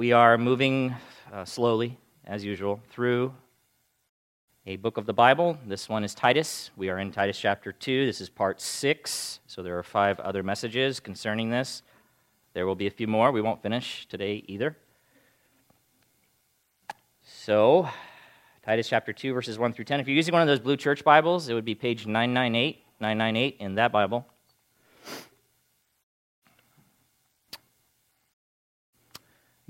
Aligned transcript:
We 0.00 0.12
are 0.12 0.38
moving 0.38 0.94
uh, 1.30 1.44
slowly, 1.44 1.98
as 2.24 2.42
usual, 2.42 2.80
through 2.88 3.34
a 4.64 4.76
book 4.76 4.96
of 4.96 5.04
the 5.04 5.12
Bible. 5.12 5.58
This 5.66 5.90
one 5.90 6.04
is 6.04 6.14
Titus. 6.14 6.70
We 6.74 6.88
are 6.88 6.98
in 6.98 7.12
Titus 7.12 7.38
chapter 7.38 7.70
2. 7.70 8.06
This 8.06 8.22
is 8.22 8.30
part 8.30 8.62
6. 8.62 9.40
So 9.46 9.62
there 9.62 9.78
are 9.78 9.82
five 9.82 10.18
other 10.20 10.42
messages 10.42 11.00
concerning 11.00 11.50
this. 11.50 11.82
There 12.54 12.66
will 12.66 12.76
be 12.76 12.86
a 12.86 12.90
few 12.90 13.08
more. 13.08 13.30
We 13.30 13.42
won't 13.42 13.60
finish 13.60 14.06
today 14.08 14.42
either. 14.46 14.74
So, 17.22 17.86
Titus 18.64 18.88
chapter 18.88 19.12
2, 19.12 19.34
verses 19.34 19.58
1 19.58 19.74
through 19.74 19.84
10. 19.84 20.00
If 20.00 20.08
you're 20.08 20.16
using 20.16 20.32
one 20.32 20.40
of 20.40 20.48
those 20.48 20.60
blue 20.60 20.78
church 20.78 21.04
Bibles, 21.04 21.50
it 21.50 21.52
would 21.52 21.66
be 21.66 21.74
page 21.74 22.06
998, 22.06 22.82
998 23.00 23.56
in 23.60 23.74
that 23.74 23.92
Bible. 23.92 24.26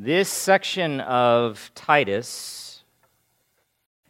This 0.03 0.31
section 0.31 1.01
of 1.01 1.71
Titus, 1.75 2.85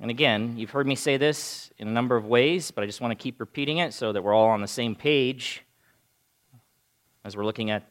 and 0.00 0.08
again, 0.08 0.54
you've 0.56 0.70
heard 0.70 0.86
me 0.86 0.94
say 0.94 1.16
this 1.16 1.72
in 1.78 1.88
a 1.88 1.90
number 1.90 2.14
of 2.14 2.26
ways, 2.26 2.70
but 2.70 2.84
I 2.84 2.86
just 2.86 3.00
want 3.00 3.10
to 3.10 3.20
keep 3.20 3.40
repeating 3.40 3.78
it 3.78 3.92
so 3.92 4.12
that 4.12 4.22
we're 4.22 4.32
all 4.32 4.50
on 4.50 4.60
the 4.60 4.68
same 4.68 4.94
page 4.94 5.64
as 7.24 7.36
we're 7.36 7.44
looking 7.44 7.72
at 7.72 7.90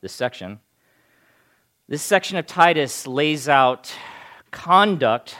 this 0.00 0.14
section. 0.14 0.58
This 1.86 2.00
section 2.00 2.38
of 2.38 2.46
Titus 2.46 3.06
lays 3.06 3.46
out 3.46 3.94
conduct 4.50 5.36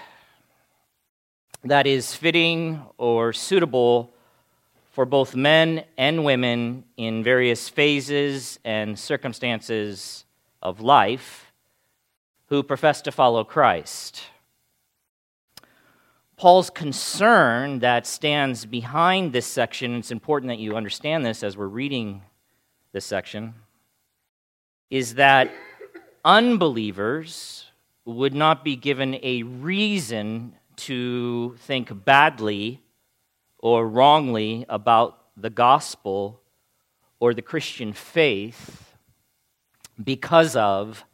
that 1.65 1.87
is 1.87 2.15
fitting 2.15 2.82
or 2.98 3.32
suitable 3.32 4.12
for 4.91 5.07
both 5.07 5.34
men 5.34 5.84
and 5.96 6.23
women 6.23 6.84
in 6.98 7.24
various 7.24 7.70
phases 7.70 8.59
and 8.62 8.98
circumstances 8.98 10.27
of 10.60 10.82
life 10.82 11.45
who 12.46 12.62
profess 12.62 13.02
to 13.02 13.12
follow 13.12 13.45
Christ. 13.45 14.23
Paul's 16.37 16.68
concern 16.68 17.79
that 17.79 18.07
stands 18.07 18.66
behind 18.66 19.32
this 19.32 19.46
section, 19.46 19.96
it's 19.96 20.10
important 20.10 20.51
that 20.51 20.59
you 20.59 20.76
understand 20.76 21.24
this 21.24 21.43
as 21.43 21.56
we're 21.56 21.66
reading 21.66 22.23
this 22.93 23.06
section, 23.06 23.54
is 24.90 25.15
that 25.15 25.51
unbelievers 26.24 27.65
would 28.04 28.34
not 28.34 28.65
be 28.65 28.76
given 28.76 29.18
a 29.23 29.43
reason 29.43 30.54
to 30.76 31.56
think 31.60 32.04
badly 32.04 32.82
or 33.59 33.88
wrongly 33.88 34.66
about 34.68 35.18
the 35.37 35.51
gospel 35.51 36.40
or 37.18 37.32
the 37.32 37.43
Christian 37.43 37.93
faith 37.93 38.95
because 40.02 40.54
of 40.54 41.04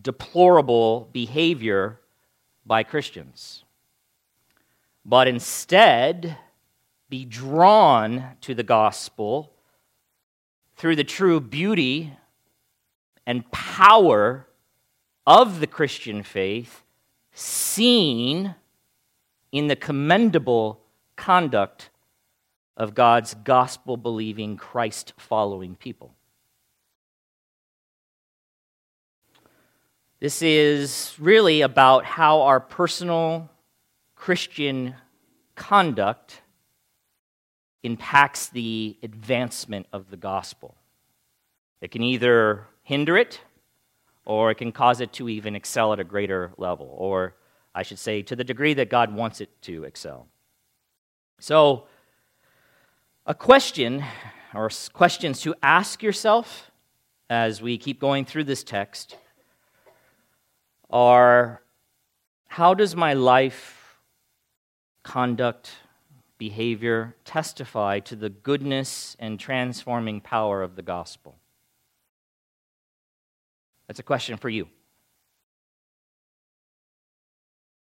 deplorable 0.00 1.08
behavior 1.12 2.00
by 2.64 2.82
Christians, 2.82 3.64
but 5.04 5.28
instead 5.28 6.36
be 7.08 7.24
drawn 7.24 8.36
to 8.40 8.54
the 8.54 8.62
gospel 8.62 9.52
through 10.76 10.96
the 10.96 11.04
true 11.04 11.40
beauty 11.40 12.16
and 13.26 13.50
power 13.50 14.46
of 15.26 15.60
the 15.60 15.66
Christian 15.66 16.22
faith 16.22 16.82
seen 17.32 18.54
in 19.52 19.66
the 19.68 19.76
commendable 19.76 20.80
conduct 21.16 21.90
of 22.76 22.94
God's 22.94 23.34
gospel 23.34 23.96
believing, 23.96 24.56
Christ 24.56 25.12
following 25.16 25.76
people. 25.76 26.14
This 30.22 30.40
is 30.40 31.16
really 31.18 31.62
about 31.62 32.04
how 32.04 32.42
our 32.42 32.60
personal 32.60 33.50
Christian 34.14 34.94
conduct 35.56 36.42
impacts 37.82 38.48
the 38.48 38.96
advancement 39.02 39.86
of 39.92 40.10
the 40.10 40.16
gospel. 40.16 40.76
It 41.80 41.90
can 41.90 42.04
either 42.04 42.68
hinder 42.84 43.16
it, 43.16 43.40
or 44.24 44.52
it 44.52 44.58
can 44.58 44.70
cause 44.70 45.00
it 45.00 45.12
to 45.14 45.28
even 45.28 45.56
excel 45.56 45.92
at 45.92 45.98
a 45.98 46.04
greater 46.04 46.52
level, 46.56 46.94
or 46.96 47.34
I 47.74 47.82
should 47.82 47.98
say, 47.98 48.22
to 48.22 48.36
the 48.36 48.44
degree 48.44 48.74
that 48.74 48.88
God 48.88 49.12
wants 49.12 49.40
it 49.40 49.50
to 49.62 49.82
excel. 49.82 50.28
So, 51.40 51.88
a 53.26 53.34
question, 53.34 54.04
or 54.54 54.70
questions 54.92 55.40
to 55.40 55.56
ask 55.64 56.00
yourself 56.00 56.70
as 57.28 57.60
we 57.60 57.76
keep 57.76 57.98
going 57.98 58.24
through 58.24 58.44
this 58.44 58.62
text 58.62 59.16
are 60.92 61.62
how 62.48 62.74
does 62.74 62.94
my 62.94 63.14
life, 63.14 63.96
conduct, 65.02 65.70
behavior 66.36 67.14
testify 67.24 67.98
to 68.00 68.14
the 68.14 68.28
goodness 68.28 69.16
and 69.18 69.40
transforming 69.40 70.20
power 70.20 70.62
of 70.62 70.76
the 70.76 70.82
gospel? 70.82 71.38
That's 73.86 74.00
a 74.00 74.02
question 74.02 74.36
for 74.36 74.48
you. 74.48 74.68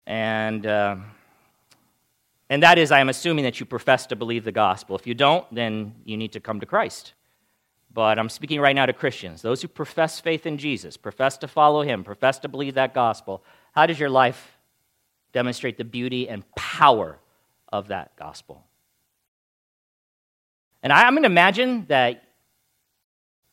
And, 0.05 0.65
uh, 0.65 0.97
and 2.49 2.63
that 2.63 2.77
is, 2.77 2.91
I 2.91 2.99
am 2.99 3.09
assuming 3.09 3.43
that 3.45 3.59
you 3.59 3.65
profess 3.65 4.05
to 4.07 4.15
believe 4.15 4.43
the 4.43 4.51
gospel. 4.51 4.95
If 4.95 5.07
you 5.07 5.13
don't, 5.13 5.45
then 5.53 5.95
you 6.05 6.17
need 6.17 6.33
to 6.33 6.39
come 6.39 6.59
to 6.59 6.65
Christ. 6.65 7.13
But 7.93 8.17
I'm 8.17 8.29
speaking 8.29 8.59
right 8.59 8.75
now 8.75 8.87
to 8.87 8.93
Christians, 8.93 9.41
those 9.43 9.61
who 9.61 9.67
profess 9.67 10.19
faith 10.19 10.45
in 10.47 10.57
Jesus, 10.57 10.97
profess 10.97 11.37
to 11.37 11.47
follow 11.47 11.83
him, 11.83 12.03
profess 12.03 12.39
to 12.39 12.47
believe 12.47 12.73
that 12.73 12.93
gospel. 12.93 13.43
How 13.73 13.85
does 13.85 13.99
your 13.99 14.09
life 14.09 14.57
demonstrate 15.31 15.77
the 15.77 15.83
beauty 15.83 16.27
and 16.27 16.43
power 16.55 17.19
of 17.71 17.89
that 17.89 18.15
gospel? 18.15 18.65
And 20.81 20.91
I'm 20.91 21.13
going 21.13 21.23
to 21.23 21.27
imagine 21.27 21.85
that 21.87 22.23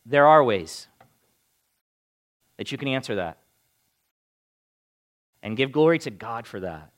there 0.07 0.27
are 0.27 0.43
ways 0.43 0.89
that 2.57 2.73
you 2.73 2.79
can 2.79 2.89
answer 2.89 3.17
that 3.17 3.39
and 5.43 5.57
give 5.57 5.71
glory 5.71 5.99
to 6.01 6.11
God 6.11 6.47
for 6.47 6.61
that. 6.61 6.91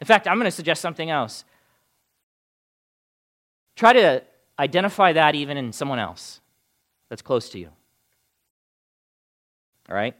In 0.00 0.06
fact, 0.06 0.26
I'm 0.26 0.36
going 0.36 0.46
to 0.46 0.50
suggest 0.50 0.80
something 0.80 1.10
else. 1.10 1.44
Try 3.76 3.92
to 3.92 4.22
identify 4.58 5.12
that 5.12 5.34
even 5.34 5.56
in 5.56 5.72
someone 5.72 5.98
else 5.98 6.40
that's 7.08 7.22
close 7.22 7.48
to 7.50 7.58
you. 7.58 7.70
All 9.88 9.96
right? 9.96 10.14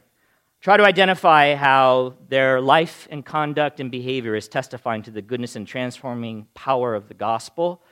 Try 0.60 0.76
to 0.78 0.84
identify 0.84 1.54
how 1.54 2.14
their 2.28 2.60
life 2.60 3.06
and 3.10 3.24
conduct 3.24 3.80
and 3.80 3.90
behavior 3.90 4.34
is 4.34 4.48
testifying 4.48 5.02
to 5.02 5.10
the 5.10 5.20
goodness 5.20 5.56
and 5.56 5.66
transforming 5.66 6.46
power 6.54 6.94
of 6.94 7.08
the 7.08 7.14
gospel, 7.14 7.82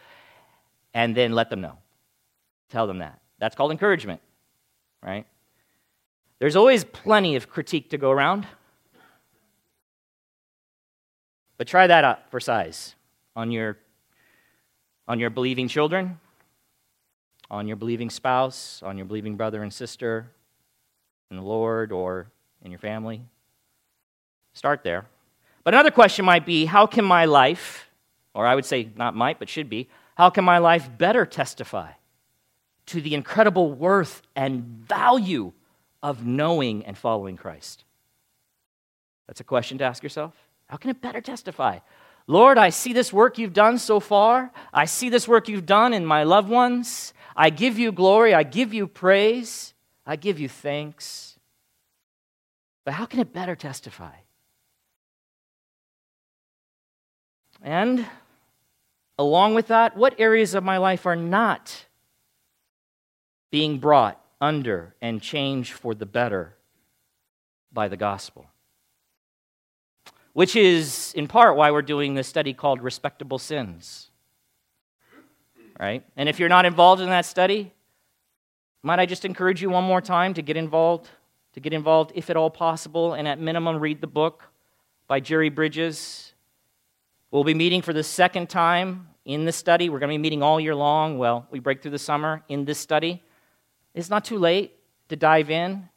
and 0.94 1.14
then 1.14 1.32
let 1.32 1.50
them 1.50 1.60
know. 1.60 1.78
Tell 2.70 2.86
them 2.86 2.98
that. 2.98 3.20
That's 3.38 3.54
called 3.54 3.72
encouragement, 3.72 4.22
right? 5.02 5.26
There's 6.38 6.56
always 6.56 6.84
plenty 6.84 7.36
of 7.36 7.50
critique 7.50 7.91
to 7.91 7.98
go 7.98 8.10
around. 8.10 8.47
But 11.58 11.66
try 11.69 11.86
that 11.86 12.04
out 12.04 12.31
for 12.31 12.41
size 12.41 12.94
on 13.36 13.50
your, 13.50 13.78
on 15.06 15.20
your 15.20 15.31
believing 15.31 15.69
children, 15.69 16.19
on 17.52 17.68
your 17.68 17.76
believing 17.76 18.08
spouse, 18.08 18.82
on 18.82 18.96
your 18.96 19.04
believing 19.04 19.36
brother 19.36 19.62
and 19.62 19.72
sister 19.72 20.30
in 21.30 21.36
the 21.36 21.42
Lord 21.42 21.92
or 21.92 22.28
in 22.64 22.70
your 22.70 22.80
family. 22.80 23.20
Start 24.54 24.82
there. 24.82 25.04
But 25.62 25.74
another 25.74 25.90
question 25.90 26.24
might 26.24 26.46
be 26.46 26.64
how 26.64 26.86
can 26.86 27.04
my 27.04 27.26
life, 27.26 27.90
or 28.34 28.46
I 28.46 28.54
would 28.54 28.64
say 28.64 28.88
not 28.96 29.14
might, 29.14 29.38
but 29.38 29.50
should 29.50 29.68
be, 29.68 29.88
how 30.16 30.30
can 30.30 30.44
my 30.44 30.58
life 30.58 30.88
better 30.96 31.26
testify 31.26 31.92
to 32.86 33.02
the 33.02 33.14
incredible 33.14 33.70
worth 33.70 34.22
and 34.34 34.62
value 34.64 35.52
of 36.02 36.24
knowing 36.24 36.84
and 36.86 36.96
following 36.96 37.36
Christ? 37.36 37.84
That's 39.26 39.40
a 39.40 39.44
question 39.44 39.76
to 39.78 39.84
ask 39.84 40.02
yourself. 40.02 40.34
How 40.69 40.78
can 40.78 40.90
it 40.90 41.02
better 41.02 41.20
testify? 41.20 41.81
Lord, 42.26 42.56
I 42.56 42.70
see 42.70 42.93
this 42.94 43.12
work 43.12 43.37
you've 43.37 43.52
done 43.52 43.78
so 43.78 44.00
far. 44.00 44.52
I 44.72 44.87
see 44.87 45.10
this 45.10 45.28
work 45.28 45.48
you've 45.48 45.66
done 45.66 45.93
in 45.93 46.06
my 46.06 46.22
loved 46.22 46.48
ones. 46.48 47.12
I 47.37 47.50
give 47.50 47.79
you 47.79 47.93
glory. 47.93 48.34
I 48.34 48.43
give 48.43 48.75
you 48.75 48.87
praise. 48.87 49.75
I 50.06 50.17
give 50.17 50.38
you 50.38 50.49
thanks. 50.49 51.38
But 52.84 52.94
how 52.94 53.06
can 53.06 53.20
it 53.20 53.32
better 53.32 53.55
testify? 53.55 54.14
And 57.62 58.06
along 59.19 59.55
with 59.55 59.69
that, 59.69 59.96
what 59.96 60.19
areas 60.19 60.55
of 60.55 60.64
my 60.64 60.79
life 60.79 61.06
are 61.06 61.17
not 61.17 61.87
being 63.50 63.79
brought 63.79 64.20
under 64.40 64.94
and 65.00 65.23
changed 65.23 65.73
for 65.73 65.94
the 65.94 66.06
better 66.06 66.56
by 67.73 67.87
the 67.88 67.96
gospel? 67.96 68.46
Which 70.32 70.56
is, 70.56 71.12
in 71.14 71.29
part, 71.29 71.56
why 71.56 71.70
we're 71.70 71.82
doing 71.82 72.14
this 72.14 72.26
study 72.26 72.52
called 72.52 72.82
Respectable 72.82 73.38
Sins 73.38 74.11
right? 75.82 76.05
And 76.17 76.29
if 76.29 76.38
you're 76.38 76.49
not 76.49 76.64
involved 76.64 77.02
in 77.02 77.08
that 77.08 77.26
study, 77.26 77.73
might 78.84 79.00
I 79.00 79.06
just 79.06 79.25
encourage 79.25 79.61
you 79.61 79.69
one 79.69 79.82
more 79.82 80.00
time 80.00 80.32
to 80.34 80.43
get 80.43 80.56
involved 80.56 81.08
to 81.55 81.61
get 81.61 81.73
involved 81.73 82.12
if 82.14 82.31
at 82.31 82.37
all 82.37 82.50
possible, 82.50 83.12
and 83.12 83.29
at 83.29 83.38
minimum, 83.38 83.79
read 83.79 84.00
the 84.00 84.06
book 84.06 84.44
by 85.06 85.20
Jerry 85.20 85.50
Bridges. 85.50 86.32
We'll 87.31 87.44
be 87.44 87.55
meeting 87.55 87.82
for 87.82 87.93
the 87.93 88.02
second 88.02 88.49
time 88.49 89.08
in 89.25 89.44
this 89.44 89.56
study. 89.56 89.90
We're 89.90 89.99
going 89.99 90.08
to 90.11 90.14
be 90.14 90.23
meeting 90.23 90.43
all 90.43 90.58
year 90.58 90.75
long. 90.75 91.19
Well, 91.19 91.46
we 91.50 91.58
break 91.58 91.82
through 91.82 91.90
the 91.90 91.99
summer 91.99 92.43
in 92.49 92.64
this 92.64 92.79
study. 92.79 93.23
It's 93.94 94.08
not 94.08 94.25
too 94.25 94.38
late 94.38 94.73
to 95.11 95.17
dive 95.17 95.50
in. 95.50 95.88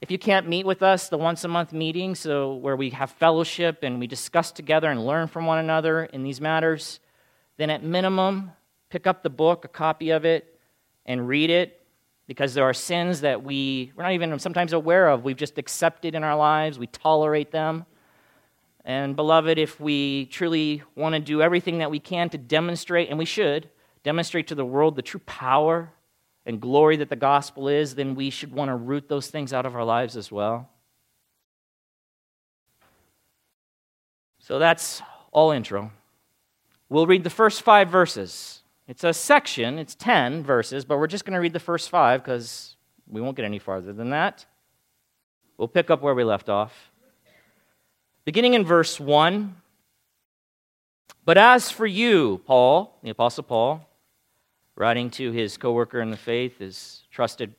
If 0.00 0.10
you 0.10 0.18
can't 0.18 0.48
meet 0.48 0.66
with 0.66 0.82
us, 0.82 1.08
the 1.08 1.18
once 1.18 1.42
a 1.42 1.48
month 1.48 1.72
meeting, 1.72 2.14
so 2.14 2.54
where 2.54 2.76
we 2.76 2.90
have 2.90 3.10
fellowship 3.10 3.82
and 3.82 3.98
we 3.98 4.06
discuss 4.06 4.52
together 4.52 4.88
and 4.88 5.04
learn 5.04 5.26
from 5.26 5.46
one 5.46 5.58
another 5.58 6.04
in 6.04 6.22
these 6.22 6.40
matters, 6.40 7.00
then 7.56 7.70
at 7.70 7.82
minimum, 7.82 8.52
pick 8.90 9.06
up 9.06 9.22
the 9.22 9.30
book, 9.30 9.64
a 9.64 9.68
copy 9.68 10.10
of 10.10 10.24
it, 10.24 10.58
and 11.04 11.28
read 11.28 11.50
it 11.50 11.86
because 12.26 12.54
there 12.54 12.64
are 12.64 12.74
sins 12.74 13.20
that 13.20 13.42
we, 13.42 13.92
we're 13.96 14.02
not 14.02 14.12
even 14.12 14.38
sometimes 14.38 14.72
aware 14.72 15.08
of. 15.08 15.24
We've 15.24 15.36
just 15.36 15.58
accepted 15.58 16.14
in 16.14 16.24
our 16.24 16.36
lives, 16.36 16.78
we 16.78 16.86
tolerate 16.88 17.52
them. 17.52 17.86
And, 18.84 19.16
beloved, 19.16 19.58
if 19.58 19.80
we 19.80 20.26
truly 20.26 20.82
want 20.94 21.14
to 21.14 21.20
do 21.20 21.42
everything 21.42 21.78
that 21.78 21.90
we 21.90 21.98
can 21.98 22.30
to 22.30 22.38
demonstrate, 22.38 23.08
and 23.08 23.18
we 23.18 23.24
should, 23.24 23.68
demonstrate 24.04 24.46
to 24.48 24.54
the 24.54 24.64
world 24.64 24.94
the 24.94 25.02
true 25.02 25.20
power 25.26 25.90
and 26.44 26.60
glory 26.60 26.96
that 26.98 27.08
the 27.08 27.16
gospel 27.16 27.68
is, 27.68 27.96
then 27.96 28.14
we 28.14 28.30
should 28.30 28.52
want 28.52 28.68
to 28.68 28.76
root 28.76 29.08
those 29.08 29.26
things 29.26 29.52
out 29.52 29.66
of 29.66 29.74
our 29.74 29.84
lives 29.84 30.16
as 30.16 30.30
well. 30.30 30.70
So 34.38 34.60
that's 34.60 35.02
all 35.32 35.50
intro. 35.50 35.90
We'll 36.88 37.08
read 37.08 37.24
the 37.24 37.30
first 37.30 37.62
five 37.62 37.88
verses. 37.88 38.62
It's 38.88 39.02
a 39.02 39.12
section, 39.12 39.80
it's 39.80 39.96
10 39.96 40.44
verses, 40.44 40.84
but 40.84 40.98
we're 40.98 41.08
just 41.08 41.24
going 41.24 41.34
to 41.34 41.40
read 41.40 41.52
the 41.52 41.58
first 41.58 41.90
five 41.90 42.22
because 42.22 42.76
we 43.08 43.20
won't 43.20 43.36
get 43.36 43.44
any 43.44 43.58
farther 43.58 43.92
than 43.92 44.10
that. 44.10 44.46
We'll 45.58 45.66
pick 45.66 45.90
up 45.90 46.02
where 46.02 46.14
we 46.14 46.22
left 46.22 46.48
off. 46.48 46.92
Beginning 48.24 48.54
in 48.54 48.64
verse 48.64 49.00
1 49.00 49.56
But 51.24 51.36
as 51.36 51.68
for 51.68 51.86
you, 51.86 52.42
Paul, 52.46 52.96
the 53.02 53.10
Apostle 53.10 53.42
Paul, 53.42 53.88
writing 54.76 55.10
to 55.10 55.32
his 55.32 55.56
co 55.56 55.72
worker 55.72 56.00
in 56.00 56.12
the 56.12 56.16
faith, 56.16 56.58
his 56.58 57.02
trusted 57.10 57.54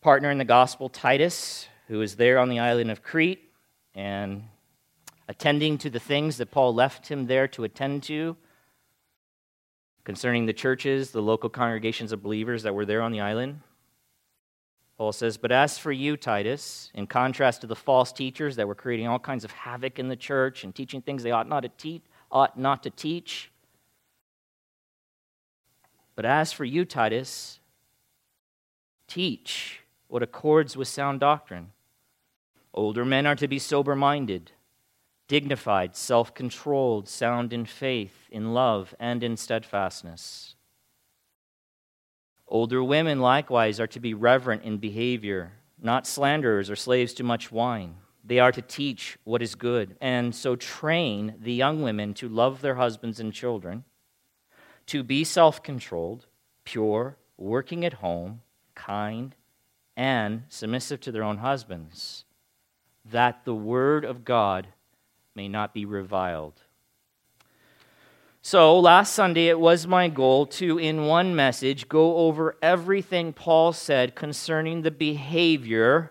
partner 0.00 0.30
in 0.30 0.38
the 0.38 0.44
gospel, 0.44 0.88
Titus, 0.88 1.66
who 1.88 2.00
is 2.00 2.14
there 2.14 2.38
on 2.38 2.48
the 2.48 2.60
island 2.60 2.92
of 2.92 3.02
Crete 3.02 3.50
and 3.94 4.44
attending 5.28 5.78
to 5.78 5.90
the 5.90 5.98
things 5.98 6.36
that 6.36 6.52
Paul 6.52 6.74
left 6.74 7.08
him 7.08 7.26
there 7.26 7.48
to 7.48 7.64
attend 7.64 8.04
to 8.04 8.36
concerning 10.04 10.46
the 10.46 10.52
churches, 10.52 11.10
the 11.10 11.22
local 11.22 11.48
congregations 11.48 12.12
of 12.12 12.22
believers 12.22 12.62
that 12.62 12.74
were 12.74 12.84
there 12.84 13.02
on 13.02 13.12
the 13.12 13.20
island. 13.20 13.60
Paul 14.98 15.12
says, 15.12 15.36
But 15.36 15.52
as 15.52 15.78
for 15.78 15.92
you, 15.92 16.16
Titus, 16.16 16.90
in 16.94 17.06
contrast 17.06 17.60
to 17.62 17.66
the 17.66 17.76
false 17.76 18.12
teachers 18.12 18.56
that 18.56 18.68
were 18.68 18.74
creating 18.74 19.08
all 19.08 19.18
kinds 19.18 19.44
of 19.44 19.50
havoc 19.50 19.98
in 19.98 20.08
the 20.08 20.16
church 20.16 20.64
and 20.64 20.74
teaching 20.74 21.02
things 21.02 21.22
they 21.22 21.30
ought 21.30 21.48
not 21.48 21.60
to 21.60 21.68
teach, 21.68 22.02
ought 22.30 22.58
not 22.58 22.82
to 22.82 22.90
teach. 22.90 23.50
But 26.14 26.24
as 26.24 26.52
for 26.52 26.64
you, 26.64 26.84
Titus, 26.84 27.60
teach 29.08 29.80
what 30.08 30.22
accords 30.22 30.76
with 30.76 30.88
sound 30.88 31.20
doctrine. 31.20 31.70
Older 32.74 33.04
men 33.04 33.26
are 33.26 33.36
to 33.36 33.48
be 33.48 33.58
sober 33.58 33.96
minded, 33.96 34.52
dignified, 35.32 35.96
self 35.96 36.34
controlled, 36.34 37.08
sound 37.08 37.54
in 37.54 37.64
faith, 37.64 38.28
in 38.30 38.52
love, 38.52 38.94
and 39.00 39.22
in 39.24 39.34
steadfastness. 39.34 40.54
Older 42.46 42.84
women 42.84 43.18
likewise 43.18 43.80
are 43.80 43.86
to 43.86 43.98
be 43.98 44.12
reverent 44.12 44.62
in 44.62 44.76
behavior, 44.76 45.52
not 45.80 46.06
slanderers 46.06 46.68
or 46.68 46.76
slaves 46.76 47.14
to 47.14 47.24
much 47.24 47.50
wine. 47.50 47.94
They 48.22 48.40
are 48.40 48.52
to 48.52 48.60
teach 48.60 49.16
what 49.24 49.40
is 49.40 49.54
good, 49.54 49.96
and 50.02 50.34
so 50.34 50.54
train 50.54 51.36
the 51.40 51.54
young 51.54 51.80
women 51.80 52.12
to 52.20 52.28
love 52.28 52.60
their 52.60 52.74
husbands 52.74 53.18
and 53.18 53.32
children, 53.32 53.84
to 54.88 55.02
be 55.02 55.24
self 55.24 55.62
controlled, 55.62 56.26
pure, 56.64 57.16
working 57.38 57.86
at 57.86 57.94
home, 57.94 58.42
kind, 58.74 59.34
and 59.96 60.42
submissive 60.50 61.00
to 61.00 61.10
their 61.10 61.22
own 61.22 61.38
husbands, 61.38 62.26
that 63.02 63.46
the 63.46 63.54
word 63.54 64.04
of 64.04 64.26
God 64.26 64.66
may 65.34 65.48
not 65.48 65.74
be 65.74 65.84
reviled. 65.84 66.62
So, 68.44 68.78
last 68.78 69.12
Sunday, 69.12 69.48
it 69.48 69.60
was 69.60 69.86
my 69.86 70.08
goal 70.08 70.46
to, 70.46 70.76
in 70.76 71.06
one 71.06 71.36
message, 71.36 71.88
go 71.88 72.16
over 72.16 72.56
everything 72.60 73.32
Paul 73.32 73.72
said 73.72 74.16
concerning 74.16 74.82
the 74.82 74.90
behavior 74.90 76.10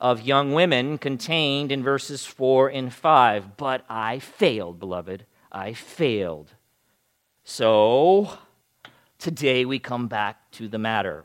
of 0.00 0.22
young 0.22 0.52
women 0.54 0.98
contained 0.98 1.70
in 1.70 1.84
verses 1.84 2.26
4 2.26 2.68
and 2.68 2.92
5. 2.92 3.56
But 3.56 3.84
I 3.88 4.18
failed, 4.18 4.80
beloved. 4.80 5.24
I 5.52 5.72
failed. 5.72 6.50
So, 7.44 8.38
today 9.18 9.64
we 9.64 9.78
come 9.78 10.08
back 10.08 10.50
to 10.52 10.66
the 10.66 10.78
matter. 10.78 11.24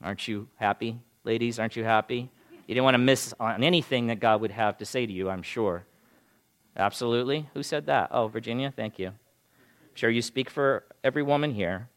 Aren't 0.00 0.28
you 0.28 0.46
happy, 0.54 1.00
ladies? 1.24 1.58
Aren't 1.58 1.74
you 1.74 1.82
happy? 1.82 2.30
You 2.66 2.74
didn't 2.74 2.84
want 2.84 2.94
to 2.94 2.98
miss 2.98 3.34
on 3.38 3.62
anything 3.62 4.06
that 4.06 4.20
God 4.20 4.40
would 4.40 4.50
have 4.50 4.78
to 4.78 4.86
say 4.86 5.04
to 5.04 5.12
you, 5.12 5.28
I'm 5.28 5.42
sure. 5.42 5.84
Absolutely. 6.76 7.48
Who 7.54 7.62
said 7.62 7.86
that? 7.86 8.08
Oh, 8.10 8.26
Virginia, 8.28 8.72
thank 8.74 8.98
you. 8.98 9.08
I'm 9.08 9.94
sure 9.94 10.10
you 10.10 10.22
speak 10.22 10.48
for 10.48 10.84
every 11.02 11.22
woman 11.22 11.52
here. 11.52 11.88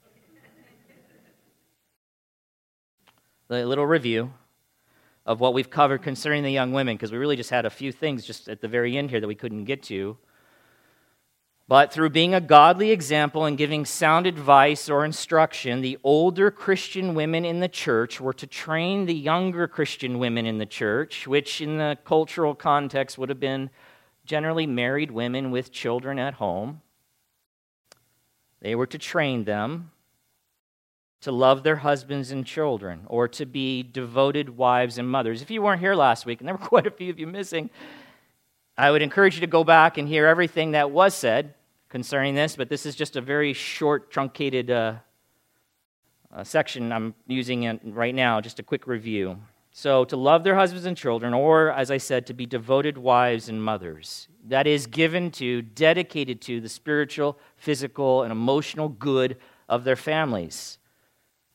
A 3.50 3.64
little 3.64 3.88
review 3.88 4.34
of 5.26 5.40
what 5.40 5.54
we've 5.54 5.70
covered 5.70 6.04
concerning 6.04 6.44
the 6.44 6.52
young 6.52 6.74
women, 6.74 6.96
because 6.96 7.14
we 7.14 7.18
really 7.18 7.38
just 7.38 7.50
had 7.50 7.66
a 7.66 7.70
few 7.70 7.94
things 7.94 8.26
just 8.26 8.50
at 8.50 8.60
the 8.60 8.68
very 8.68 8.98
end 8.98 9.10
here 9.10 9.22
that 9.22 9.28
we 9.28 9.36
couldn't 9.36 9.64
get 9.64 9.84
to. 9.84 10.18
But 11.70 11.92
through 11.92 12.12
being 12.12 12.34
a 12.34 12.40
godly 12.40 12.92
example 12.92 13.44
and 13.44 13.58
giving 13.58 13.84
sound 13.84 14.26
advice 14.26 14.90
or 14.90 15.04
instruction, 15.04 15.82
the 15.82 15.98
older 16.02 16.50
Christian 16.50 17.14
women 17.14 17.44
in 17.44 17.60
the 17.60 17.68
church 17.68 18.22
were 18.22 18.34
to 18.34 18.48
train 18.48 19.06
the 19.06 19.14
younger 19.14 19.68
Christian 19.68 20.18
women 20.18 20.46
in 20.46 20.60
the 20.60 20.66
church, 20.66 21.28
which 21.28 21.60
in 21.60 21.78
the 21.78 21.98
cultural 22.06 22.56
context 22.56 23.18
would 23.18 23.28
have 23.28 23.42
been 23.42 23.70
generally 24.24 24.66
married 24.66 25.12
women 25.12 25.52
with 25.52 25.74
children 25.74 26.18
at 26.18 26.36
home. 26.36 26.82
They 28.62 28.74
were 28.74 28.88
to 28.88 28.98
train 28.98 29.44
them 29.44 29.92
to 31.20 31.34
love 31.34 31.64
their 31.64 31.78
husbands 31.78 32.32
and 32.32 32.46
children 32.46 33.02
or 33.08 33.28
to 33.28 33.46
be 33.46 33.84
devoted 33.84 34.56
wives 34.56 34.98
and 34.98 35.10
mothers. 35.10 35.42
If 35.42 35.52
you 35.52 35.62
weren't 35.62 35.82
here 35.82 35.96
last 35.96 36.26
week, 36.26 36.40
and 36.40 36.48
there 36.48 36.56
were 36.56 36.66
quite 36.66 36.88
a 36.88 36.92
few 36.92 37.10
of 37.10 37.20
you 37.20 37.28
missing, 37.28 37.70
I 38.78 38.90
would 38.90 39.02
encourage 39.02 39.36
you 39.36 39.42
to 39.42 39.48
go 39.48 39.66
back 39.66 39.98
and 39.98 40.08
hear 40.08 40.28
everything 40.28 40.72
that 40.72 40.92
was 40.92 41.14
said 41.14 41.56
concerning 41.90 42.36
this, 42.36 42.56
but 42.56 42.70
this 42.70 42.86
is 42.86 42.96
just 42.96 43.16
a 43.16 43.22
very 43.22 43.54
short, 43.54 44.12
truncated 44.12 44.70
uh, 44.70 44.96
uh, 46.34 46.44
section 46.44 46.92
I'm 46.92 47.16
using 47.28 47.64
it 47.64 47.80
right 47.84 48.14
now, 48.14 48.42
just 48.42 48.60
a 48.60 48.64
quick 48.64 48.88
review. 48.88 49.38
So, 49.72 50.06
to 50.06 50.18
love 50.18 50.44
their 50.44 50.56
husbands 50.56 50.88
and 50.88 50.98
children, 50.98 51.34
or, 51.34 51.72
as 51.72 51.92
I 51.92 51.98
said, 51.98 52.26
to 52.28 52.34
be 52.34 52.48
devoted 52.48 52.98
wives 52.98 53.48
and 53.48 53.64
mothers. 53.64 54.28
That 54.46 54.66
is 54.66 54.88
given 54.88 55.30
to, 55.32 55.62
dedicated 55.62 56.42
to 56.42 56.60
the 56.60 56.70
spiritual, 56.70 57.38
physical, 57.58 58.24
and 58.24 58.32
emotional 58.32 58.90
good 58.90 59.38
of 59.70 59.84
their 59.84 59.96
families. 59.96 60.80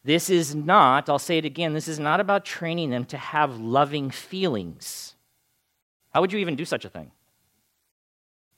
This 0.04 0.30
is 0.30 0.54
not, 0.54 1.08
I'll 1.08 1.18
say 1.18 1.38
it 1.38 1.44
again, 1.44 1.74
this 1.74 1.88
is 1.88 1.98
not 1.98 2.20
about 2.20 2.44
training 2.44 2.90
them 2.90 3.04
to 3.06 3.16
have 3.16 3.58
loving 3.58 4.10
feelings. 4.10 5.16
How 6.10 6.20
would 6.20 6.32
you 6.32 6.38
even 6.38 6.56
do 6.56 6.64
such 6.64 6.84
a 6.84 6.88
thing? 6.88 7.10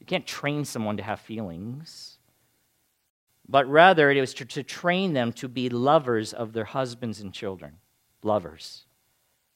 You 0.04 0.06
can't 0.06 0.26
train 0.26 0.66
someone 0.66 0.98
to 0.98 1.02
have 1.02 1.18
feelings. 1.18 2.18
But 3.48 3.66
rather, 3.66 4.10
it 4.10 4.20
was 4.20 4.34
to, 4.34 4.44
to 4.44 4.62
train 4.62 5.14
them 5.14 5.32
to 5.32 5.48
be 5.48 5.70
lovers 5.70 6.34
of 6.34 6.52
their 6.52 6.66
husbands 6.66 7.20
and 7.20 7.32
children. 7.32 7.78
Lovers 8.22 8.84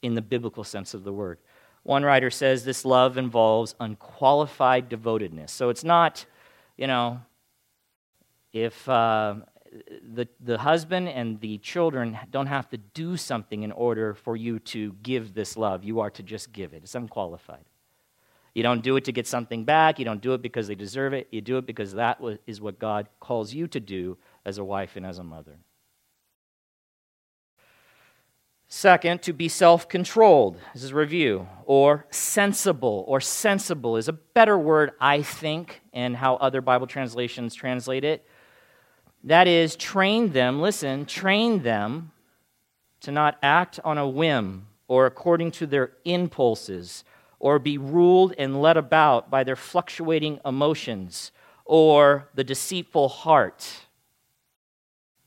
in 0.00 0.14
the 0.14 0.22
biblical 0.22 0.64
sense 0.64 0.94
of 0.94 1.04
the 1.04 1.12
word. 1.12 1.36
One 1.82 2.02
writer 2.02 2.30
says 2.30 2.64
this 2.64 2.86
love 2.86 3.18
involves 3.18 3.74
unqualified 3.78 4.88
devotedness. 4.88 5.50
So 5.50 5.68
it's 5.68 5.84
not, 5.84 6.24
you 6.78 6.86
know, 6.86 7.20
if 8.54 8.88
uh, 8.88 9.34
the, 10.14 10.28
the 10.40 10.56
husband 10.56 11.10
and 11.10 11.38
the 11.42 11.58
children 11.58 12.18
don't 12.30 12.46
have 12.46 12.70
to 12.70 12.78
do 12.78 13.18
something 13.18 13.64
in 13.64 13.72
order 13.72 14.14
for 14.14 14.34
you 14.34 14.60
to 14.60 14.94
give 15.02 15.34
this 15.34 15.58
love, 15.58 15.84
you 15.84 16.00
are 16.00 16.08
to 16.08 16.22
just 16.22 16.52
give 16.52 16.72
it. 16.72 16.84
It's 16.84 16.94
unqualified. 16.94 17.66
You 18.58 18.64
don't 18.64 18.82
do 18.82 18.96
it 18.96 19.04
to 19.04 19.12
get 19.12 19.28
something 19.28 19.64
back. 19.64 20.00
You 20.00 20.04
don't 20.04 20.20
do 20.20 20.34
it 20.34 20.42
because 20.42 20.66
they 20.66 20.74
deserve 20.74 21.12
it. 21.12 21.28
You 21.30 21.40
do 21.40 21.58
it 21.58 21.64
because 21.64 21.94
that 21.94 22.20
is 22.44 22.60
what 22.60 22.80
God 22.80 23.08
calls 23.20 23.54
you 23.54 23.68
to 23.68 23.78
do 23.78 24.18
as 24.44 24.58
a 24.58 24.64
wife 24.64 24.96
and 24.96 25.06
as 25.06 25.20
a 25.20 25.22
mother. 25.22 25.58
Second, 28.66 29.22
to 29.22 29.32
be 29.32 29.48
self 29.48 29.88
controlled. 29.88 30.58
This 30.74 30.82
is 30.82 30.92
review. 30.92 31.46
Or 31.66 32.06
sensible, 32.10 33.04
or 33.06 33.20
sensible 33.20 33.96
is 33.96 34.08
a 34.08 34.12
better 34.12 34.58
word, 34.58 34.90
I 35.00 35.22
think, 35.22 35.80
and 35.92 36.16
how 36.16 36.34
other 36.34 36.60
Bible 36.60 36.88
translations 36.88 37.54
translate 37.54 38.02
it. 38.02 38.26
That 39.22 39.46
is, 39.46 39.76
train 39.76 40.32
them, 40.32 40.60
listen, 40.60 41.06
train 41.06 41.62
them 41.62 42.10
to 43.02 43.12
not 43.12 43.38
act 43.40 43.78
on 43.84 43.98
a 43.98 44.08
whim 44.08 44.66
or 44.88 45.06
according 45.06 45.52
to 45.52 45.66
their 45.68 45.92
impulses, 46.04 47.04
or 47.40 47.58
be 47.58 47.78
ruled 47.78 48.34
and 48.38 48.60
led 48.60 48.76
about 48.76 49.30
by 49.30 49.44
their 49.44 49.56
fluctuating 49.56 50.40
emotions 50.44 51.30
or 51.64 52.28
the 52.34 52.44
deceitful 52.44 53.08
heart. 53.08 53.68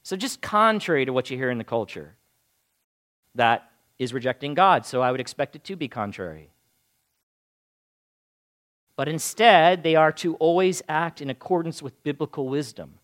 So, 0.04 0.18
just 0.18 0.42
contrary 0.42 1.06
to 1.06 1.14
what 1.14 1.30
you 1.30 1.38
hear 1.38 1.52
in 1.52 1.58
the 1.58 1.64
culture, 1.64 2.16
that 3.36 3.70
is 4.00 4.14
rejecting 4.14 4.56
God. 4.56 4.86
So, 4.86 5.02
I 5.02 5.12
would 5.12 5.22
expect 5.22 5.56
it 5.56 5.64
to 5.66 5.76
be 5.76 5.88
contrary. 5.88 6.50
But 8.96 9.08
instead, 9.08 9.84
they 9.84 9.96
are 9.96 10.12
to 10.14 10.36
always 10.36 10.82
act 10.90 11.22
in 11.22 11.30
accordance 11.30 11.82
with 11.82 12.04
biblical 12.04 12.50
wisdom, 12.50 12.96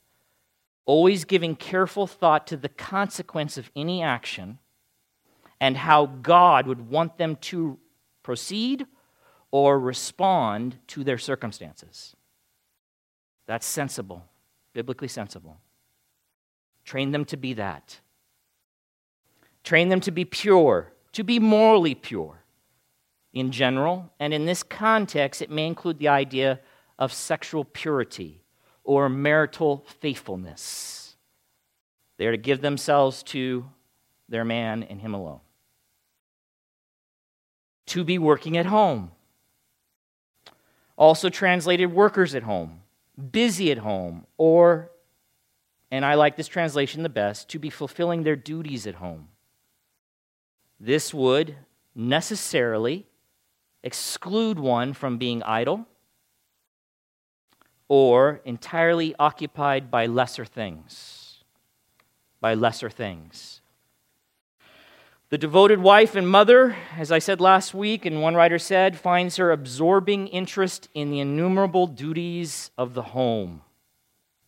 always 0.86 1.24
giving 1.24 1.56
careful 1.56 2.08
thought 2.08 2.46
to 2.48 2.58
the 2.58 2.70
consequence 2.70 3.58
of 3.58 3.72
any 3.76 4.04
action 4.04 4.60
and 5.62 5.78
how 5.78 6.06
God 6.06 6.68
would 6.68 6.90
want 6.90 7.18
them 7.18 7.36
to 7.38 7.80
proceed 8.22 8.86
or 9.60 9.80
respond 9.80 10.78
to 10.86 11.04
their 11.04 11.18
circumstances. 11.18 12.16
That's 13.48 13.66
sensible, 13.66 14.24
biblically 14.72 15.08
sensible. 15.08 15.58
Train 16.86 17.12
them 17.12 17.26
to 17.26 17.38
be 17.38 17.54
that. 17.54 18.00
Train 19.64 19.90
them 19.90 20.00
to 20.02 20.12
be 20.12 20.26
pure, 20.26 20.94
to 21.14 21.24
be 21.24 21.40
morally 21.40 21.96
pure 21.96 22.44
in 23.34 23.52
general. 23.52 24.12
And 24.20 24.32
in 24.32 24.46
this 24.46 24.62
context, 24.62 25.42
it 25.42 25.50
may 25.50 25.66
include 25.66 25.98
the 25.98 26.08
idea 26.08 26.60
of 27.00 27.12
sexual 27.12 27.66
purity 27.66 28.44
or 28.84 29.10
marital 29.10 29.86
faithfulness. 30.00 31.16
They 32.18 32.28
are 32.28 32.32
to 32.32 32.38
give 32.38 32.62
themselves 32.62 33.24
to 33.24 33.66
their 34.30 34.46
man 34.46 34.84
and 34.84 35.02
him 35.02 35.16
alone. 35.16 35.40
To 37.88 38.04
be 38.04 38.20
working 38.20 38.56
at 38.56 38.68
home. 38.68 39.12
Also 40.98 41.30
translated 41.30 41.94
workers 41.94 42.36
at 42.36 42.44
home, 42.44 42.82
busy 43.32 43.72
at 43.72 43.78
home, 43.78 44.26
or, 44.38 44.92
and 45.92 46.04
I 46.04 46.16
like 46.16 46.36
this 46.36 46.48
translation 46.48 47.04
the 47.04 47.10
best, 47.10 47.50
to 47.50 47.60
be 47.60 47.70
fulfilling 47.70 48.24
their 48.24 48.36
duties 48.36 48.88
at 48.88 48.96
home. 48.96 49.30
This 50.80 51.14
would 51.14 51.56
necessarily 51.96 53.06
exclude 53.84 54.60
one 54.60 54.94
from 54.94 55.18
being 55.18 55.42
idle 55.44 55.88
or 57.88 58.42
entirely 58.44 59.16
occupied 59.18 59.90
by 59.90 60.06
lesser 60.06 60.46
things. 60.46 61.44
By 62.42 62.54
lesser 62.54 62.90
things. 62.90 63.62
The 65.30 65.38
devoted 65.38 65.80
wife 65.80 66.16
and 66.16 66.30
mother, 66.30 66.78
as 66.96 67.12
I 67.12 67.20
said 67.20 67.42
last 67.42 67.74
week, 67.74 68.06
and 68.06 68.22
one 68.22 68.36
writer 68.36 68.58
said, 68.58 68.98
finds 68.98 69.36
her 69.36 69.52
absorbing 69.52 70.28
interest 70.28 70.88
in 70.94 71.12
the 71.12 71.20
innumerable 71.20 71.86
duties 71.86 72.72
of 72.78 72.94
the 72.94 73.02
home. 73.02 73.62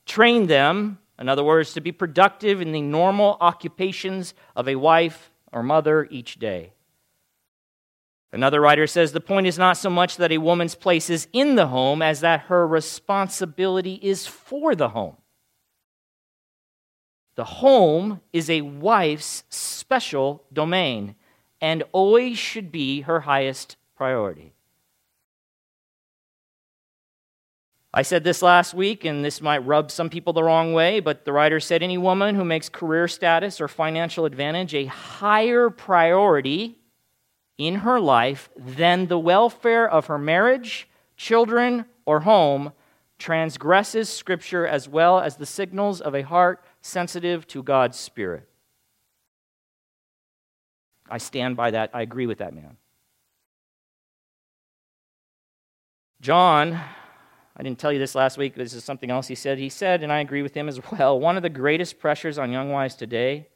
Train 0.06 0.48
them, 0.48 1.00
in 1.20 1.28
other 1.28 1.44
words, 1.44 1.74
to 1.74 1.82
be 1.82 1.92
productive 1.92 2.62
in 2.62 2.72
the 2.72 2.82
normal 2.82 3.36
occupations 3.42 4.34
of 4.56 4.70
a 4.70 4.76
wife 4.76 5.32
or 5.52 5.64
mother 5.64 6.08
each 6.10 6.40
day. 6.40 6.72
Another 8.32 8.62
writer 8.62 8.88
says 8.88 9.12
the 9.12 9.20
point 9.20 9.48
is 9.48 9.58
not 9.58 9.76
so 9.76 9.90
much 9.90 10.16
that 10.16 10.32
a 10.32 10.38
woman's 10.38 10.76
place 10.76 11.10
is 11.10 11.28
in 11.34 11.56
the 11.56 11.68
home 11.68 12.02
as 12.02 12.22
that 12.22 12.42
her 12.42 12.66
responsibility 12.66 13.96
is 13.96 14.28
for 14.28 14.76
the 14.76 14.90
home. 14.90 15.18
The 17.40 17.46
home 17.46 18.20
is 18.34 18.50
a 18.50 18.60
wife's 18.60 19.46
special 19.48 20.44
domain 20.52 21.16
and 21.62 21.84
always 21.94 22.38
should 22.38 22.70
be 22.70 23.00
her 23.04 23.22
highest 23.22 23.78
priority. 23.96 24.52
I 27.94 28.02
said 28.02 28.26
this 28.26 28.42
last 28.42 28.74
week, 28.74 29.06
and 29.06 29.24
this 29.24 29.40
might 29.40 29.66
rub 29.66 29.90
some 29.90 30.10
people 30.10 30.34
the 30.34 30.44
wrong 30.44 30.74
way, 30.74 31.00
but 31.00 31.24
the 31.24 31.32
writer 31.32 31.62
said 31.62 31.82
any 31.82 31.98
woman 31.98 32.36
who 32.36 32.44
makes 32.44 32.68
career 32.68 33.08
status 33.08 33.62
or 33.62 33.70
financial 33.70 34.26
advantage 34.26 34.76
a 34.76 34.88
higher 34.88 35.70
priority 35.70 36.78
in 37.58 37.76
her 37.76 38.02
life 38.02 38.50
than 38.58 39.08
the 39.08 39.18
welfare 39.18 39.90
of 39.90 40.08
her 40.08 40.18
marriage, 40.18 40.90
children, 41.16 41.86
or 42.06 42.20
home 42.20 42.74
transgresses 43.18 44.10
Scripture 44.10 44.68
as 44.68 44.90
well 44.90 45.22
as 45.22 45.38
the 45.38 45.46
signals 45.46 46.02
of 46.02 46.14
a 46.14 46.24
heart 46.24 46.62
sensitive 46.82 47.48
to 47.48 47.64
God's 47.64 47.98
Spirit. 47.98 48.48
I 51.10 51.18
stand 51.18 51.58
by 51.58 51.72
that. 51.72 51.90
I 51.94 52.02
agree 52.02 52.28
with 52.28 52.38
that 52.38 52.54
man. 52.54 52.78
John, 56.22 56.74
I 56.74 57.64
didn't 57.64 57.80
tell 57.80 57.92
you 57.92 58.00
this 58.00 58.16
last 58.16 58.38
week, 58.38 58.54
but 58.56 58.64
this 58.64 58.74
is 58.74 58.84
something 58.84 59.10
else 59.10 59.28
he 59.28 59.36
said. 59.36 59.58
He 59.58 59.70
said, 59.70 60.04
and 60.04 60.12
I 60.12 60.20
agree 60.20 60.42
with 60.42 60.54
him 60.54 60.68
as 60.68 60.80
well, 60.92 61.20
one 61.20 61.38
of 61.38 61.44
the 61.44 61.50
greatest 61.50 62.00
pressures 62.00 62.38
on 62.38 62.52
young 62.52 62.70
wives 62.70 62.96
today 62.96 63.48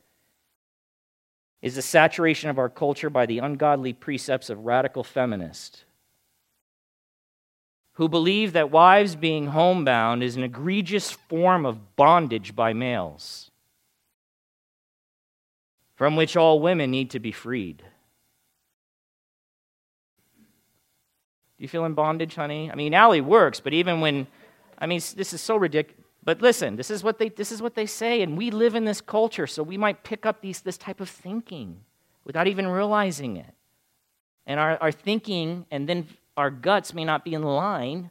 is 1.61 1.75
the 1.75 1.81
saturation 1.81 2.49
of 2.49 2.57
our 2.57 2.69
culture 2.69 3.09
by 3.09 3.25
the 3.25 3.39
ungodly 3.39 3.93
precepts 3.93 4.49
of 4.49 4.65
radical 4.65 5.03
feminists 5.03 5.85
who 7.93 8.09
believe 8.09 8.53
that 8.53 8.71
wives 8.71 9.15
being 9.15 9.47
homebound 9.47 10.23
is 10.23 10.35
an 10.35 10.43
egregious 10.43 11.11
form 11.11 11.65
of 11.65 11.95
bondage 11.95 12.55
by 12.55 12.73
males, 12.73 13.51
from 15.95 16.15
which 16.15 16.35
all 16.35 16.59
women 16.59 16.89
need 16.89 17.11
to 17.11 17.19
be 17.19 17.31
freed. 17.31 17.83
Do 21.57 21.63
you 21.63 21.67
feel 21.67 21.85
in 21.85 21.93
bondage, 21.93 22.35
honey? 22.35 22.71
I 22.71 22.75
mean, 22.75 22.93
Allie 22.95 23.21
works, 23.21 23.59
but 23.59 23.73
even 23.73 24.01
when, 24.01 24.27
I 24.79 24.87
mean, 24.87 24.99
this 25.15 25.33
is 25.33 25.41
so 25.41 25.55
ridiculous. 25.55 26.01
But 26.25 26.41
listen, 26.41 26.77
this 26.77 26.89
is 26.89 27.03
what 27.03 27.19
they, 27.19 27.29
this 27.29 27.51
is 27.51 27.61
what 27.61 27.75
they 27.75 27.85
say, 27.85 28.21
and 28.21 28.37
we 28.37 28.49
live 28.49 28.75
in 28.75 28.85
this 28.85 29.01
culture, 29.01 29.45
so 29.45 29.61
we 29.61 29.77
might 29.77 30.03
pick 30.03 30.25
up 30.25 30.41
these, 30.41 30.61
this 30.61 30.77
type 30.77 30.99
of 30.99 31.09
thinking 31.09 31.81
without 32.23 32.47
even 32.47 32.67
realizing 32.67 33.37
it. 33.37 33.53
And 34.45 34.59
our, 34.59 34.77
our 34.81 34.91
thinking 34.91 35.65
and 35.69 35.87
then 35.87 36.07
our 36.35 36.49
guts 36.49 36.93
may 36.93 37.05
not 37.05 37.23
be 37.23 37.33
in 37.33 37.43
line 37.43 38.09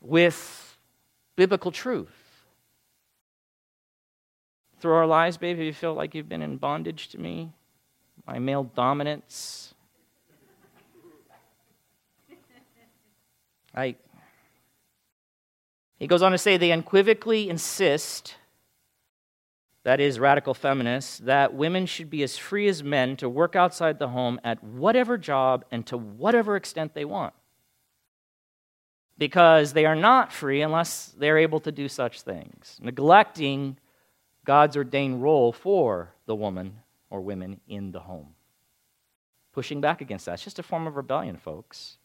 with 0.00 0.76
biblical 1.36 1.70
truth. 1.70 2.14
Through 4.80 4.94
our 4.94 5.06
lives, 5.06 5.36
baby, 5.36 5.66
you 5.66 5.72
feel 5.72 5.94
like 5.94 6.14
you've 6.14 6.28
been 6.28 6.42
in 6.42 6.56
bondage 6.56 7.08
to 7.08 7.18
me, 7.18 7.52
my 8.26 8.38
male 8.38 8.64
dominance. 8.64 9.74
I, 13.74 13.96
he 15.98 16.06
goes 16.06 16.22
on 16.22 16.32
to 16.32 16.38
say 16.38 16.56
they 16.56 16.72
unequivocally 16.72 17.48
insist 17.48 18.36
that 19.88 20.00
is, 20.00 20.20
radical 20.20 20.52
feminists, 20.52 21.16
that 21.20 21.54
women 21.54 21.86
should 21.86 22.10
be 22.10 22.22
as 22.22 22.36
free 22.36 22.68
as 22.68 22.82
men 22.82 23.16
to 23.16 23.26
work 23.26 23.56
outside 23.56 23.98
the 23.98 24.08
home 24.08 24.38
at 24.44 24.62
whatever 24.62 25.16
job 25.16 25.64
and 25.70 25.86
to 25.86 25.96
whatever 25.96 26.56
extent 26.56 26.92
they 26.92 27.06
want. 27.06 27.32
Because 29.16 29.72
they 29.72 29.86
are 29.86 29.96
not 29.96 30.30
free 30.30 30.60
unless 30.60 31.14
they're 31.16 31.38
able 31.38 31.60
to 31.60 31.72
do 31.72 31.88
such 31.88 32.20
things, 32.20 32.78
neglecting 32.82 33.78
God's 34.44 34.76
ordained 34.76 35.22
role 35.22 35.52
for 35.52 36.12
the 36.26 36.34
woman 36.34 36.80
or 37.08 37.22
women 37.22 37.58
in 37.66 37.90
the 37.90 38.00
home. 38.00 38.34
Pushing 39.54 39.80
back 39.80 40.02
against 40.02 40.26
that. 40.26 40.34
It's 40.34 40.44
just 40.44 40.58
a 40.58 40.62
form 40.62 40.86
of 40.86 40.96
rebellion, 40.96 41.38
folks. 41.38 41.96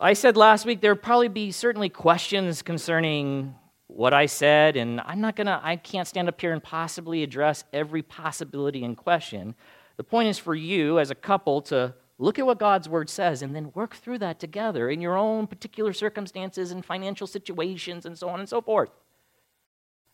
I 0.00 0.12
said 0.12 0.36
last 0.36 0.64
week 0.64 0.80
there 0.80 0.92
would 0.94 1.02
probably 1.02 1.26
be 1.26 1.50
certainly 1.50 1.88
questions 1.88 2.62
concerning 2.62 3.56
what 3.88 4.12
I 4.12 4.26
said, 4.26 4.76
and 4.76 5.00
I'm 5.00 5.20
not 5.20 5.36
gonna, 5.36 5.60
I 5.62 5.76
can't 5.76 6.08
stand 6.08 6.28
up 6.28 6.40
here 6.40 6.52
and 6.52 6.62
possibly 6.62 7.22
address 7.22 7.64
every 7.72 8.02
possibility 8.02 8.82
in 8.82 8.96
question. 8.96 9.54
The 9.96 10.04
point 10.04 10.28
is 10.28 10.38
for 10.38 10.54
you 10.54 10.98
as 10.98 11.10
a 11.10 11.14
couple 11.14 11.62
to 11.62 11.94
look 12.18 12.38
at 12.38 12.46
what 12.46 12.58
God's 12.58 12.88
word 12.88 13.08
says 13.08 13.42
and 13.42 13.54
then 13.54 13.72
work 13.74 13.94
through 13.94 14.18
that 14.18 14.40
together 14.40 14.90
in 14.90 15.00
your 15.00 15.16
own 15.16 15.46
particular 15.46 15.92
circumstances 15.92 16.70
and 16.70 16.84
financial 16.84 17.26
situations 17.26 18.06
and 18.06 18.18
so 18.18 18.28
on 18.28 18.40
and 18.40 18.48
so 18.48 18.60
forth. 18.60 18.90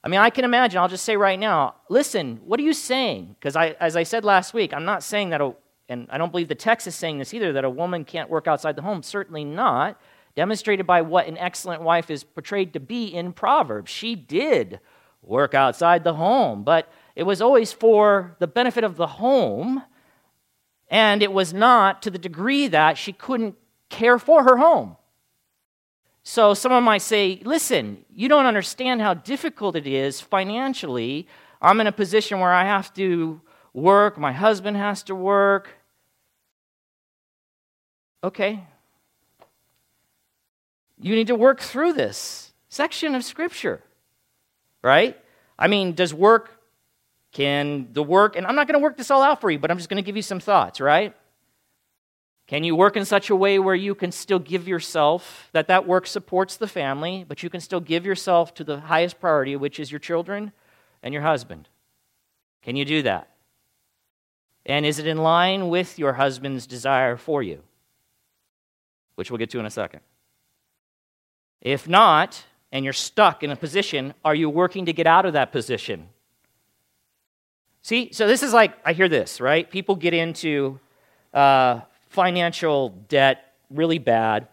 I 0.05 0.09
mean, 0.09 0.21
I 0.21 0.31
can 0.31 0.45
imagine, 0.45 0.81
I'll 0.81 0.89
just 0.89 1.05
say 1.05 1.17
right 1.17 1.39
now, 1.39 1.77
listen, 1.89 2.41
what 2.45 2.59
are 2.59 2.65
you 2.65 2.73
saying? 2.73 3.37
Because 3.39 3.55
I, 3.55 3.77
as 3.81 3.97
I 3.97 4.03
said 4.03 4.25
last 4.25 4.53
week, 4.53 4.75
I'm 4.75 4.85
not 4.85 5.05
saying 5.05 5.31
that, 5.31 5.41
a, 5.41 5.55
and 5.89 6.09
I 6.11 6.19
don't 6.19 6.33
believe 6.33 6.49
the 6.49 6.57
text 6.57 6.89
is 6.89 6.97
saying 6.97 7.19
this 7.19 7.33
either, 7.33 7.53
that 7.53 7.65
a 7.65 7.71
woman 7.71 8.05
can't 8.05 8.29
work 8.29 8.49
outside 8.49 8.75
the 8.75 8.83
home. 8.83 9.05
Certainly 9.05 9.45
not 9.45 10.01
demonstrated 10.35 10.87
by 10.87 11.03
what 11.03 11.27
an 11.27 11.39
excellent 11.39 11.83
wife 11.83 12.11
is 12.11 12.25
portrayed 12.25 12.73
to 12.73 12.81
be 12.81 13.07
in 13.07 13.33
Proverbs. 13.33 13.91
She 13.91 14.15
did 14.15 14.81
work 15.23 15.55
outside 15.55 16.05
the 16.05 16.15
home, 16.15 16.65
but 16.65 16.91
it 17.15 17.25
was 17.25 17.43
always 17.43 17.73
for 17.73 18.37
the 18.39 18.47
benefit 18.47 18.85
of 18.85 18.97
the 18.97 19.07
home, 19.07 19.83
and 20.89 21.23
it 21.23 21.33
was 21.33 21.53
not 21.53 22.03
to 22.03 22.11
the 22.11 22.19
degree 22.19 22.67
that 22.69 22.99
she 22.99 23.13
couldn't 23.13 23.57
care 23.89 24.19
for 24.19 24.45
her 24.45 24.57
home. 24.57 24.97
So 26.23 26.55
someone 26.55 26.85
might 26.85 27.03
say, 27.03 27.41
listen, 27.45 28.05
you 28.15 28.29
don't 28.29 28.47
understand 28.47 29.01
how 29.01 29.15
difficult 29.15 29.77
it 29.77 29.87
is 29.87 30.21
financially 30.21 31.27
I'm 31.63 31.81
in 31.81 31.87
a 31.87 31.93
position 31.93 32.41
where 32.41 32.53
I 32.53 32.65
have 32.65 32.93
to 32.95 33.41
work, 33.73 34.19
my 34.19 34.33
husband 34.33 34.77
has 34.77 35.05
to 35.05 35.15
work. 35.15 35.69
Okay. 38.25 38.65
You 41.03 41.17
need 41.17 41.27
to 41.27 41.35
work 41.35 41.61
through 41.61 41.95
this 41.95 42.53
section 42.69 43.15
of 43.15 43.25
Scripture, 43.25 43.83
right? 44.83 45.19
I 45.59 45.67
mean, 45.67 45.95
does 45.95 46.15
work, 46.15 46.61
can 47.33 47.89
the 47.93 48.03
work, 48.03 48.37
and 48.37 48.47
I'm 48.47 48.55
not 48.55 48.69
going 48.69 48.79
to 48.79 48.83
work 48.83 48.97
this 48.97 49.11
all 49.11 49.23
out 49.23 49.41
for 49.41 49.51
you, 49.51 49.59
but 49.59 49.71
I'm 49.71 49.77
just 49.77 49.89
going 49.89 50.03
to 50.03 50.07
give 50.07 50.17
you 50.17 50.23
some 50.23 50.41
thoughts, 50.41 50.81
right? 50.81 51.15
Can 52.47 52.65
you 52.65 52.77
work 52.77 52.97
in 52.97 53.05
such 53.05 53.31
a 53.31 53.37
way 53.37 53.59
where 53.59 53.75
you 53.75 53.95
can 53.95 54.13
still 54.13 54.39
give 54.39 54.69
yourself, 54.69 55.49
that 55.53 55.69
that 55.69 55.87
work 55.87 56.07
supports 56.07 56.57
the 56.57 56.69
family, 56.69 57.25
but 57.27 57.43
you 57.43 57.51
can 57.51 57.61
still 57.61 57.81
give 57.81 58.07
yourself 58.07 58.55
to 58.55 58.65
the 58.65 58.81
highest 58.81 59.19
priority, 59.21 59.57
which 59.57 59.81
is 59.81 59.91
your 59.91 60.01
children 60.01 60.53
and 61.03 61.13
your 61.13 61.23
husband? 61.23 61.69
Can 62.63 62.77
you 62.77 62.85
do 62.85 63.03
that? 63.03 63.29
And 64.65 64.87
is 64.87 65.01
it 65.01 65.07
in 65.09 65.19
line 65.19 65.69
with 65.69 65.99
your 65.99 66.13
husband's 66.13 66.67
desire 66.67 67.17
for 67.17 67.43
you? 67.43 67.63
Which 69.17 69.31
we'll 69.31 69.39
get 69.39 69.51
to 69.51 69.59
in 69.59 69.67
a 69.67 69.71
second. 69.71 70.01
If 71.63 71.89
not, 71.89 72.45
and 72.71 72.85
you're 72.85 72.93
stuck 72.93 73.43
in 73.43 73.51
a 73.51 73.57
position, 73.57 74.13
are 74.25 74.35
you 74.35 74.51
working 74.51 74.85
to 74.87 74.93
get 74.93 75.07
out 75.07 75.25
of 75.25 75.33
that 75.33 75.53
position? 75.53 76.09
See, 77.81 78.13
so 78.13 78.27
this 78.27 78.43
is 78.43 78.53
like, 78.53 78.75
I 78.85 78.93
hear 78.93 79.09
this, 79.09 79.41
right? 79.41 79.69
People 79.71 79.97
get 79.97 80.13
into 80.13 80.79
uh, 81.33 81.81
financial 82.09 82.91
debt 83.09 83.55
really 83.71 83.99
bad, 83.99 84.49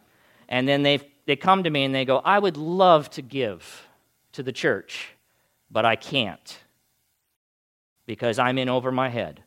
and 0.47 0.67
then 0.67 0.83
they 0.83 1.01
they 1.29 1.35
come 1.35 1.61
to 1.61 1.69
me 1.69 1.83
and 1.83 1.93
they 1.93 2.05
go, 2.05 2.17
I 2.25 2.39
would 2.39 2.57
love 2.57 3.07
to 3.11 3.21
give 3.21 3.87
to 4.31 4.41
the 4.41 4.51
church, 4.51 5.09
but 5.69 5.85
I 5.85 5.95
can't 5.95 6.57
because 8.07 8.39
I'm 8.39 8.57
in 8.57 8.67
over 8.67 8.91
my 8.91 9.09
head. 9.09 9.43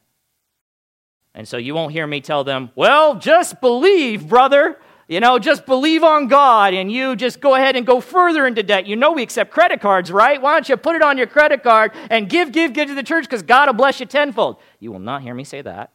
And 1.35 1.49
so 1.49 1.57
you 1.57 1.75
won't 1.75 1.91
hear 1.91 2.07
me 2.07 2.21
tell 2.21 2.45
them, 2.45 2.71
well, 2.77 3.17
just 3.17 3.61
believe, 3.61 4.29
brother. 4.29 4.79
You 5.09 5.21
know, 5.21 5.39
just 5.39 5.67
believe 5.67 6.05
on 6.05 6.29
God 6.29 6.75
and 6.75 6.91
you 6.91 7.17
just 7.17 7.41
go 7.41 7.55
ahead 7.55 7.77
and 7.77 7.85
go 7.87 8.01
further 8.01 8.47
into 8.47 8.63
debt. 8.63 8.87
You 8.87 8.97
know, 8.97 9.13
we 9.13 9.23
accept 9.23 9.51
credit 9.51 9.81
cards, 9.81 10.11
right? 10.11 10.41
Why 10.41 10.55
don't 10.55 10.69
you 10.69 10.77
put 10.77 10.97
it 10.97 11.03
on 11.03 11.19
your 11.19 11.27
credit 11.27 11.63
card 11.63 11.93
and 12.09 12.29
give, 12.29 12.53
give, 12.53 12.73
give 12.73 12.89
to 12.89 12.95
the 12.95 13.03
church 13.03 13.25
because 13.25 13.43
God 13.43 13.69
will 13.69 13.75
bless 13.75 14.01
you 14.01 14.07
tenfold? 14.07 14.57
You 14.79 14.93
will 14.93 15.01
not 15.01 15.23
hear 15.23 15.35
me 15.35 15.45
say 15.45 15.61
that. 15.63 15.91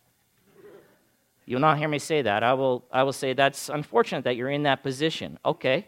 You'll 1.45 1.61
not 1.61 1.77
hear 1.77 1.87
me 1.87 1.97
say 1.97 2.21
that. 2.21 2.43
I 2.43 2.53
will, 2.53 2.83
I 2.91 3.03
will 3.03 3.13
say 3.13 3.31
that's 3.31 3.69
unfortunate 3.69 4.25
that 4.25 4.35
you're 4.35 4.49
in 4.49 4.63
that 4.63 4.83
position. 4.83 5.39
Okay. 5.45 5.87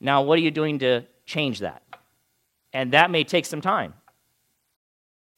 Now, 0.00 0.22
what 0.22 0.36
are 0.38 0.42
you 0.42 0.50
doing 0.50 0.80
to 0.80 1.04
change 1.24 1.60
that? 1.60 1.82
And 2.72 2.92
that 2.92 3.10
may 3.10 3.22
take 3.22 3.46
some 3.46 3.60
time. 3.60 3.94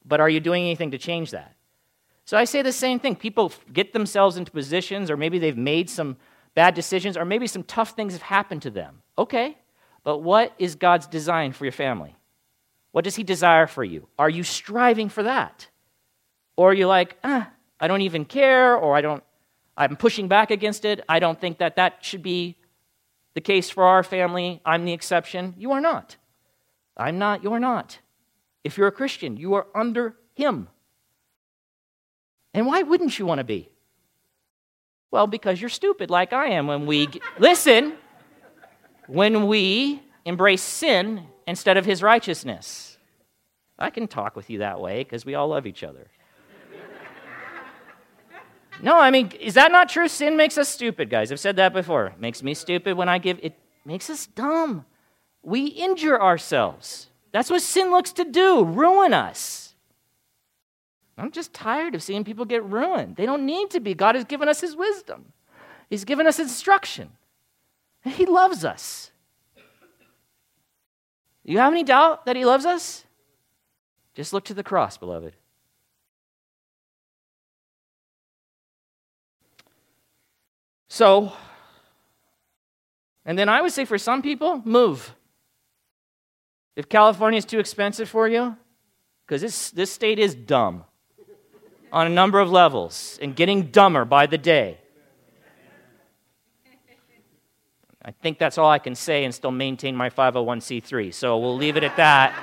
But 0.03 0.19
are 0.19 0.29
you 0.29 0.39
doing 0.39 0.63
anything 0.63 0.91
to 0.91 0.97
change 0.97 1.31
that? 1.31 1.55
So 2.25 2.37
I 2.37 2.45
say 2.45 2.63
the 2.63 2.71
same 2.71 2.99
thing. 2.99 3.15
People 3.15 3.53
get 3.71 3.93
themselves 3.93 4.35
into 4.37 4.51
positions, 4.51 5.11
or 5.11 5.17
maybe 5.17 5.37
they've 5.37 5.55
made 5.55 5.91
some 5.91 6.17
bad 6.55 6.73
decisions, 6.73 7.17
or 7.17 7.25
maybe 7.25 7.47
some 7.47 7.63
tough 7.63 7.91
things 7.91 8.13
have 8.13 8.21
happened 8.23 8.63
to 8.63 8.71
them. 8.71 9.01
Okay. 9.17 9.57
But 10.03 10.19
what 10.19 10.53
is 10.57 10.75
God's 10.75 11.07
design 11.07 11.51
for 11.51 11.65
your 11.65 11.71
family? 11.71 12.15
What 12.91 13.03
does 13.03 13.15
He 13.15 13.23
desire 13.23 13.67
for 13.67 13.83
you? 13.83 14.07
Are 14.17 14.29
you 14.29 14.43
striving 14.43 15.09
for 15.09 15.23
that? 15.23 15.67
Or 16.55 16.71
are 16.71 16.73
you 16.73 16.87
like, 16.87 17.17
ah, 17.23 17.51
I 17.79 17.87
don't 17.87 18.01
even 18.01 18.23
care, 18.25 18.75
or 18.75 18.95
I 18.95 19.01
don't, 19.01 19.23
I'm 19.75 19.97
pushing 19.97 20.27
back 20.27 20.51
against 20.51 20.85
it. 20.85 21.03
I 21.09 21.19
don't 21.19 21.39
think 21.39 21.57
that 21.57 21.75
that 21.75 22.05
should 22.05 22.23
be 22.23 22.55
the 23.33 23.41
case 23.41 23.69
for 23.69 23.83
our 23.83 24.03
family. 24.03 24.61
I'm 24.65 24.85
the 24.85 24.93
exception. 24.93 25.55
You 25.57 25.73
are 25.73 25.81
not. 25.81 26.15
I'm 26.95 27.19
not. 27.19 27.43
You're 27.43 27.59
not. 27.59 27.99
If 28.63 28.77
you're 28.77 28.87
a 28.87 28.91
Christian, 28.93 29.35
you 29.35 29.55
are 29.55 29.67
under 29.75 30.15
Him. 30.33 30.69
And 32.53 32.65
why 32.65 32.83
wouldn't 32.83 33.19
you 33.19 33.25
want 33.25 33.39
to 33.39 33.43
be? 33.43 33.69
Well, 35.15 35.27
because 35.27 35.61
you're 35.61 35.69
stupid 35.69 36.09
like 36.09 36.33
I 36.33 36.47
am 36.47 36.67
when 36.67 36.85
we 36.85 37.07
listen, 37.39 37.93
when 39.07 39.47
we 39.47 40.03
embrace 40.25 40.61
sin 40.61 41.27
instead 41.47 41.77
of 41.77 41.85
his 41.85 42.03
righteousness. 42.03 42.97
I 43.79 43.91
can 43.91 44.09
talk 44.09 44.35
with 44.35 44.49
you 44.49 44.59
that 44.59 44.81
way 44.81 45.05
because 45.05 45.25
we 45.25 45.33
all 45.33 45.47
love 45.47 45.65
each 45.67 45.85
other. 45.85 46.07
No, 48.83 48.99
I 48.99 49.09
mean, 49.09 49.31
is 49.39 49.53
that 49.53 49.71
not 49.71 49.87
true? 49.87 50.09
Sin 50.09 50.35
makes 50.35 50.57
us 50.57 50.67
stupid, 50.67 51.09
guys. 51.09 51.31
I've 51.31 51.39
said 51.39 51.55
that 51.55 51.71
before. 51.71 52.07
It 52.07 52.19
makes 52.19 52.43
me 52.43 52.53
stupid 52.53 52.97
when 52.97 53.07
I 53.07 53.17
give, 53.17 53.39
it 53.41 53.57
makes 53.85 54.09
us 54.09 54.27
dumb. 54.27 54.83
We 55.41 55.67
injure 55.67 56.21
ourselves. 56.21 57.07
That's 57.31 57.49
what 57.49 57.61
sin 57.61 57.89
looks 57.89 58.11
to 58.11 58.25
do 58.25 58.65
ruin 58.65 59.13
us. 59.13 59.64
I'm 61.17 61.31
just 61.31 61.53
tired 61.53 61.95
of 61.95 62.03
seeing 62.03 62.23
people 62.23 62.45
get 62.45 62.63
ruined. 62.63 63.15
They 63.15 63.25
don't 63.25 63.45
need 63.45 63.69
to 63.71 63.79
be. 63.79 63.93
God 63.93 64.15
has 64.15 64.25
given 64.25 64.49
us 64.49 64.61
His 64.61 64.75
wisdom, 64.75 65.33
He's 65.89 66.03
given 66.03 66.27
us 66.27 66.39
instruction. 66.39 67.11
He 68.03 68.27
loves 68.27 68.63
us. 68.63 69.09
You 71.43 71.57
have 71.57 71.73
any 71.73 71.83
doubt 71.83 72.25
that 72.25 72.35
He 72.35 72.45
loves 72.45 72.65
us? 72.65 73.03
Just 74.13 74.31
look 74.31 74.45
to 74.45 74.53
the 74.53 74.63
cross, 74.63 74.97
beloved. 74.97 75.33
So, 80.87 81.33
and 83.25 83.37
then 83.37 83.49
I 83.49 83.61
would 83.61 83.73
say 83.73 83.85
for 83.85 83.97
some 83.97 84.21
people, 84.21 84.61
move. 84.65 85.15
If 86.75 86.87
California 86.87 87.37
is 87.39 87.45
too 87.45 87.59
expensive 87.59 88.07
for 88.07 88.27
you, 88.27 88.55
because 89.25 89.41
this, 89.41 89.71
this 89.71 89.91
state 89.91 90.19
is 90.19 90.35
dumb 90.35 90.85
on 91.95 92.05
a 92.05 92.09
number 92.09 92.41
of 92.41 92.51
levels 92.51 93.17
and 93.21 93.35
getting 93.35 93.71
dumber 93.71 94.03
by 94.03 94.25
the 94.25 94.37
day. 94.37 94.77
I 98.03 98.11
think 98.11 98.37
that's 98.37 98.57
all 98.57 98.69
I 98.69 98.79
can 98.79 98.93
say 98.93 99.23
and 99.23 99.33
still 99.33 99.49
maintain 99.49 99.95
my 99.95 100.09
501c3. 100.09 101.13
So 101.13 101.39
we'll 101.39 101.55
leave 101.55 101.77
it 101.77 101.83
at 101.83 101.95
that. 101.95 102.35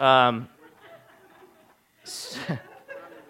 Um, 0.00 0.48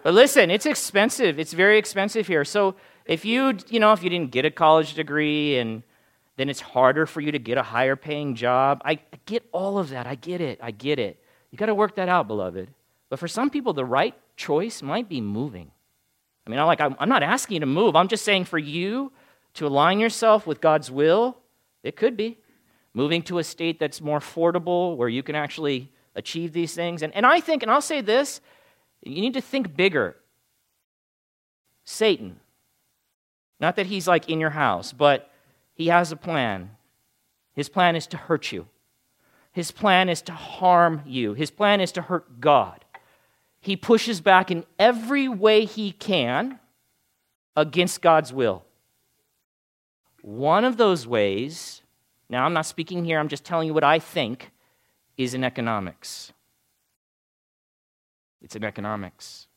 But 0.03 0.13
listen, 0.13 0.51
it's 0.51 0.67
expensive. 0.67 1.39
It's 1.39 1.51
very 1.51 1.79
expensive 1.79 2.27
here. 2.27 2.45
So 2.45 2.75
if 3.05 3.25
you, 3.25 3.57
you 3.69 3.79
know, 3.79 3.91
if 3.91 4.03
you 4.03 4.09
didn't 4.11 4.29
get 4.29 4.45
a 4.45 4.51
college 4.51 4.93
degree 4.93 5.57
and 5.57 5.81
then 6.37 6.47
it's 6.47 6.61
harder 6.61 7.07
for 7.07 7.21
you 7.21 7.31
to 7.31 7.39
get 7.39 7.57
a 7.57 7.63
higher 7.63 7.95
paying 7.95 8.35
job. 8.35 8.83
I 8.85 8.99
get 9.25 9.43
all 9.51 9.79
of 9.79 9.89
that. 9.89 10.05
I 10.05 10.13
get 10.13 10.41
it. 10.41 10.59
I 10.61 10.69
get 10.69 10.99
it. 10.99 11.24
You 11.55 11.57
got 11.57 11.67
to 11.67 11.73
work 11.73 11.95
that 11.95 12.09
out, 12.09 12.27
beloved. 12.27 12.69
But 13.07 13.17
for 13.17 13.29
some 13.29 13.49
people, 13.49 13.71
the 13.71 13.85
right 13.85 14.13
choice 14.35 14.81
might 14.81 15.07
be 15.07 15.21
moving. 15.21 15.71
I 16.45 16.49
mean, 16.49 16.59
I'm 16.59 16.67
like, 16.67 16.81
I'm 16.81 17.07
not 17.07 17.23
asking 17.23 17.53
you 17.55 17.59
to 17.61 17.65
move. 17.65 17.95
I'm 17.95 18.09
just 18.09 18.25
saying 18.25 18.43
for 18.43 18.57
you 18.57 19.13
to 19.53 19.65
align 19.65 20.01
yourself 20.01 20.45
with 20.45 20.59
God's 20.59 20.91
will, 20.91 21.37
it 21.81 21.95
could 21.95 22.17
be 22.17 22.39
moving 22.93 23.21
to 23.21 23.37
a 23.37 23.43
state 23.45 23.79
that's 23.79 24.01
more 24.01 24.19
affordable 24.19 24.97
where 24.97 25.07
you 25.07 25.23
can 25.23 25.33
actually 25.33 25.93
achieve 26.13 26.51
these 26.51 26.75
things. 26.75 27.01
And, 27.01 27.15
and 27.15 27.25
I 27.25 27.39
think, 27.39 27.63
and 27.63 27.71
I'll 27.71 27.79
say 27.79 28.01
this 28.01 28.41
you 29.01 29.21
need 29.21 29.35
to 29.35 29.41
think 29.41 29.77
bigger. 29.77 30.17
Satan. 31.85 32.41
Not 33.61 33.77
that 33.77 33.85
he's 33.85 34.09
like 34.09 34.27
in 34.27 34.41
your 34.41 34.49
house, 34.49 34.91
but 34.91 35.31
he 35.73 35.87
has 35.87 36.11
a 36.11 36.17
plan. 36.17 36.71
His 37.53 37.69
plan 37.69 37.95
is 37.95 38.07
to 38.07 38.17
hurt 38.17 38.51
you. 38.51 38.67
His 39.55 39.71
plan 39.71 40.09
is 40.09 40.21
to 40.23 40.33
harm 40.33 41.01
you. 41.05 41.33
His 41.33 41.49
plan 41.49 41.79
is 41.79 41.93
to 41.93 42.01
hurt 42.01 42.41
God. 42.41 42.83
He 43.61 43.77
pushes 43.77 44.19
back 44.19 44.51
in 44.51 44.65
every 44.77 45.29
way 45.29 45.63
he 45.63 45.93
can 45.93 46.59
against 47.55 48.01
God's 48.01 48.33
will. 48.33 48.65
One 50.21 50.65
of 50.65 50.75
those 50.75 51.07
ways, 51.07 51.83
now 52.27 52.43
I'm 52.43 52.51
not 52.51 52.65
speaking 52.65 53.05
here, 53.05 53.17
I'm 53.17 53.29
just 53.29 53.45
telling 53.45 53.67
you 53.67 53.73
what 53.73 53.85
I 53.85 53.97
think, 53.97 54.51
is 55.15 55.33
in 55.33 55.45
economics. 55.45 56.33
It's 58.41 58.57
in 58.57 58.65
economics. 58.65 59.47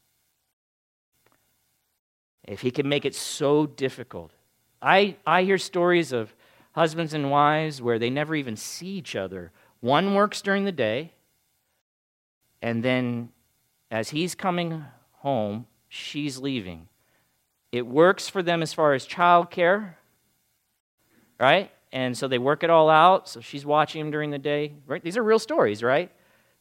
If 2.44 2.60
he 2.60 2.70
can 2.70 2.88
make 2.88 3.04
it 3.04 3.16
so 3.16 3.66
difficult. 3.66 4.30
I, 4.80 5.16
I 5.26 5.42
hear 5.42 5.58
stories 5.58 6.12
of 6.12 6.36
husbands 6.70 7.14
and 7.14 7.32
wives 7.32 7.82
where 7.82 7.98
they 7.98 8.10
never 8.10 8.36
even 8.36 8.54
see 8.54 8.90
each 8.90 9.16
other. 9.16 9.50
One 9.80 10.14
works 10.14 10.42
during 10.42 10.64
the 10.64 10.72
day, 10.72 11.12
and 12.60 12.82
then 12.82 13.30
as 13.90 14.10
he's 14.10 14.34
coming 14.34 14.84
home, 15.12 15.66
she's 15.88 16.38
leaving. 16.38 16.88
It 17.70 17.86
works 17.86 18.28
for 18.28 18.42
them 18.42 18.62
as 18.62 18.72
far 18.72 18.94
as 18.94 19.06
childcare, 19.06 19.94
right? 21.38 21.70
And 21.92 22.16
so 22.16 22.28
they 22.28 22.38
work 22.38 22.62
it 22.62 22.70
all 22.70 22.90
out. 22.90 23.28
So 23.28 23.40
she's 23.40 23.64
watching 23.64 24.00
him 24.00 24.10
during 24.10 24.30
the 24.30 24.38
day. 24.38 24.74
Right? 24.86 25.02
These 25.02 25.16
are 25.16 25.22
real 25.22 25.38
stories, 25.38 25.82
right? 25.82 26.10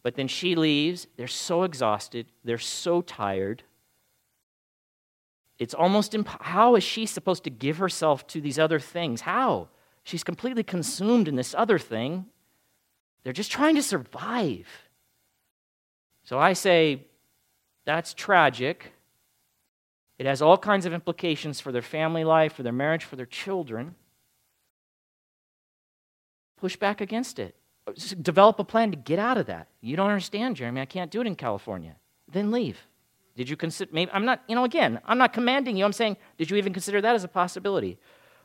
But 0.04 0.16
then 0.16 0.28
she 0.28 0.56
leaves. 0.56 1.08
They're 1.18 1.28
so 1.28 1.64
exhausted. 1.64 2.28
They're 2.44 2.58
so 2.58 3.02
tired. 3.02 3.64
It's 5.60 5.74
almost 5.74 6.14
imp- 6.14 6.42
how 6.42 6.76
is 6.76 6.84
she 6.84 7.06
supposed 7.06 7.44
to 7.46 7.50
give 7.50 7.78
herself 7.78 8.28
to 8.28 8.40
these 8.40 8.60
other 8.60 8.80
things? 8.80 9.22
How? 9.22 9.70
She's 10.04 10.24
completely 10.24 10.64
consumed 10.64 11.28
in 11.28 11.36
this 11.36 11.56
other 11.58 11.80
thing 11.80 12.28
They're 13.28 13.34
just 13.34 13.52
trying 13.52 13.76
to 13.76 13.84
survive. 13.84 14.70
So 16.24 16.40
I 16.40 16.54
say, 16.54 17.08
that's 17.84 18.14
tragic. 18.14 18.94
It 20.18 20.26
has 20.26 20.42
all 20.42 20.58
kinds 20.58 20.86
of 20.86 20.94
implications 20.94 21.60
for 21.60 21.74
their 21.74 21.82
family 21.82 22.24
life, 22.24 22.54
for 22.54 22.64
their 22.64 22.72
marriage, 22.72 23.04
for 23.04 23.18
their 23.18 23.26
children. 23.26 23.96
Push 26.56 26.78
back 26.78 27.02
against 27.02 27.38
it. 27.38 27.58
Develop 28.22 28.60
a 28.60 28.64
plan 28.64 28.92
to 28.92 28.98
get 28.98 29.20
out 29.20 29.38
of 29.38 29.48
that. 29.48 29.68
You 29.82 29.98
don't 29.98 30.08
understand, 30.08 30.56
Jeremy. 30.56 30.80
I 30.80 30.86
can't 30.86 31.12
do 31.12 31.20
it 31.20 31.28
in 31.28 31.36
California. 31.36 31.98
Then 32.32 32.50
leave. 32.50 32.80
Did 33.36 33.50
you 33.50 33.58
consider, 33.58 33.92
maybe, 33.94 34.10
I'm 34.14 34.24
not, 34.24 34.42
you 34.48 34.56
know, 34.56 34.64
again, 34.64 35.02
I'm 35.04 35.18
not 35.18 35.34
commanding 35.34 35.76
you. 35.76 35.84
I'm 35.84 35.92
saying, 35.92 36.16
did 36.38 36.50
you 36.50 36.56
even 36.56 36.72
consider 36.72 37.02
that 37.02 37.14
as 37.14 37.26
a 37.26 37.28
possibility? 37.28 37.98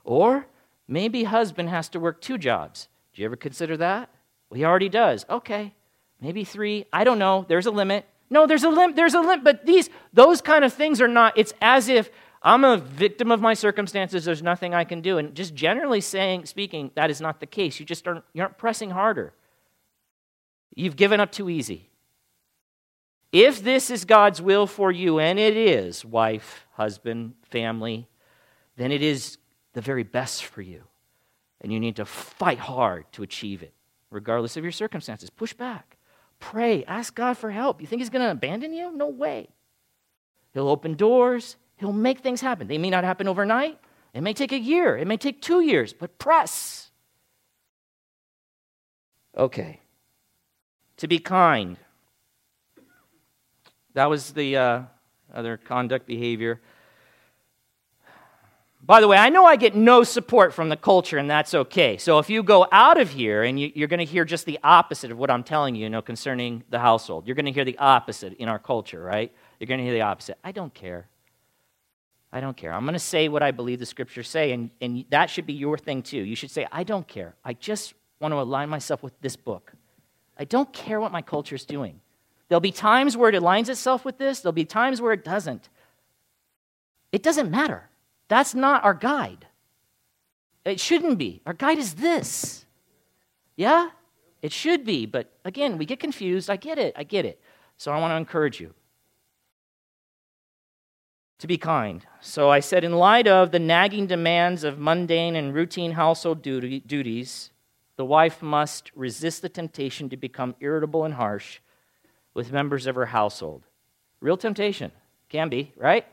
Or 0.02 0.48
maybe 0.88 1.22
husband 1.22 1.68
has 1.68 1.88
to 1.90 2.00
work 2.00 2.20
two 2.20 2.36
jobs. 2.36 2.88
Do 3.14 3.22
you 3.22 3.26
ever 3.26 3.36
consider 3.36 3.76
that? 3.76 4.10
Well, 4.52 4.58
he 4.58 4.66
already 4.66 4.90
does. 4.90 5.24
Okay, 5.30 5.72
maybe 6.20 6.44
three. 6.44 6.84
I 6.92 7.04
don't 7.04 7.18
know. 7.18 7.46
There's 7.48 7.64
a 7.64 7.70
limit. 7.70 8.04
No, 8.28 8.46
there's 8.46 8.64
a 8.64 8.68
limit. 8.68 8.96
There's 8.96 9.14
a 9.14 9.20
limit. 9.20 9.44
But 9.44 9.64
these, 9.64 9.88
those 10.12 10.42
kind 10.42 10.62
of 10.62 10.74
things 10.74 11.00
are 11.00 11.08
not. 11.08 11.38
It's 11.38 11.54
as 11.62 11.88
if 11.88 12.10
I'm 12.42 12.62
a 12.62 12.76
victim 12.76 13.32
of 13.32 13.40
my 13.40 13.54
circumstances. 13.54 14.26
There's 14.26 14.42
nothing 14.42 14.74
I 14.74 14.84
can 14.84 15.00
do. 15.00 15.16
And 15.16 15.34
just 15.34 15.54
generally 15.54 16.02
saying, 16.02 16.44
speaking, 16.44 16.90
that 16.96 17.10
is 17.10 17.18
not 17.18 17.40
the 17.40 17.46
case. 17.46 17.80
You 17.80 17.86
just 17.86 18.06
aren't, 18.06 18.24
you 18.34 18.42
aren't 18.42 18.58
pressing 18.58 18.90
harder. 18.90 19.32
You've 20.74 20.96
given 20.96 21.18
up 21.18 21.32
too 21.32 21.48
easy. 21.48 21.88
If 23.32 23.64
this 23.64 23.88
is 23.88 24.04
God's 24.04 24.42
will 24.42 24.66
for 24.66 24.92
you, 24.92 25.18
and 25.18 25.38
it 25.38 25.56
is, 25.56 26.04
wife, 26.04 26.66
husband, 26.72 27.32
family, 27.44 28.06
then 28.76 28.92
it 28.92 29.00
is 29.00 29.38
the 29.72 29.80
very 29.80 30.02
best 30.02 30.44
for 30.44 30.60
you. 30.60 30.82
And 31.62 31.72
you 31.72 31.80
need 31.80 31.96
to 31.96 32.04
fight 32.04 32.58
hard 32.58 33.10
to 33.12 33.22
achieve 33.22 33.62
it, 33.62 33.72
regardless 34.12 34.56
of 34.56 34.62
your 34.62 34.72
circumstances. 34.72 35.30
Push 35.30 35.54
back. 35.54 35.96
Pray. 36.38 36.84
Ask 36.84 37.14
God 37.14 37.36
for 37.38 37.50
help. 37.50 37.80
You 37.80 37.86
think 37.86 38.00
He's 38.00 38.10
going 38.10 38.24
to 38.24 38.30
abandon 38.30 38.72
you? 38.72 38.92
No 38.92 39.08
way. 39.08 39.48
He'll 40.54 40.68
open 40.68 40.94
doors, 40.94 41.56
He'll 41.76 41.92
make 41.92 42.20
things 42.20 42.40
happen. 42.40 42.68
They 42.68 42.78
may 42.78 42.90
not 42.90 43.04
happen 43.04 43.26
overnight, 43.26 43.78
it 44.14 44.20
may 44.20 44.34
take 44.34 44.52
a 44.52 44.58
year, 44.58 44.96
it 44.96 45.06
may 45.06 45.16
take 45.16 45.40
two 45.40 45.60
years, 45.62 45.92
but 45.92 46.18
press. 46.18 46.90
Okay. 49.36 49.80
To 50.98 51.08
be 51.08 51.18
kind 51.18 51.78
that 53.94 54.08
was 54.08 54.32
the 54.32 54.56
uh, 54.56 54.82
other 55.32 55.56
conduct 55.56 56.06
behavior. 56.06 56.60
By 58.92 59.00
the 59.00 59.08
way, 59.08 59.16
I 59.16 59.30
know 59.30 59.46
I 59.46 59.56
get 59.56 59.74
no 59.74 60.04
support 60.04 60.52
from 60.52 60.68
the 60.68 60.76
culture, 60.76 61.16
and 61.16 61.30
that's 61.30 61.54
okay. 61.54 61.96
So 61.96 62.18
if 62.18 62.28
you 62.28 62.42
go 62.42 62.66
out 62.70 63.00
of 63.00 63.08
here 63.08 63.42
and 63.42 63.58
you, 63.58 63.72
are 63.82 63.86
going 63.86 64.00
to 64.00 64.04
hear 64.04 64.26
just 64.26 64.44
the 64.44 64.58
opposite 64.62 65.10
of 65.10 65.16
what 65.16 65.30
I'm 65.30 65.42
telling 65.42 65.74
you, 65.74 65.84
you 65.84 65.88
know, 65.88 66.02
concerning 66.02 66.62
the 66.68 66.78
household, 66.78 67.26
you're 67.26 67.34
going 67.34 67.46
to 67.46 67.52
hear 67.52 67.64
the 67.64 67.78
opposite 67.78 68.34
in 68.34 68.50
our 68.50 68.58
culture, 68.58 69.02
right? 69.02 69.32
You're 69.58 69.66
going 69.66 69.78
to 69.78 69.84
hear 69.84 69.94
the 69.94 70.02
opposite. 70.02 70.36
I 70.44 70.52
don't 70.52 70.74
care. 70.74 71.06
I 72.34 72.42
don't 72.42 72.54
care. 72.54 72.70
I'm 72.70 72.84
going 72.84 72.92
to 72.92 72.98
say 72.98 73.30
what 73.30 73.42
I 73.42 73.50
believe 73.50 73.78
the 73.78 73.86
scriptures 73.86 74.28
say, 74.28 74.52
and, 74.52 74.68
and 74.82 75.06
that 75.08 75.30
should 75.30 75.46
be 75.46 75.54
your 75.54 75.78
thing 75.78 76.02
too. 76.02 76.18
You 76.18 76.36
should 76.36 76.50
say, 76.50 76.66
I 76.70 76.84
don't 76.84 77.08
care. 77.08 77.34
I 77.42 77.54
just 77.54 77.94
want 78.20 78.32
to 78.32 78.40
align 78.40 78.68
myself 78.68 79.02
with 79.02 79.18
this 79.22 79.36
book. 79.36 79.72
I 80.36 80.44
don't 80.44 80.70
care 80.70 81.00
what 81.00 81.12
my 81.12 81.22
culture 81.22 81.54
is 81.54 81.64
doing. 81.64 81.98
There'll 82.50 82.60
be 82.60 82.72
times 82.72 83.16
where 83.16 83.30
it 83.30 83.42
aligns 83.42 83.70
itself 83.70 84.04
with 84.04 84.18
this, 84.18 84.40
there'll 84.40 84.52
be 84.52 84.66
times 84.66 85.00
where 85.00 85.14
it 85.14 85.24
doesn't. 85.24 85.70
It 87.10 87.22
doesn't 87.22 87.50
matter. 87.50 87.88
That's 88.32 88.54
not 88.54 88.82
our 88.82 88.94
guide. 88.94 89.46
It 90.64 90.80
shouldn't 90.80 91.18
be. 91.18 91.42
Our 91.44 91.52
guide 91.52 91.76
is 91.76 91.96
this. 91.96 92.64
Yeah? 93.56 93.90
It 94.40 94.52
should 94.52 94.86
be, 94.86 95.04
but 95.04 95.30
again, 95.44 95.76
we 95.76 95.84
get 95.84 96.00
confused. 96.00 96.48
I 96.48 96.56
get 96.56 96.78
it. 96.78 96.94
I 96.96 97.04
get 97.04 97.26
it. 97.26 97.42
So 97.76 97.92
I 97.92 98.00
want 98.00 98.12
to 98.12 98.16
encourage 98.16 98.58
you 98.58 98.72
to 101.40 101.46
be 101.46 101.58
kind. 101.58 102.06
So 102.22 102.48
I 102.48 102.60
said, 102.60 102.84
in 102.84 102.94
light 102.94 103.28
of 103.28 103.50
the 103.50 103.58
nagging 103.58 104.06
demands 104.06 104.64
of 104.64 104.78
mundane 104.78 105.36
and 105.36 105.52
routine 105.52 105.92
household 105.92 106.40
duty, 106.40 106.80
duties, 106.80 107.50
the 107.96 108.06
wife 108.06 108.40
must 108.40 108.90
resist 108.94 109.42
the 109.42 109.50
temptation 109.50 110.08
to 110.08 110.16
become 110.16 110.54
irritable 110.58 111.04
and 111.04 111.12
harsh 111.12 111.60
with 112.32 112.50
members 112.50 112.86
of 112.86 112.94
her 112.94 113.04
household. 113.04 113.64
Real 114.20 114.38
temptation. 114.38 114.90
Can 115.28 115.50
be, 115.50 115.74
right? 115.76 116.06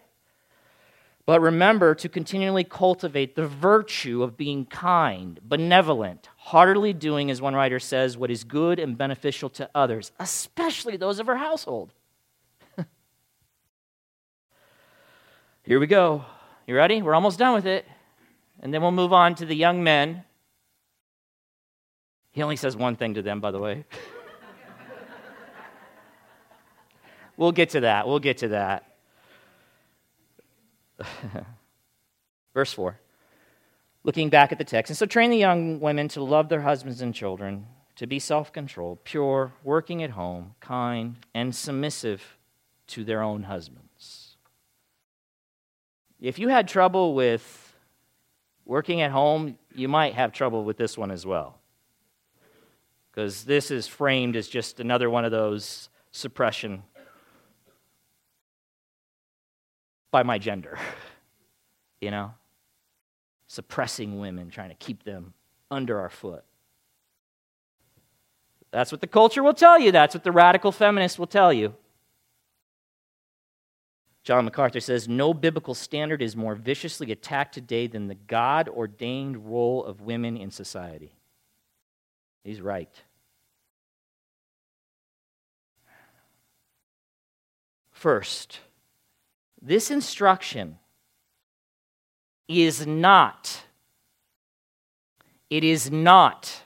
But 1.29 1.41
remember 1.41 1.93
to 1.93 2.09
continually 2.09 2.63
cultivate 2.63 3.35
the 3.35 3.45
virtue 3.45 4.23
of 4.23 4.35
being 4.35 4.65
kind, 4.65 5.39
benevolent, 5.43 6.27
heartily 6.37 6.91
doing, 6.91 7.29
as 7.29 7.39
one 7.39 7.53
writer 7.53 7.77
says, 7.77 8.17
what 8.17 8.31
is 8.31 8.43
good 8.43 8.79
and 8.79 8.97
beneficial 8.97 9.47
to 9.51 9.69
others, 9.75 10.11
especially 10.17 10.97
those 10.97 11.19
of 11.19 11.29
our 11.29 11.35
household. 11.35 11.93
Here 15.61 15.79
we 15.79 15.85
go. 15.85 16.25
You 16.65 16.75
ready? 16.75 16.99
We're 17.03 17.13
almost 17.13 17.37
done 17.37 17.53
with 17.53 17.67
it. 17.67 17.85
And 18.61 18.73
then 18.73 18.81
we'll 18.81 18.89
move 18.89 19.13
on 19.13 19.35
to 19.35 19.45
the 19.45 19.55
young 19.55 19.83
men. 19.83 20.23
He 22.31 22.41
only 22.41 22.55
says 22.55 22.75
one 22.75 22.95
thing 22.95 23.13
to 23.13 23.21
them, 23.21 23.39
by 23.39 23.51
the 23.51 23.59
way. 23.59 23.85
We'll 27.37 27.51
get 27.53 27.69
to 27.69 27.81
that. 27.81 28.05
We'll 28.07 28.19
get 28.19 28.39
to 28.39 28.47
that. 28.47 28.88
Verse 32.53 32.73
4. 32.73 32.99
Looking 34.03 34.29
back 34.29 34.51
at 34.51 34.57
the 34.57 34.63
text. 34.63 34.89
And 34.89 34.97
so 34.97 35.05
train 35.05 35.29
the 35.29 35.37
young 35.37 35.79
women 35.79 36.07
to 36.09 36.23
love 36.23 36.49
their 36.49 36.61
husbands 36.61 37.01
and 37.01 37.13
children, 37.13 37.67
to 37.95 38.07
be 38.07 38.19
self 38.19 38.51
controlled, 38.53 39.03
pure, 39.03 39.51
working 39.63 40.03
at 40.03 40.11
home, 40.11 40.55
kind, 40.59 41.17
and 41.33 41.53
submissive 41.53 42.37
to 42.87 43.03
their 43.03 43.21
own 43.21 43.43
husbands. 43.43 44.37
If 46.19 46.39
you 46.39 46.49
had 46.49 46.67
trouble 46.67 47.13
with 47.13 47.75
working 48.65 49.01
at 49.01 49.11
home, 49.11 49.57
you 49.73 49.87
might 49.87 50.13
have 50.13 50.31
trouble 50.31 50.63
with 50.63 50.77
this 50.77 50.97
one 50.97 51.11
as 51.11 51.25
well. 51.25 51.59
Because 53.11 53.43
this 53.43 53.71
is 53.71 53.87
framed 53.87 54.35
as 54.35 54.47
just 54.47 54.79
another 54.79 55.09
one 55.09 55.25
of 55.25 55.31
those 55.31 55.89
suppression 56.11 56.83
by 60.11 60.23
my 60.23 60.37
gender, 60.37 60.77
you 62.01 62.11
know? 62.11 62.33
Suppressing 63.47 64.19
women, 64.19 64.49
trying 64.49 64.69
to 64.69 64.75
keep 64.75 65.03
them 65.03 65.33
under 65.71 65.99
our 65.99 66.09
foot. 66.09 66.43
That's 68.71 68.91
what 68.91 69.01
the 69.01 69.07
culture 69.07 69.41
will 69.41 69.53
tell 69.53 69.79
you. 69.79 69.91
That's 69.91 70.13
what 70.13 70.23
the 70.23 70.31
radical 70.31 70.71
feminists 70.71 71.17
will 71.17 71.27
tell 71.27 71.51
you. 71.51 71.73
John 74.23 74.45
MacArthur 74.45 74.79
says 74.79 75.07
No 75.07 75.33
biblical 75.33 75.73
standard 75.73 76.21
is 76.21 76.35
more 76.35 76.53
viciously 76.53 77.11
attacked 77.11 77.53
today 77.53 77.87
than 77.87 78.07
the 78.07 78.15
God 78.15 78.69
ordained 78.69 79.49
role 79.49 79.83
of 79.83 80.01
women 80.01 80.37
in 80.37 80.51
society. 80.51 81.13
He's 82.43 82.61
right. 82.61 82.91
First, 87.91 88.59
this 89.61 89.91
instruction 89.91 90.77
is 92.47 92.87
not, 92.87 93.63
it 95.49 95.63
is 95.63 95.91
not 95.91 96.63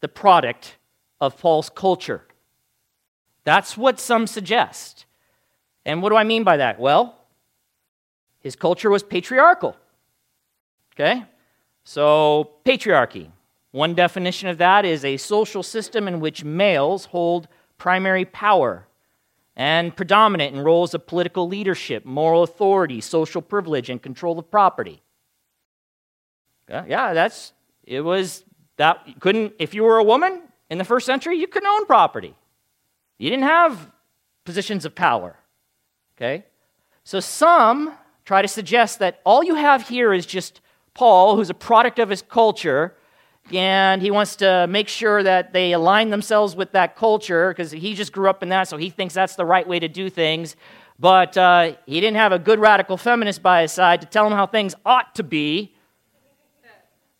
the 0.00 0.08
product 0.08 0.76
of 1.20 1.38
Paul's 1.38 1.70
culture. 1.70 2.22
That's 3.44 3.76
what 3.76 4.00
some 4.00 4.26
suggest. 4.26 5.06
And 5.84 6.02
what 6.02 6.10
do 6.10 6.16
I 6.16 6.24
mean 6.24 6.44
by 6.44 6.56
that? 6.56 6.80
Well, 6.80 7.16
his 8.40 8.56
culture 8.56 8.90
was 8.90 9.02
patriarchal. 9.02 9.76
Okay? 10.94 11.24
So, 11.84 12.50
patriarchy. 12.64 13.30
One 13.70 13.94
definition 13.94 14.48
of 14.48 14.58
that 14.58 14.84
is 14.84 15.04
a 15.04 15.16
social 15.16 15.62
system 15.62 16.08
in 16.08 16.18
which 16.20 16.44
males 16.44 17.06
hold 17.06 17.46
primary 17.76 18.24
power 18.24 18.86
and 19.56 19.96
predominant 19.96 20.54
in 20.54 20.60
roles 20.60 20.92
of 20.94 21.06
political 21.06 21.48
leadership, 21.48 22.04
moral 22.04 22.42
authority, 22.42 23.00
social 23.00 23.40
privilege, 23.40 23.88
and 23.88 24.02
control 24.02 24.38
of 24.38 24.50
property. 24.50 25.02
Yeah, 26.68 27.14
that's 27.14 27.52
it 27.84 28.00
was 28.02 28.44
that 28.76 29.20
couldn't 29.20 29.54
if 29.58 29.72
you 29.72 29.84
were 29.84 29.98
a 29.98 30.04
woman 30.04 30.42
in 30.68 30.78
the 30.78 30.84
first 30.84 31.06
century, 31.06 31.38
you 31.38 31.46
couldn't 31.46 31.68
own 31.68 31.86
property. 31.86 32.34
You 33.18 33.30
didn't 33.30 33.44
have 33.44 33.90
positions 34.44 34.84
of 34.84 34.94
power. 34.94 35.36
Okay? 36.16 36.44
So 37.04 37.20
some 37.20 37.94
try 38.24 38.42
to 38.42 38.48
suggest 38.48 38.98
that 38.98 39.20
all 39.24 39.44
you 39.44 39.54
have 39.54 39.88
here 39.88 40.12
is 40.12 40.26
just 40.26 40.60
Paul, 40.92 41.36
who's 41.36 41.50
a 41.50 41.54
product 41.54 41.98
of 41.98 42.10
his 42.10 42.22
culture, 42.22 42.94
and 43.52 44.02
he 44.02 44.10
wants 44.10 44.36
to 44.36 44.66
make 44.68 44.88
sure 44.88 45.22
that 45.22 45.52
they 45.52 45.72
align 45.72 46.10
themselves 46.10 46.56
with 46.56 46.72
that 46.72 46.96
culture 46.96 47.50
because 47.50 47.70
he 47.70 47.94
just 47.94 48.12
grew 48.12 48.28
up 48.28 48.42
in 48.42 48.48
that, 48.48 48.68
so 48.68 48.76
he 48.76 48.90
thinks 48.90 49.14
that's 49.14 49.36
the 49.36 49.44
right 49.44 49.66
way 49.66 49.78
to 49.78 49.88
do 49.88 50.10
things. 50.10 50.56
But 50.98 51.36
uh, 51.36 51.74
he 51.84 52.00
didn't 52.00 52.16
have 52.16 52.32
a 52.32 52.38
good 52.38 52.58
radical 52.58 52.96
feminist 52.96 53.42
by 53.42 53.62
his 53.62 53.72
side 53.72 54.00
to 54.00 54.06
tell 54.06 54.26
him 54.26 54.32
how 54.32 54.46
things 54.46 54.74
ought 54.84 55.14
to 55.16 55.22
be. 55.22 55.74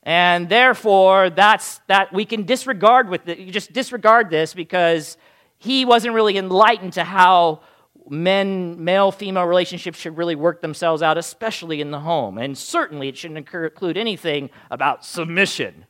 And 0.03 0.49
therefore, 0.49 1.31
that's 1.31 1.81
that 1.89 2.13
we 2.13 2.25
can 2.25 2.45
disregard 2.45 3.09
with 3.09 3.29
it. 3.29 3.39
You 3.39 3.51
just 3.51 3.73
disregard 3.73 4.31
this 4.31 4.55
because 4.55 5.17
he 5.59 5.85
wasn't 5.85 6.15
really 6.15 6.39
enlightened 6.39 6.93
to 6.95 7.05
how 7.05 7.61
men, 8.09 8.85
male 8.85 9.11
female 9.11 9.45
relationships 9.45 9.99
should 9.99 10.17
really 10.17 10.37
work 10.37 10.61
themselves 10.63 11.03
out, 11.03 11.19
especially 11.19 11.81
in 11.81 11.91
the 11.91 12.01
home. 12.01 12.39
And 12.39 12.57
certainly 12.57 13.09
it 13.09 13.17
shouldn't 13.17 13.39
include 13.39 13.97
anything 13.97 14.51
about 14.71 15.05
submission. 15.05 15.87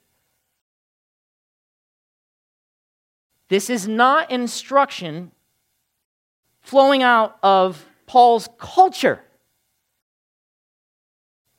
This 3.48 3.70
is 3.70 3.86
not 3.86 4.30
instruction 4.30 5.32
flowing 6.60 7.02
out 7.02 7.38
of 7.42 7.84
Paul's 8.06 8.48
culture. 8.58 9.20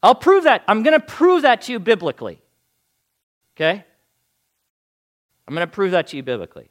I'll 0.04 0.16
prove 0.16 0.44
that. 0.44 0.64
I'm 0.68 0.84
going 0.84 1.00
to 1.00 1.06
prove 1.06 1.42
that 1.44 1.62
to 1.64 1.72
you 1.72 1.80
biblically. 1.80 2.42
Okay? 3.56 3.84
I'm 5.48 5.54
going 5.56 5.66
to 5.66 5.72
prove 5.72 5.92
that 5.92 6.08
to 6.08 6.18
you 6.18 6.24
biblically. 6.24 6.70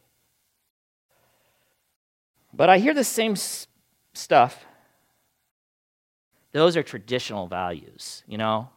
But 2.53 2.69
I 2.69 2.79
hear 2.79 2.95
the 2.95 3.05
same 3.05 3.37
stuff. 4.15 4.65
Those 6.53 6.77
are 6.77 6.83
traditional 6.83 7.47
values, 7.47 8.23
you 8.27 8.39
know? 8.39 8.71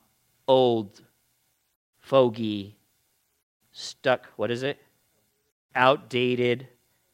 Old, 0.48 1.02
fogey, 2.00 2.76
stuck, 3.72 4.28
what 4.36 4.52
is 4.52 4.64
it? 4.64 4.80
Outdated, 5.76 6.68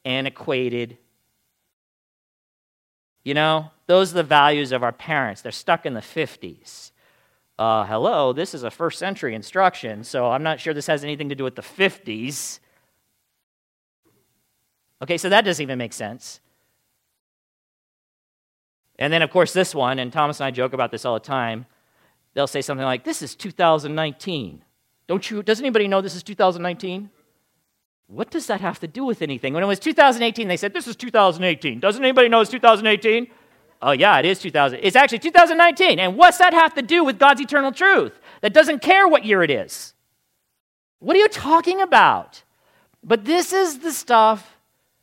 antiquated. 0.04 0.98
You 3.24 3.34
know, 3.34 3.70
those 3.86 4.12
are 4.12 4.16
the 4.16 4.22
values 4.22 4.72
of 4.72 4.82
our 4.82 4.92
parents. 4.92 5.42
They're 5.42 5.52
stuck 5.52 5.86
in 5.86 5.94
the 5.94 6.00
50s 6.00 6.92
uh, 7.58 7.84
hello, 7.86 8.32
this 8.32 8.54
is 8.54 8.62
a 8.64 8.70
first 8.70 8.98
century 8.98 9.34
instruction, 9.34 10.04
so 10.04 10.30
I'm 10.30 10.42
not 10.42 10.60
sure 10.60 10.74
this 10.74 10.86
has 10.88 11.02
anything 11.02 11.30
to 11.30 11.34
do 11.34 11.44
with 11.44 11.54
the 11.54 11.62
50s. 11.62 12.60
Okay, 15.02 15.16
so 15.16 15.28
that 15.30 15.42
doesn't 15.42 15.62
even 15.62 15.78
make 15.78 15.94
sense. 15.94 16.40
And 18.98 19.12
then, 19.12 19.22
of 19.22 19.30
course, 19.30 19.52
this 19.52 19.74
one, 19.74 19.98
and 19.98 20.12
Thomas 20.12 20.40
and 20.40 20.46
I 20.46 20.50
joke 20.50 20.72
about 20.72 20.90
this 20.90 21.04
all 21.04 21.14
the 21.14 21.20
time. 21.20 21.66
They'll 22.34 22.46
say 22.46 22.62
something 22.62 22.84
like, 22.84 23.04
This 23.04 23.22
is 23.22 23.34
2019. 23.34 24.62
Don't 25.06 25.30
you, 25.30 25.42
does 25.42 25.60
anybody 25.60 25.88
know 25.88 26.00
this 26.00 26.14
is 26.14 26.22
2019? 26.22 27.10
What 28.08 28.30
does 28.30 28.46
that 28.46 28.60
have 28.60 28.78
to 28.80 28.86
do 28.86 29.04
with 29.04 29.20
anything? 29.22 29.52
When 29.52 29.62
it 29.62 29.66
was 29.66 29.80
2018, 29.80 30.48
they 30.48 30.56
said, 30.56 30.72
This 30.72 30.86
is 30.86 30.96
2018. 30.96 31.80
Doesn't 31.80 32.04
anybody 32.04 32.28
know 32.28 32.40
it's 32.40 32.50
2018? 32.50 33.26
Oh, 33.82 33.90
yeah, 33.92 34.18
it 34.18 34.24
is 34.24 34.38
2000. 34.38 34.80
It's 34.82 34.96
actually 34.96 35.18
2019. 35.18 35.98
And 35.98 36.16
what's 36.16 36.38
that 36.38 36.54
have 36.54 36.74
to 36.74 36.82
do 36.82 37.04
with 37.04 37.18
God's 37.18 37.40
eternal 37.40 37.72
truth? 37.72 38.18
That 38.40 38.54
doesn't 38.54 38.80
care 38.80 39.06
what 39.06 39.24
year 39.24 39.42
it 39.42 39.50
is. 39.50 39.92
What 40.98 41.16
are 41.16 41.18
you 41.18 41.28
talking 41.28 41.82
about? 41.82 42.42
But 43.02 43.24
this 43.24 43.52
is 43.52 43.80
the 43.80 43.92
stuff 43.92 44.56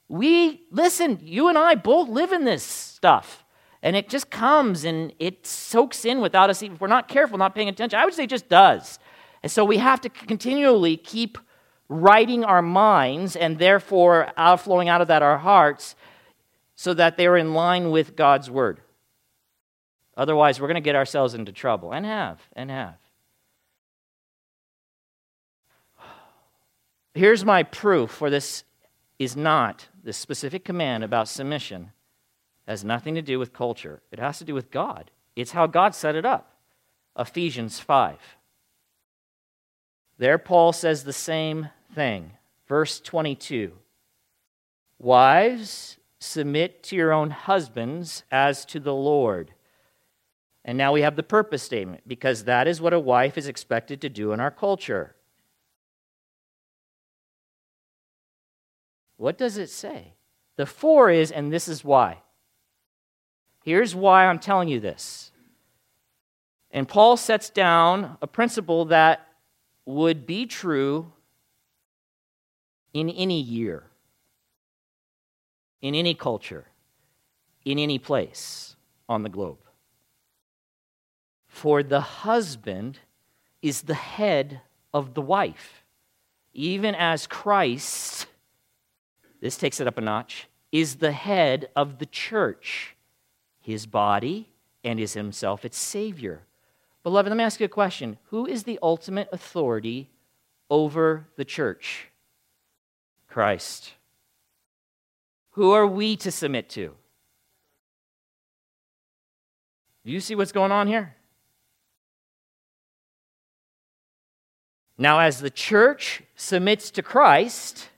we, 0.09 0.63
listen, 0.69 1.19
you 1.23 1.47
and 1.47 1.57
I 1.57 1.75
both 1.75 2.09
live 2.09 2.31
in 2.31 2.45
this 2.45 2.63
stuff. 2.63 3.43
And 3.81 3.95
it 3.95 4.09
just 4.09 4.29
comes 4.29 4.85
and 4.85 5.13
it 5.19 5.45
soaks 5.45 6.05
in 6.05 6.21
without 6.21 6.49
us, 6.49 6.61
if 6.61 6.79
we're 6.79 6.87
not 6.87 7.07
careful, 7.07 7.37
not 7.37 7.55
paying 7.55 7.67
attention. 7.67 7.99
I 7.99 8.05
would 8.05 8.13
say 8.13 8.27
just 8.27 8.47
does. 8.47 8.99
And 9.41 9.51
so 9.51 9.65
we 9.65 9.77
have 9.77 10.01
to 10.01 10.09
continually 10.09 10.97
keep 10.97 11.37
righting 11.89 12.43
our 12.43 12.61
minds 12.61 13.35
and 13.35 13.59
therefore 13.59 14.31
outflowing 14.37 14.89
out 14.89 15.01
of 15.01 15.07
that 15.07 15.21
our 15.21 15.37
hearts 15.37 15.95
so 16.75 16.93
that 16.93 17.17
they're 17.17 17.37
in 17.37 17.53
line 17.53 17.91
with 17.91 18.15
God's 18.15 18.49
word. 18.49 18.81
Otherwise, 20.15 20.59
we're 20.59 20.67
going 20.67 20.75
to 20.75 20.81
get 20.81 20.95
ourselves 20.95 21.33
into 21.33 21.51
trouble, 21.51 21.91
and 21.91 22.05
have, 22.05 22.39
and 22.55 22.69
have. 22.69 22.97
Here's 27.13 27.45
my 27.45 27.63
proof 27.63 28.11
for 28.11 28.29
this 28.29 28.63
is 29.19 29.35
not 29.35 29.87
this 30.03 30.17
specific 30.17 30.65
command 30.65 31.03
about 31.03 31.27
submission 31.27 31.91
has 32.67 32.83
nothing 32.83 33.15
to 33.15 33.21
do 33.21 33.39
with 33.39 33.53
culture. 33.53 34.01
It 34.11 34.19
has 34.19 34.37
to 34.39 34.45
do 34.45 34.53
with 34.53 34.71
God. 34.71 35.11
It's 35.35 35.51
how 35.51 35.67
God 35.67 35.93
set 35.93 36.15
it 36.15 36.25
up. 36.25 36.55
Ephesians 37.17 37.79
5. 37.79 38.17
There, 40.17 40.37
Paul 40.37 40.73
says 40.73 41.03
the 41.03 41.13
same 41.13 41.69
thing. 41.93 42.31
Verse 42.67 42.99
22 42.99 43.73
Wives, 44.99 45.97
submit 46.19 46.83
to 46.83 46.95
your 46.95 47.11
own 47.11 47.31
husbands 47.31 48.23
as 48.31 48.65
to 48.65 48.79
the 48.79 48.93
Lord. 48.93 49.53
And 50.65 50.77
now 50.77 50.93
we 50.93 51.01
have 51.01 51.17
the 51.17 51.23
purpose 51.23 51.61
statement, 51.61 52.03
because 52.07 52.45
that 52.45 52.67
is 52.67 52.79
what 52.79 52.93
a 52.93 52.99
wife 52.99 53.37
is 53.37 53.47
expected 53.47 53.99
to 54.01 54.09
do 54.09 54.31
in 54.31 54.39
our 54.39 54.51
culture. 54.51 55.15
What 59.17 59.37
does 59.37 59.57
it 59.57 59.69
say? 59.69 60.13
The 60.55 60.65
four 60.65 61.09
is, 61.09 61.31
and 61.31 61.51
this 61.51 61.67
is 61.67 61.83
why. 61.83 62.19
Here's 63.63 63.95
why 63.95 64.25
I'm 64.25 64.39
telling 64.39 64.69
you 64.69 64.79
this. 64.79 65.31
And 66.71 66.87
Paul 66.87 67.17
sets 67.17 67.49
down 67.49 68.17
a 68.21 68.27
principle 68.27 68.85
that 68.85 69.27
would 69.85 70.25
be 70.25 70.45
true 70.45 71.11
in 72.93 73.09
any 73.09 73.41
year 73.41 73.83
in 75.83 75.93
any 75.93 76.13
culture, 76.15 76.65
in 77.65 77.77
any 77.77 77.99
place 77.99 78.77
on 79.09 79.21
the 79.21 79.29
globe. 79.29 79.59
For 81.45 81.83
the 81.83 81.99
husband 81.99 82.99
is 83.61 83.83
the 83.83 83.93
head 83.93 84.61
of 84.93 85.13
the 85.13 85.21
wife, 85.21 85.83
even 86.53 86.95
as 86.95 87.27
Christ, 87.27 88.27
this 89.41 89.57
takes 89.57 89.81
it 89.81 89.87
up 89.87 89.97
a 89.97 90.01
notch, 90.01 90.47
is 90.71 90.95
the 90.95 91.11
head 91.11 91.69
of 91.75 91.99
the 91.99 92.05
church, 92.05 92.95
his 93.59 93.85
body, 93.85 94.47
and 94.85 95.01
is 95.01 95.13
himself 95.13 95.65
its 95.65 95.77
Savior. 95.77 96.43
Beloved, 97.03 97.29
let 97.29 97.37
me 97.37 97.43
ask 97.43 97.59
you 97.59 97.65
a 97.65 97.69
question. 97.69 98.17
Who 98.29 98.45
is 98.45 98.63
the 98.63 98.79
ultimate 98.81 99.27
authority 99.31 100.09
over 100.69 101.27
the 101.35 101.45
church? 101.45 102.07
Christ. 103.27 103.93
Who 105.51 105.71
are 105.71 105.85
we 105.85 106.15
to 106.17 106.31
submit 106.31 106.69
to? 106.69 106.95
Do 110.05 110.11
you 110.11 110.19
see 110.19 110.35
what's 110.35 110.51
going 110.51 110.71
on 110.71 110.87
here? 110.87 111.15
Now, 114.97 115.19
as 115.19 115.39
the 115.39 115.49
church 115.49 116.23
submits 116.35 116.91
to 116.91 117.01
Christ, 117.01 117.89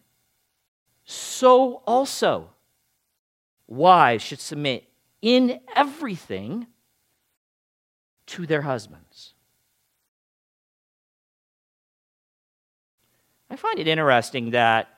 so 1.03 1.83
also 1.85 2.49
wives 3.67 4.23
should 4.23 4.39
submit 4.39 4.85
in 5.21 5.59
everything 5.75 6.67
to 8.27 8.45
their 8.45 8.61
husbands. 8.61 9.33
I 13.49 13.55
find 13.55 13.79
it 13.79 13.87
interesting 13.87 14.51
that 14.51 14.95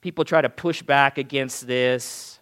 People 0.00 0.24
try 0.24 0.40
to 0.40 0.48
push 0.48 0.82
back 0.82 1.18
against 1.18 1.66
this. 1.66 2.38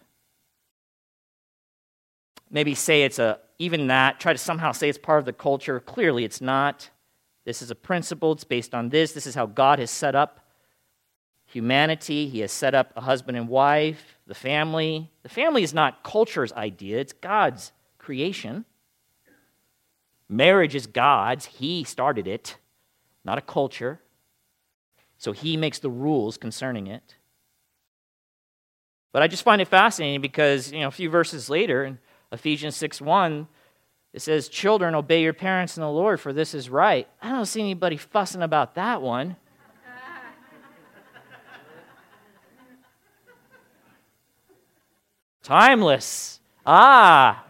Maybe 2.49 2.75
say 2.75 3.03
it's 3.03 3.19
a, 3.19 3.39
even 3.57 3.87
that, 3.87 4.19
try 4.19 4.31
to 4.31 4.37
somehow 4.37 4.71
say 4.71 4.89
it's 4.89 4.97
part 4.97 5.19
of 5.19 5.25
the 5.25 5.33
culture. 5.33 5.79
Clearly, 5.79 6.23
it's 6.23 6.39
not. 6.39 6.89
This 7.45 7.61
is 7.61 7.71
a 7.71 7.75
principle, 7.75 8.33
it's 8.33 8.43
based 8.43 8.75
on 8.75 8.89
this. 8.89 9.13
This 9.13 9.25
is 9.25 9.33
how 9.33 9.47
God 9.47 9.79
has 9.79 9.89
set 9.89 10.15
up 10.15 10.41
humanity. 11.45 12.27
He 12.27 12.39
has 12.41 12.51
set 12.51 12.75
up 12.75 12.91
a 12.95 13.01
husband 13.01 13.37
and 13.37 13.47
wife, 13.47 14.17
the 14.27 14.35
family. 14.35 15.09
The 15.23 15.29
family 15.29 15.63
is 15.63 15.73
not 15.73 16.03
culture's 16.03 16.53
idea, 16.53 16.99
it's 16.99 17.13
God's 17.13 17.71
creation. 17.97 18.65
Marriage 20.29 20.75
is 20.75 20.87
God's. 20.87 21.45
He 21.45 21.83
started 21.83 22.27
it, 22.27 22.57
not 23.23 23.37
a 23.37 23.41
culture. 23.41 24.01
So 25.17 25.31
he 25.31 25.55
makes 25.57 25.79
the 25.79 25.89
rules 25.89 26.37
concerning 26.37 26.87
it. 26.87 27.15
But 29.11 29.23
I 29.23 29.27
just 29.27 29.43
find 29.43 29.61
it 29.61 29.67
fascinating 29.67 30.21
because, 30.21 30.71
you 30.71 30.81
know, 30.81 30.89
a 30.89 30.91
few 30.91 31.09
verses 31.09 31.49
later 31.49 31.85
in 31.85 31.97
Ephesians 32.31 32.75
6 32.75 33.01
1, 33.01 33.47
it 34.13 34.21
says, 34.21 34.47
Children, 34.49 34.93
obey 34.95 35.23
your 35.23 35.33
parents 35.33 35.77
in 35.77 35.81
the 35.81 35.89
Lord, 35.89 36.19
for 36.19 36.33
this 36.33 36.53
is 36.53 36.69
right. 36.69 37.07
I 37.21 37.29
don't 37.29 37.45
see 37.45 37.61
anybody 37.61 37.95
fussing 37.97 38.43
about 38.43 38.75
that 38.75 39.01
one. 39.01 39.37
Timeless. 45.41 46.39
Ah. 46.65 47.46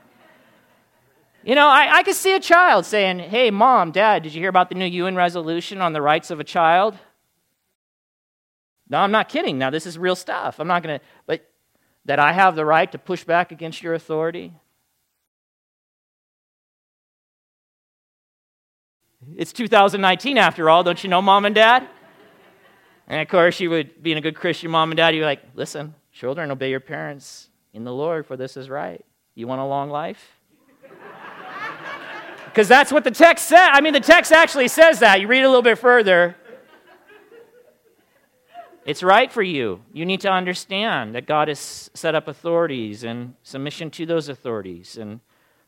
You 1.48 1.56
know, 1.56 1.68
I, 1.70 2.00
I 2.00 2.04
could 2.04 2.16
see 2.16 2.36
a 2.36 2.42
child 2.42 2.86
saying, 2.86 3.20
Hey, 3.20 3.52
mom, 3.52 3.92
dad, 3.92 4.22
did 4.22 4.34
you 4.34 4.42
hear 4.42 4.50
about 4.50 4.68
the 4.68 4.76
new 4.76 4.86
UN 4.86 5.16
resolution 5.16 5.80
on 5.82 5.94
the 5.94 6.02
rights 6.02 6.30
of 6.30 6.42
a 6.42 6.44
child? 6.44 6.98
No, 8.90 8.98
I'm 8.98 9.12
not 9.12 9.30
kidding. 9.30 9.58
Now, 9.58 9.70
this 9.70 9.86
is 9.86 9.98
real 9.98 10.18
stuff. 10.18 10.60
I'm 10.60 10.68
not 10.68 10.84
going 10.84 11.00
to, 11.00 11.06
but 11.26 11.50
that 12.04 12.20
I 12.20 12.34
have 12.34 12.58
the 12.58 12.66
right 12.66 12.92
to 12.92 12.98
push 12.98 13.24
back 13.24 13.54
against 13.54 13.82
your 13.82 13.94
authority? 13.94 14.52
It's 19.38 19.54
2019 19.54 20.38
after 20.38 20.70
all, 20.70 20.84
don't 20.84 21.02
you 21.02 21.10
know, 21.10 21.22
mom 21.22 21.46
and 21.46 21.56
dad? 21.56 21.88
And 23.08 23.22
of 23.22 23.30
course, 23.30 23.62
you 23.62 23.70
would, 23.70 24.04
being 24.04 24.18
a 24.18 24.22
good 24.22 24.36
Christian 24.36 24.70
mom 24.70 24.92
and 24.92 24.98
dad, 24.98 25.16
you're 25.16 25.24
like, 25.24 25.44
listen, 25.56 25.96
children, 26.12 26.52
obey 26.52 26.72
your 26.72 26.82
parents 26.82 27.48
in 27.74 27.86
the 27.86 27.94
Lord, 27.94 28.26
for 28.26 28.36
this 28.36 28.58
is 28.58 28.70
right. 28.70 29.06
You 29.34 29.48
want 29.48 29.62
a 29.62 29.66
long 29.66 29.90
life? 29.90 30.37
Because 32.58 32.68
that's 32.68 32.92
what 32.92 33.04
the 33.04 33.12
text 33.12 33.46
said. 33.46 33.70
I 33.70 33.82
mean, 33.82 33.94
the 33.94 34.00
text 34.00 34.32
actually 34.32 34.68
says 34.68 34.98
that. 35.02 35.22
You 35.22 35.28
read 35.28 35.44
a 35.44 35.48
little 35.48 35.62
bit 35.62 35.78
further. 35.78 36.36
It's 38.84 39.04
right 39.04 39.32
for 39.32 39.44
you. 39.44 39.84
You 39.94 40.08
need 40.08 40.22
to 40.22 40.32
understand 40.32 41.14
that 41.14 41.28
God 41.28 41.50
has 41.50 41.92
set 41.94 42.16
up 42.16 42.28
authorities 42.28 43.04
and 43.04 43.36
submission 43.44 43.92
to 43.92 44.08
those 44.08 44.28
authorities. 44.28 44.98
And 44.98 45.20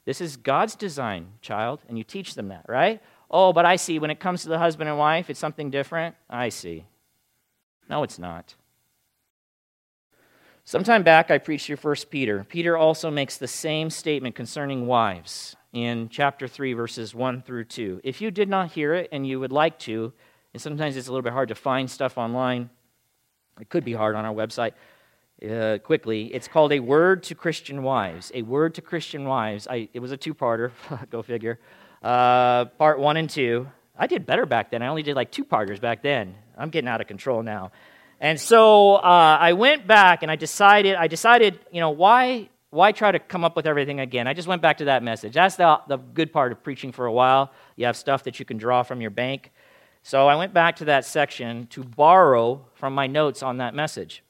this 0.05 0.19
is 0.19 0.35
God's 0.35 0.75
design, 0.75 1.33
child, 1.41 1.81
and 1.87 1.95
you 1.95 2.03
teach 2.03 2.33
them 2.33 2.47
that, 2.47 2.65
right? 2.67 3.03
Oh, 3.29 3.53
but 3.53 3.65
I 3.65 3.75
see 3.75 3.99
when 3.99 4.09
it 4.09 4.19
comes 4.19 4.41
to 4.41 4.49
the 4.49 4.57
husband 4.57 4.89
and 4.89 4.97
wife, 4.97 5.29
it's 5.29 5.39
something 5.39 5.69
different. 5.69 6.15
I 6.27 6.49
see. 6.49 6.85
No, 7.87 8.01
it's 8.01 8.17
not. 8.17 8.55
Sometime 10.65 11.03
back, 11.03 11.29
I 11.29 11.37
preached 11.37 11.69
your 11.69 11.77
First 11.77 12.09
Peter. 12.09 12.47
Peter 12.49 12.75
also 12.75 13.11
makes 13.11 13.37
the 13.37 13.47
same 13.47 13.91
statement 13.91 14.33
concerning 14.33 14.87
wives 14.87 15.55
in 15.73 16.09
chapter 16.09 16.47
3, 16.47 16.73
verses 16.73 17.13
1 17.13 17.41
through 17.43 17.65
2. 17.65 18.01
If 18.03 18.21
you 18.21 18.31
did 18.31 18.49
not 18.49 18.71
hear 18.71 18.93
it 18.93 19.09
and 19.11 19.25
you 19.27 19.39
would 19.39 19.51
like 19.51 19.79
to, 19.79 20.13
and 20.53 20.61
sometimes 20.61 20.97
it's 20.97 21.07
a 21.07 21.11
little 21.11 21.23
bit 21.23 21.33
hard 21.33 21.49
to 21.49 21.55
find 21.55 21.89
stuff 21.89 22.17
online, 22.17 22.69
it 23.59 23.69
could 23.69 23.83
be 23.83 23.93
hard 23.93 24.15
on 24.15 24.25
our 24.25 24.33
website. 24.33 24.73
Uh, 25.47 25.77
quickly, 25.77 26.25
it's 26.33 26.47
called 26.47 26.73
A 26.73 26.79
Word 26.79 27.23
to 27.23 27.35
Christian 27.35 27.83
Wives. 27.83 28.31
A 28.33 28.41
Word 28.41 28.75
to 28.75 28.81
Christian 28.81 29.25
Wives. 29.25 29.67
I, 29.69 29.89
it 29.93 29.99
was 29.99 30.11
a 30.11 30.17
two 30.17 30.33
parter, 30.33 30.71
go 31.09 31.21
figure. 31.21 31.59
Uh, 32.01 32.65
part 32.65 32.99
one 32.99 33.17
and 33.17 33.29
two. 33.29 33.67
I 33.97 34.07
did 34.07 34.25
better 34.25 34.45
back 34.45 34.71
then. 34.71 34.81
I 34.81 34.87
only 34.87 35.03
did 35.03 35.15
like 35.15 35.31
two 35.31 35.43
parters 35.43 35.79
back 35.79 36.01
then. 36.01 36.35
I'm 36.57 36.69
getting 36.69 36.87
out 36.87 37.01
of 37.01 37.07
control 37.07 37.43
now. 37.43 37.71
And 38.21 38.39
so 38.39 38.95
uh, 38.95 39.37
I 39.39 39.53
went 39.53 39.87
back 39.87 40.23
and 40.23 40.31
I 40.31 40.35
decided, 40.35 40.95
I 40.95 41.07
decided, 41.07 41.59
you 41.71 41.79
know, 41.79 41.91
why, 41.91 42.49
why 42.71 42.91
try 42.91 43.11
to 43.11 43.19
come 43.19 43.43
up 43.43 43.55
with 43.55 43.65
everything 43.65 43.99
again? 43.99 44.27
I 44.27 44.33
just 44.33 44.47
went 44.47 44.61
back 44.61 44.77
to 44.77 44.85
that 44.85 45.01
message. 45.01 45.33
That's 45.33 45.55
the, 45.55 45.79
the 45.87 45.97
good 45.97 46.31
part 46.31 46.51
of 46.51 46.63
preaching 46.63 46.91
for 46.91 47.05
a 47.05 47.11
while. 47.11 47.51
You 47.75 47.85
have 47.85 47.97
stuff 47.97 48.23
that 48.23 48.39
you 48.39 48.45
can 48.45 48.57
draw 48.57 48.83
from 48.83 49.01
your 49.01 49.09
bank. 49.09 49.51
So 50.03 50.27
I 50.27 50.35
went 50.35 50.53
back 50.53 50.75
to 50.77 50.85
that 50.85 51.05
section 51.05 51.67
to 51.67 51.83
borrow 51.83 52.65
from 52.75 52.93
my 52.93 53.07
notes 53.07 53.43
on 53.43 53.57
that 53.57 53.73
message. 53.73 54.23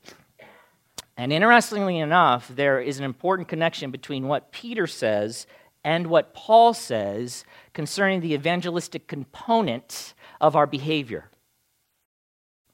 And 1.18 1.34
interestingly 1.34 2.00
enough, 2.00 2.48
there 2.48 2.80
is 2.80 2.98
an 2.98 3.04
important 3.04 3.50
connection 3.50 3.92
between 3.92 4.28
what 4.28 4.52
Peter 4.52 4.88
says 4.88 5.46
and 5.84 6.08
what 6.08 6.34
Paul 6.34 6.74
says 6.74 7.44
concerning 7.74 8.22
the 8.22 8.34
evangelistic 8.34 9.08
component 9.08 10.14
of 10.40 10.56
our 10.56 10.66
behavior. 10.66 11.30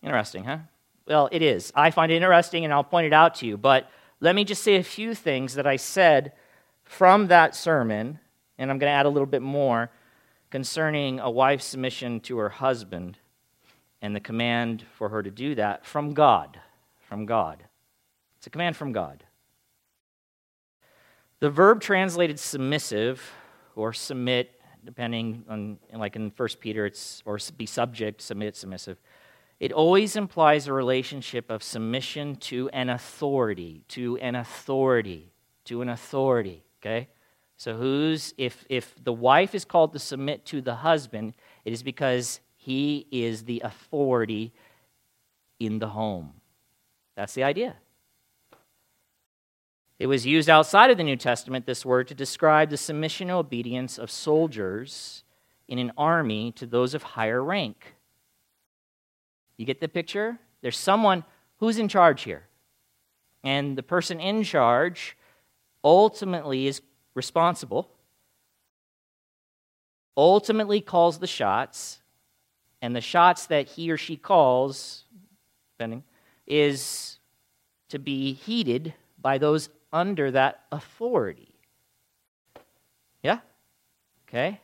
Interesting, 0.04 0.44
huh? 0.44 0.60
Well, 1.08 1.28
it 1.32 1.42
is. 1.42 1.72
I 1.76 1.90
find 1.90 2.12
it 2.12 2.16
interesting 2.16 2.66
and 2.66 2.74
I'll 2.74 2.84
point 2.84 3.08
it 3.08 3.14
out 3.14 3.36
to 3.36 3.48
you. 3.48 3.58
But 3.58 3.90
let 4.26 4.34
me 4.34 4.44
just 4.44 4.64
say 4.64 4.78
a 4.78 4.84
few 4.84 5.14
things 5.14 5.54
that 5.54 5.68
I 5.68 5.76
said 5.76 6.34
from 6.84 7.28
that 7.28 7.56
sermon, 7.56 8.20
and 8.58 8.72
I'm 8.72 8.80
going 8.80 8.90
to 8.90 8.96
add 8.96 9.06
a 9.06 9.10
little 9.10 9.28
bit 9.28 9.44
more 9.44 9.92
concerning 10.50 11.20
a 11.20 11.30
wife's 11.30 11.66
submission 11.66 12.20
to 12.22 12.40
her 12.40 12.50
husband 12.50 13.20
and 14.02 14.16
the 14.16 14.20
command 14.20 14.84
for 14.98 15.10
her 15.10 15.22
to 15.22 15.30
do 15.30 15.54
that 15.54 15.86
from 15.86 16.16
God. 16.16 16.60
From 17.08 17.28
God. 17.28 17.66
It's 18.40 18.48
a 18.48 18.50
command 18.50 18.76
from 18.76 18.94
God. 18.94 19.24
The 21.40 21.52
verb 21.52 21.80
translated 21.80 22.40
submissive 22.40 23.22
or 23.76 23.94
submit, 23.94 24.60
depending 24.84 25.46
on, 25.48 25.78
like 25.94 26.16
in 26.16 26.32
1 26.36 26.50
Peter, 26.60 26.88
it's 26.88 27.22
or 27.28 27.38
be 27.56 27.68
subject, 27.68 28.24
submit, 28.24 28.56
submissive. 28.56 28.98
It 29.60 29.72
always 29.72 30.16
implies 30.16 30.68
a 30.68 30.74
relationship 30.74 31.50
of 31.50 31.64
submission 31.64 32.36
to 32.38 32.70
an 32.70 32.90
authority, 32.90 33.84
to 33.90 34.18
an 34.18 34.36
authority, 34.36 35.32
to 35.66 35.82
an 35.82 35.90
authority, 35.90 36.64
okay? 36.82 37.08
So 37.58 37.76
who's 37.76 38.34
if 38.38 38.66
if 38.70 38.94
the 39.02 39.14
wife 39.14 39.56
is 39.56 39.64
called 39.64 39.94
to 39.94 40.00
submit 40.00 40.46
to 40.48 40.62
the 40.62 40.76
husband, 40.76 41.36
it 41.64 41.72
is 41.72 41.84
because 41.84 42.42
he 42.58 43.08
is 43.12 43.44
the 43.44 43.62
authority 43.64 44.52
in 45.60 45.80
the 45.80 45.90
home. 45.90 46.34
That's 47.16 47.34
the 47.34 47.44
idea. 47.44 47.76
It 49.98 50.08
was 50.08 50.26
used 50.26 50.50
outside 50.50 50.92
of 50.92 50.98
the 50.98 51.04
New 51.04 51.16
Testament, 51.16 51.66
this 51.66 51.86
word, 51.86 52.10
to 52.10 52.16
describe 52.16 52.70
the 52.70 52.78
submission 52.78 53.30
and 53.30 53.38
obedience 53.38 53.98
of 53.98 54.12
soldiers 54.12 55.24
in 55.70 55.80
an 55.80 55.94
army 55.98 56.52
to 56.54 56.66
those 56.66 56.94
of 56.94 57.04
higher 57.04 57.42
rank. 57.42 57.95
You 59.58 59.66
get 59.66 59.80
the 59.80 59.88
picture? 59.88 60.38
There's 60.62 60.78
someone 60.78 61.24
who's 61.58 61.78
in 61.78 61.88
charge 61.88 62.24
here. 62.24 62.44
And 63.44 63.78
the 63.78 63.84
person 63.84 64.20
in 64.20 64.44
charge 64.44 65.16
ultimately 65.84 66.68
is 66.68 66.82
responsible, 67.14 67.90
ultimately 70.18 70.82
calls 70.82 71.20
the 71.20 71.28
shots, 71.28 72.02
and 72.82 72.96
the 72.96 73.02
shots 73.02 73.46
that 73.48 73.68
he 73.68 73.92
or 73.92 73.98
she 73.98 74.18
calls, 74.18 75.04
depending, 75.78 76.04
is 76.48 77.20
to 77.90 78.00
be 78.00 78.34
heeded 78.34 78.94
by 79.22 79.38
those 79.38 79.70
under 79.94 80.32
that 80.32 80.66
authority. 80.72 81.56
Yeah? 83.24 83.40
Okay? 84.28 84.60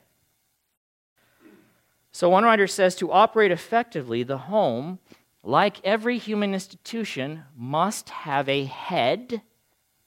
So 2.21 2.29
one 2.29 2.43
writer 2.43 2.67
says 2.67 2.95
to 2.97 3.11
operate 3.11 3.49
effectively, 3.49 4.21
the 4.21 4.37
home, 4.37 4.99
like 5.41 5.83
every 5.83 6.19
human 6.19 6.53
institution, 6.53 7.45
must 7.57 8.11
have 8.11 8.47
a 8.47 8.65
head. 8.65 9.41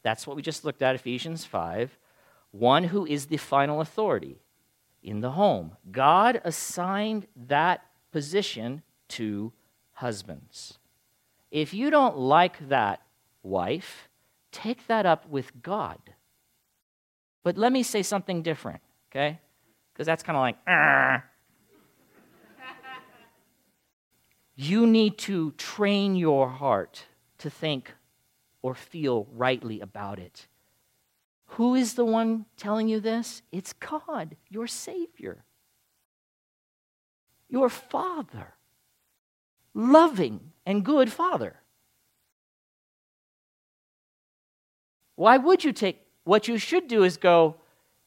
That's 0.05 0.25
what 0.25 0.37
we 0.37 0.43
just 0.43 0.65
looked 0.65 0.81
at, 0.81 0.95
Ephesians 0.95 1.45
5. 1.45 1.99
One 2.53 2.85
who 2.85 3.05
is 3.05 3.27
the 3.27 3.37
final 3.37 3.81
authority 3.81 4.39
in 5.03 5.23
the 5.23 5.33
home. 5.33 5.73
God 5.91 6.41
assigned 6.45 7.27
that 7.49 7.85
position 8.13 8.83
to 9.09 9.53
husbands. 9.95 10.79
If 11.51 11.75
you 11.75 11.91
don't 11.91 12.17
like 12.17 12.69
that, 12.69 13.03
wife, 13.43 14.09
take 14.53 14.87
that 14.87 15.05
up 15.05 15.29
with 15.29 15.65
God. 15.65 15.99
But 17.43 17.59
let 17.59 17.73
me 17.73 17.83
say 17.83 18.05
something 18.05 18.41
different, 18.43 18.83
okay? 19.11 19.41
Because 19.93 20.07
that's 20.07 20.23
kind 20.23 20.37
of 20.37 20.43
like. 20.43 21.25
You 24.57 24.87
need 24.87 25.19
to 25.19 25.53
train 25.53 26.15
your 26.15 26.49
heart 26.49 27.05
to 27.39 27.51
think 27.51 27.93
or 28.63 28.75
feel 28.75 29.27
rightly 29.33 29.81
about 29.81 30.19
it. 30.19 30.47
Who 31.47 31.75
is 31.75 31.95
the 31.95 32.05
one 32.05 32.47
telling 32.57 32.89
you 32.89 33.01
this? 33.01 33.43
It's 33.53 33.73
God, 33.73 34.37
your 34.49 34.67
Savior, 34.67 35.45
your 37.49 37.69
Father, 37.69 38.55
loving 39.75 40.53
and 40.65 40.85
good 40.85 41.13
Father. 41.13 41.57
Why 45.17 45.37
would 45.37 45.63
you 45.63 45.73
take 45.73 46.01
what 46.25 46.49
you 46.49 46.59
should 46.59 46.89
do 46.89 47.05
is 47.05 47.17
go, 47.17 47.57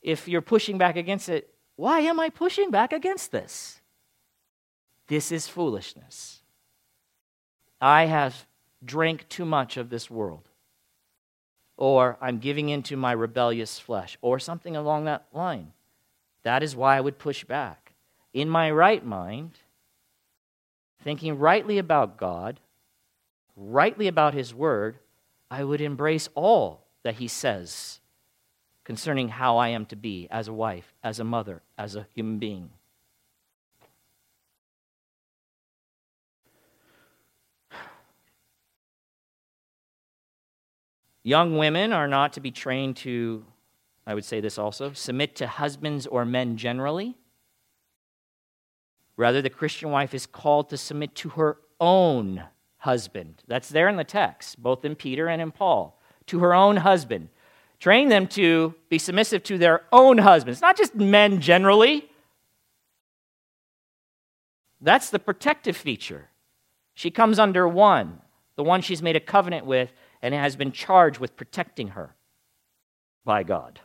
if 0.01 0.27
you're 0.27 0.41
pushing 0.41 0.77
back 0.77 0.95
against 0.95 1.29
it, 1.29 1.53
why 1.75 1.99
am 1.99 2.19
I 2.19 2.29
pushing 2.29 2.71
back 2.71 2.91
against 2.91 3.31
this? 3.31 3.79
This 5.07 5.31
is 5.31 5.47
foolishness. 5.47 6.36
I 7.79 8.05
have 8.05 8.47
drank 8.83 9.27
too 9.29 9.45
much 9.45 9.77
of 9.77 9.89
this 9.89 10.09
world. 10.09 10.49
Or 11.77 12.17
I'm 12.21 12.39
giving 12.39 12.69
in 12.69 12.83
to 12.83 12.97
my 12.97 13.11
rebellious 13.11 13.79
flesh, 13.79 14.17
or 14.21 14.39
something 14.39 14.75
along 14.75 15.05
that 15.05 15.25
line. 15.31 15.73
That 16.43 16.63
is 16.63 16.75
why 16.75 16.97
I 16.97 17.01
would 17.01 17.19
push 17.19 17.43
back. 17.43 17.93
In 18.33 18.49
my 18.49 18.71
right 18.71 19.05
mind, 19.05 19.51
thinking 21.03 21.37
rightly 21.37 21.77
about 21.77 22.17
God, 22.17 22.59
rightly 23.55 24.07
about 24.07 24.33
His 24.33 24.53
Word, 24.53 24.97
I 25.51 25.63
would 25.63 25.81
embrace 25.81 26.29
all 26.33 26.85
that 27.03 27.15
He 27.15 27.27
says 27.27 27.99
concerning 28.83 29.29
how 29.29 29.57
I 29.57 29.67
am 29.69 29.85
to 29.87 29.95
be 29.95 30.27
as 30.31 30.47
a 30.47 30.53
wife, 30.53 30.93
as 31.03 31.19
a 31.19 31.23
mother, 31.23 31.61
as 31.77 31.95
a 31.95 32.07
human 32.15 32.39
being. 32.39 32.69
Young 41.27 41.57
women 41.57 41.91
are 41.91 42.07
not 42.07 42.31
to 42.31 42.39
be 42.39 42.51
trained 42.51 42.95
to, 42.95 43.43
I 44.05 44.13
would 44.13 44.23
say 44.23 44.39
this 44.39 44.57
also, 44.57 44.93
submit 44.93 45.35
to 45.35 45.45
husbands 45.45 46.07
or 46.07 46.23
men 46.23 46.55
generally. 46.55 47.17
Rather, 49.17 49.41
the 49.41 49.49
Christian 49.49 49.91
wife 49.91 50.13
is 50.13 50.25
called 50.25 50.69
to 50.69 50.77
submit 50.77 51.15
to 51.15 51.27
her 51.31 51.57
own 51.81 52.45
husband. 52.77 53.43
That's 53.45 53.67
there 53.67 53.89
in 53.89 53.97
the 53.97 54.05
text, 54.05 54.63
both 54.63 54.85
in 54.85 54.95
Peter 54.95 55.27
and 55.27 55.41
in 55.41 55.51
Paul. 55.51 55.99
To 56.27 56.39
her 56.39 56.53
own 56.53 56.77
husband. 56.77 57.27
Train 57.81 58.07
them 58.07 58.27
to 58.27 58.73
be 58.87 58.97
submissive 58.97 59.43
to 59.43 59.57
their 59.57 59.81
own 59.91 60.19
husbands, 60.19 60.61
not 60.61 60.77
just 60.77 60.95
men 60.95 61.41
generally. 61.41 62.09
That's 64.79 65.09
the 65.09 65.19
protective 65.19 65.75
feature. 65.75 66.29
She 66.93 67.11
comes 67.11 67.37
under 67.37 67.67
one, 67.67 68.21
the 68.55 68.63
one 68.63 68.81
she's 68.81 69.01
made 69.01 69.17
a 69.17 69.19
covenant 69.19 69.65
with 69.65 69.91
and 70.21 70.33
has 70.33 70.55
been 70.55 70.71
charged 70.71 71.19
with 71.19 71.35
protecting 71.35 71.89
her 71.89 72.15
by 73.23 73.43
God. 73.43 73.79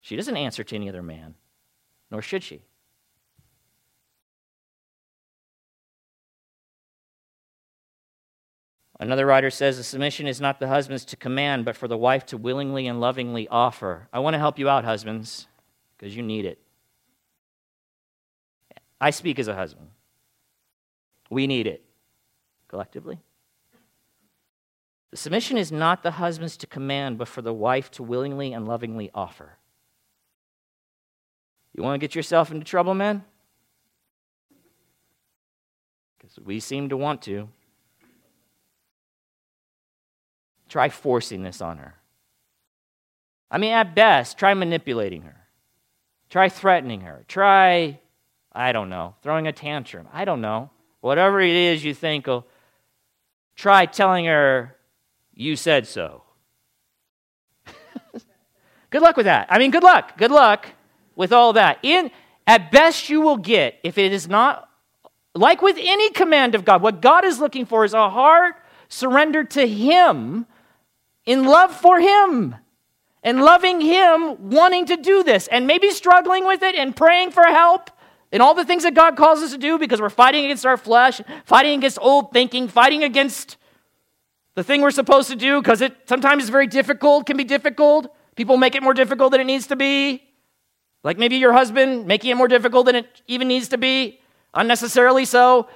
She 0.00 0.16
doesn't 0.16 0.36
answer 0.36 0.62
to 0.64 0.76
any 0.76 0.88
other 0.88 1.02
man, 1.02 1.34
nor 2.10 2.20
should 2.20 2.42
she. 2.42 2.62
Another 9.00 9.26
writer 9.26 9.50
says 9.50 9.76
the 9.76 9.82
submission 9.82 10.26
is 10.26 10.40
not 10.40 10.60
the 10.60 10.68
husband's 10.68 11.04
to 11.06 11.16
command, 11.16 11.64
but 11.64 11.76
for 11.76 11.88
the 11.88 11.98
wife 11.98 12.24
to 12.26 12.36
willingly 12.36 12.86
and 12.86 13.00
lovingly 13.00 13.48
offer. 13.48 14.08
I 14.12 14.20
want 14.20 14.34
to 14.34 14.38
help 14.38 14.58
you 14.58 14.68
out, 14.68 14.84
husbands, 14.84 15.46
because 15.96 16.16
you 16.16 16.22
need 16.22 16.44
it. 16.44 16.58
I 19.00 19.10
speak 19.10 19.38
as 19.38 19.48
a 19.48 19.54
husband. 19.54 19.88
We 21.28 21.46
need 21.46 21.66
it 21.66 21.84
collectively. 22.68 23.18
The 25.14 25.18
submission 25.18 25.58
is 25.58 25.70
not 25.70 26.02
the 26.02 26.10
husband's 26.10 26.56
to 26.56 26.66
command, 26.66 27.18
but 27.18 27.28
for 27.28 27.40
the 27.40 27.52
wife 27.52 27.88
to 27.92 28.02
willingly 28.02 28.52
and 28.52 28.66
lovingly 28.66 29.12
offer. 29.14 29.58
You 31.72 31.84
want 31.84 31.94
to 31.94 32.04
get 32.04 32.16
yourself 32.16 32.50
into 32.50 32.64
trouble, 32.64 32.94
man? 32.94 33.22
Because 36.18 36.36
we 36.44 36.58
seem 36.58 36.88
to 36.88 36.96
want 36.96 37.22
to. 37.22 37.48
Try 40.68 40.88
forcing 40.88 41.44
this 41.44 41.60
on 41.60 41.78
her. 41.78 41.94
I 43.52 43.58
mean, 43.58 43.70
at 43.70 43.94
best, 43.94 44.36
try 44.36 44.52
manipulating 44.52 45.22
her. 45.22 45.46
Try 46.28 46.48
threatening 46.48 47.02
her. 47.02 47.24
Try, 47.28 48.00
I 48.50 48.72
don't 48.72 48.88
know, 48.88 49.14
throwing 49.22 49.46
a 49.46 49.52
tantrum. 49.52 50.08
I 50.12 50.24
don't 50.24 50.40
know. 50.40 50.70
Whatever 51.02 51.40
it 51.40 51.54
is 51.54 51.84
you 51.84 51.94
think, 51.94 52.26
oh, 52.26 52.46
try 53.54 53.86
telling 53.86 54.24
her, 54.24 54.74
you 55.34 55.56
said 55.56 55.86
so. 55.86 56.22
good 58.90 59.02
luck 59.02 59.16
with 59.16 59.26
that. 59.26 59.46
I 59.50 59.58
mean, 59.58 59.70
good 59.70 59.82
luck. 59.82 60.16
Good 60.16 60.30
luck 60.30 60.68
with 61.16 61.32
all 61.32 61.52
that. 61.54 61.78
In, 61.82 62.10
at 62.46 62.70
best, 62.70 63.08
you 63.08 63.20
will 63.20 63.36
get, 63.36 63.78
if 63.82 63.98
it 63.98 64.12
is 64.12 64.28
not 64.28 64.68
like 65.34 65.62
with 65.62 65.76
any 65.78 66.10
command 66.10 66.54
of 66.54 66.64
God, 66.64 66.82
what 66.82 67.00
God 67.02 67.24
is 67.24 67.40
looking 67.40 67.66
for 67.66 67.84
is 67.84 67.94
a 67.94 68.08
heart 68.08 68.54
surrendered 68.88 69.50
to 69.52 69.66
Him 69.66 70.46
in 71.26 71.44
love 71.44 71.74
for 71.74 71.98
Him 72.00 72.54
and 73.22 73.42
loving 73.42 73.80
Him, 73.80 74.50
wanting 74.50 74.86
to 74.86 74.96
do 74.96 75.22
this, 75.22 75.48
and 75.48 75.66
maybe 75.66 75.90
struggling 75.90 76.46
with 76.46 76.62
it 76.62 76.74
and 76.74 76.94
praying 76.94 77.32
for 77.32 77.44
help 77.44 77.90
and 78.30 78.42
all 78.42 78.54
the 78.54 78.64
things 78.64 78.82
that 78.82 78.94
God 78.94 79.16
calls 79.16 79.40
us 79.40 79.52
to 79.52 79.58
do 79.58 79.78
because 79.78 80.00
we're 80.00 80.10
fighting 80.10 80.44
against 80.44 80.66
our 80.66 80.76
flesh, 80.76 81.20
fighting 81.44 81.78
against 81.78 81.98
old 82.00 82.32
thinking, 82.32 82.68
fighting 82.68 83.02
against 83.02 83.56
the 84.54 84.62
thing 84.62 84.82
we're 84.82 84.90
supposed 84.90 85.28
to 85.30 85.36
do 85.36 85.60
because 85.60 85.80
it 85.80 85.96
sometimes 86.08 86.44
is 86.44 86.50
very 86.50 86.66
difficult, 86.66 87.26
can 87.26 87.36
be 87.36 87.44
difficult. 87.44 88.14
People 88.36 88.56
make 88.56 88.74
it 88.74 88.82
more 88.82 88.94
difficult 88.94 89.32
than 89.32 89.40
it 89.40 89.44
needs 89.44 89.66
to 89.68 89.76
be. 89.76 90.22
Like 91.02 91.18
maybe 91.18 91.36
your 91.36 91.52
husband 91.52 92.06
making 92.06 92.30
it 92.30 92.36
more 92.36 92.48
difficult 92.48 92.86
than 92.86 92.96
it 92.96 93.22
even 93.26 93.48
needs 93.48 93.68
to 93.68 93.78
be, 93.78 94.20
unnecessarily 94.54 95.24
so. 95.24 95.68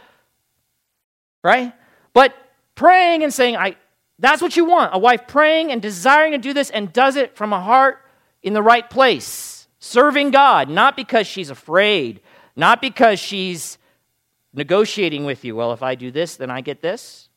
Right? 1.42 1.72
But 2.12 2.34
praying 2.74 3.22
and 3.22 3.32
saying, 3.32 3.56
I, 3.56 3.76
that's 4.18 4.40
what 4.40 4.56
you 4.56 4.64
want 4.64 4.94
a 4.94 4.98
wife 4.98 5.26
praying 5.26 5.70
and 5.70 5.82
desiring 5.82 6.32
to 6.32 6.38
do 6.38 6.52
this 6.52 6.70
and 6.70 6.92
does 6.92 7.16
it 7.16 7.36
from 7.36 7.52
a 7.52 7.60
heart 7.60 7.98
in 8.42 8.52
the 8.52 8.62
right 8.62 8.88
place, 8.88 9.68
serving 9.80 10.30
God, 10.30 10.68
not 10.68 10.96
because 10.96 11.26
she's 11.26 11.50
afraid, 11.50 12.20
not 12.56 12.80
because 12.80 13.18
she's 13.18 13.78
negotiating 14.52 15.24
with 15.24 15.44
you. 15.44 15.54
Well, 15.54 15.72
if 15.72 15.82
I 15.82 15.94
do 15.94 16.10
this, 16.10 16.36
then 16.36 16.50
I 16.50 16.60
get 16.60 16.80
this. 16.80 17.27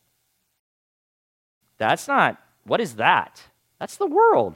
That's 1.82 2.08
not, 2.08 2.38
what 2.64 2.80
is 2.80 2.98
that? 2.98 3.42
That's 3.80 3.98
the 3.98 4.06
world. 4.06 4.54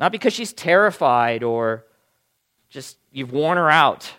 Not 0.00 0.10
because 0.10 0.32
she's 0.32 0.52
terrified 0.52 1.44
or 1.44 1.84
just 2.68 2.98
you've 3.12 3.30
worn 3.30 3.56
her 3.56 3.70
out. 3.70 4.14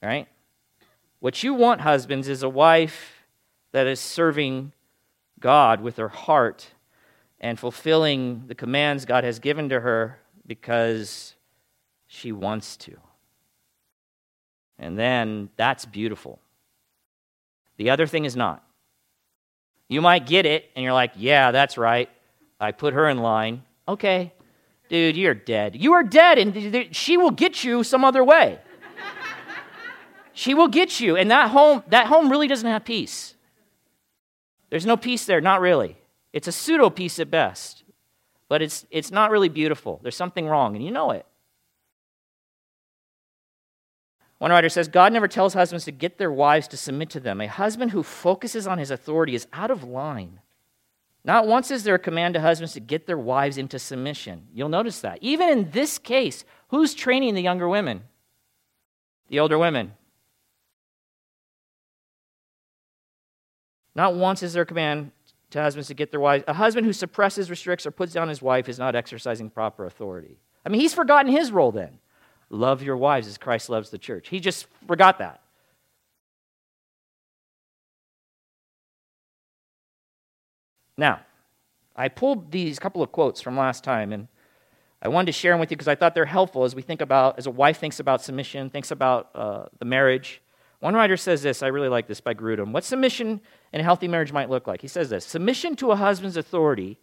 Right? 0.00 0.28
What 1.18 1.42
you 1.42 1.54
want, 1.54 1.80
husbands, 1.80 2.28
is 2.28 2.44
a 2.44 2.48
wife 2.48 3.26
that 3.72 3.88
is 3.88 3.98
serving 3.98 4.70
God 5.40 5.80
with 5.80 5.96
her 5.96 6.10
heart 6.10 6.68
and 7.40 7.58
fulfilling 7.58 8.44
the 8.46 8.54
commands 8.54 9.06
God 9.06 9.24
has 9.24 9.40
given 9.40 9.68
to 9.70 9.80
her 9.80 10.20
because 10.46 11.34
she 12.06 12.30
wants 12.30 12.76
to. 12.76 12.96
And 14.78 14.96
then 14.96 15.48
that's 15.56 15.84
beautiful. 15.84 16.38
The 17.76 17.90
other 17.90 18.06
thing 18.06 18.24
is 18.24 18.36
not. 18.36 18.62
You 19.88 20.00
might 20.00 20.26
get 20.26 20.46
it 20.46 20.70
and 20.74 20.82
you're 20.82 20.92
like, 20.92 21.12
yeah, 21.16 21.50
that's 21.50 21.76
right. 21.76 22.08
I 22.60 22.72
put 22.72 22.94
her 22.94 23.08
in 23.08 23.18
line. 23.18 23.62
Okay, 23.86 24.32
dude, 24.88 25.16
you're 25.16 25.34
dead. 25.34 25.76
You 25.76 25.92
are 25.92 26.02
dead, 26.02 26.38
and 26.38 26.94
she 26.96 27.16
will 27.16 27.30
get 27.30 27.64
you 27.64 27.84
some 27.84 28.04
other 28.04 28.24
way. 28.24 28.58
She 30.32 30.54
will 30.54 30.68
get 30.68 31.00
you. 31.00 31.16
And 31.16 31.30
that 31.30 31.50
home, 31.50 31.82
that 31.88 32.06
home 32.06 32.30
really 32.30 32.48
doesn't 32.48 32.68
have 32.68 32.84
peace. 32.84 33.34
There's 34.70 34.86
no 34.86 34.96
peace 34.96 35.26
there, 35.26 35.40
not 35.40 35.60
really. 35.60 35.96
It's 36.32 36.48
a 36.48 36.52
pseudo 36.52 36.90
peace 36.90 37.18
at 37.20 37.30
best. 37.30 37.84
But 38.48 38.60
it's, 38.60 38.84
it's 38.90 39.10
not 39.10 39.30
really 39.30 39.48
beautiful. 39.48 40.00
There's 40.02 40.16
something 40.16 40.46
wrong, 40.46 40.74
and 40.74 40.84
you 40.84 40.90
know 40.90 41.12
it. 41.12 41.24
One 44.38 44.50
writer 44.50 44.68
says 44.68 44.88
God 44.88 45.12
never 45.12 45.28
tells 45.28 45.54
husbands 45.54 45.84
to 45.84 45.92
get 45.92 46.18
their 46.18 46.32
wives 46.32 46.68
to 46.68 46.76
submit 46.76 47.10
to 47.10 47.20
them. 47.20 47.40
A 47.40 47.46
husband 47.46 47.92
who 47.92 48.02
focuses 48.02 48.66
on 48.66 48.78
his 48.78 48.90
authority 48.90 49.34
is 49.34 49.46
out 49.52 49.70
of 49.70 49.84
line. 49.84 50.40
Not 51.24 51.46
once 51.46 51.70
is 51.70 51.84
there 51.84 51.94
a 51.94 51.98
command 51.98 52.34
to 52.34 52.40
husbands 52.40 52.74
to 52.74 52.80
get 52.80 53.06
their 53.06 53.16
wives 53.16 53.56
into 53.56 53.78
submission. 53.78 54.48
You'll 54.52 54.68
notice 54.68 55.00
that. 55.00 55.18
Even 55.22 55.48
in 55.48 55.70
this 55.70 55.98
case, 55.98 56.44
who's 56.68 56.94
training 56.94 57.34
the 57.34 57.42
younger 57.42 57.68
women? 57.68 58.02
The 59.28 59.40
older 59.40 59.56
women. 59.56 59.94
Not 63.94 64.14
once 64.14 64.42
is 64.42 64.52
there 64.52 64.64
a 64.64 64.66
command 64.66 65.12
to 65.50 65.62
husbands 65.62 65.88
to 65.88 65.94
get 65.94 66.10
their 66.10 66.20
wives. 66.20 66.44
A 66.46 66.52
husband 66.52 66.84
who 66.84 66.92
suppresses, 66.92 67.48
restricts, 67.48 67.86
or 67.86 67.90
puts 67.90 68.12
down 68.12 68.28
his 68.28 68.42
wife 68.42 68.68
is 68.68 68.78
not 68.78 68.94
exercising 68.94 69.48
proper 69.48 69.86
authority. 69.86 70.36
I 70.66 70.68
mean, 70.68 70.80
he's 70.80 70.92
forgotten 70.92 71.30
his 71.30 71.52
role 71.52 71.72
then. 71.72 72.00
Love 72.50 72.82
your 72.82 72.96
wives 72.96 73.26
as 73.26 73.38
Christ 73.38 73.68
loves 73.68 73.90
the 73.90 73.98
church. 73.98 74.28
He 74.28 74.40
just 74.40 74.66
forgot 74.86 75.18
that. 75.18 75.40
Now, 80.96 81.20
I 81.96 82.08
pulled 82.08 82.50
these 82.50 82.78
couple 82.78 83.02
of 83.02 83.12
quotes 83.12 83.40
from 83.40 83.56
last 83.56 83.84
time, 83.84 84.12
and 84.12 84.28
I 85.02 85.08
wanted 85.08 85.26
to 85.26 85.32
share 85.32 85.52
them 85.52 85.60
with 85.60 85.70
you 85.70 85.76
because 85.76 85.88
I 85.88 85.94
thought 85.94 86.14
they're 86.14 86.24
helpful 86.24 86.64
as 86.64 86.74
we 86.74 86.82
think 86.82 87.00
about, 87.00 87.38
as 87.38 87.46
a 87.46 87.50
wife 87.50 87.78
thinks 87.78 88.00
about 88.00 88.22
submission, 88.22 88.70
thinks 88.70 88.90
about 88.90 89.30
uh, 89.34 89.66
the 89.78 89.84
marriage. 89.84 90.40
One 90.80 90.94
writer 90.94 91.16
says 91.16 91.42
this, 91.42 91.62
I 91.62 91.68
really 91.68 91.88
like 91.88 92.06
this 92.06 92.20
by 92.20 92.34
Grudem. 92.34 92.72
What 92.72 92.84
submission 92.84 93.40
in 93.72 93.80
a 93.80 93.84
healthy 93.84 94.08
marriage 94.08 94.32
might 94.32 94.50
look 94.50 94.66
like. 94.66 94.82
He 94.82 94.88
says 94.88 95.10
this 95.10 95.24
Submission 95.24 95.76
to 95.76 95.90
a 95.90 95.96
husband's 95.96 96.36
authority 96.36 96.98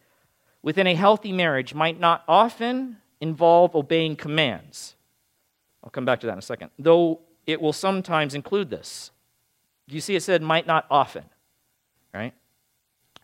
within 0.61 0.87
a 0.87 0.95
healthy 0.95 1.31
marriage 1.31 1.73
might 1.73 1.99
not 1.99 2.23
often 2.27 2.97
involve 3.19 3.75
obeying 3.75 4.15
commands. 4.15 4.95
I'll 5.83 5.89
come 5.89 6.05
back 6.05 6.19
to 6.21 6.27
that 6.27 6.33
in 6.33 6.39
a 6.39 6.43
second, 6.43 6.71
though 6.77 7.21
it 7.47 7.61
will 7.61 7.73
sometimes 7.73 8.35
include 8.35 8.69
this. 8.69 9.11
You 9.87 10.01
see, 10.01 10.15
it 10.15 10.23
said 10.23 10.41
might 10.41 10.67
not 10.67 10.85
often, 10.89 11.25
right? 12.13 12.33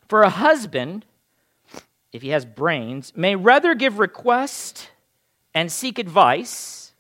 For 0.08 0.24
a 0.24 0.30
husband, 0.30 1.06
if 2.12 2.22
he 2.22 2.30
has 2.30 2.46
brains, 2.46 3.14
may 3.16 3.36
rather 3.36 3.76
give 3.76 4.00
request 4.00 4.90
and 5.54 5.72
seek 5.72 6.00
advice 6.00 6.94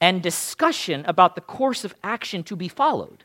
and 0.00 0.22
discussion 0.22 1.04
about 1.06 1.34
the 1.34 1.40
course 1.40 1.84
of 1.84 1.94
action 2.02 2.42
to 2.44 2.56
be 2.56 2.68
followed. 2.68 3.24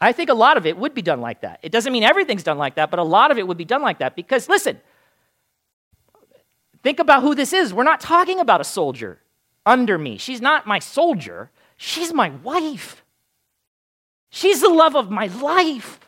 I 0.00 0.12
think 0.12 0.30
a 0.30 0.34
lot 0.34 0.56
of 0.56 0.66
it 0.66 0.76
would 0.76 0.94
be 0.94 1.02
done 1.02 1.20
like 1.20 1.40
that. 1.42 1.60
It 1.62 1.72
doesn't 1.72 1.92
mean 1.92 2.04
everything's 2.04 2.44
done 2.44 2.58
like 2.58 2.76
that, 2.76 2.90
but 2.90 2.98
a 2.98 3.04
lot 3.04 3.30
of 3.30 3.38
it 3.38 3.46
would 3.46 3.56
be 3.56 3.64
done 3.64 3.82
like 3.82 3.98
that 3.98 4.14
because, 4.14 4.48
listen, 4.48 4.80
think 6.82 6.98
about 6.98 7.22
who 7.22 7.34
this 7.34 7.52
is. 7.52 7.72
We're 7.72 7.84
not 7.84 8.00
talking 8.00 8.40
about 8.40 8.60
a 8.60 8.64
soldier 8.64 9.20
under 9.66 9.98
me. 9.98 10.18
She's 10.18 10.40
not 10.40 10.66
my 10.66 10.78
soldier, 10.78 11.50
she's 11.76 12.12
my 12.12 12.30
wife. 12.30 13.04
She's 14.30 14.60
the 14.60 14.68
love 14.68 14.94
of 14.94 15.10
my 15.10 15.26
life. 15.26 16.00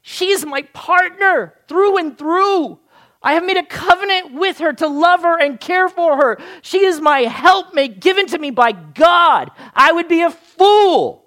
She's 0.00 0.46
my 0.46 0.62
partner 0.72 1.54
through 1.66 1.98
and 1.98 2.16
through. 2.16 2.78
I 3.22 3.32
have 3.32 3.44
made 3.44 3.56
a 3.56 3.64
covenant 3.64 4.34
with 4.34 4.58
her 4.58 4.72
to 4.74 4.86
love 4.86 5.22
her 5.22 5.36
and 5.36 5.58
care 5.58 5.88
for 5.88 6.16
her. 6.16 6.38
She 6.62 6.84
is 6.84 7.00
my 7.00 7.22
helpmate 7.22 7.98
given 7.98 8.28
to 8.28 8.38
me 8.38 8.52
by 8.52 8.70
God. 8.70 9.50
I 9.74 9.90
would 9.90 10.06
be 10.06 10.22
a 10.22 10.30
fool 10.30 11.24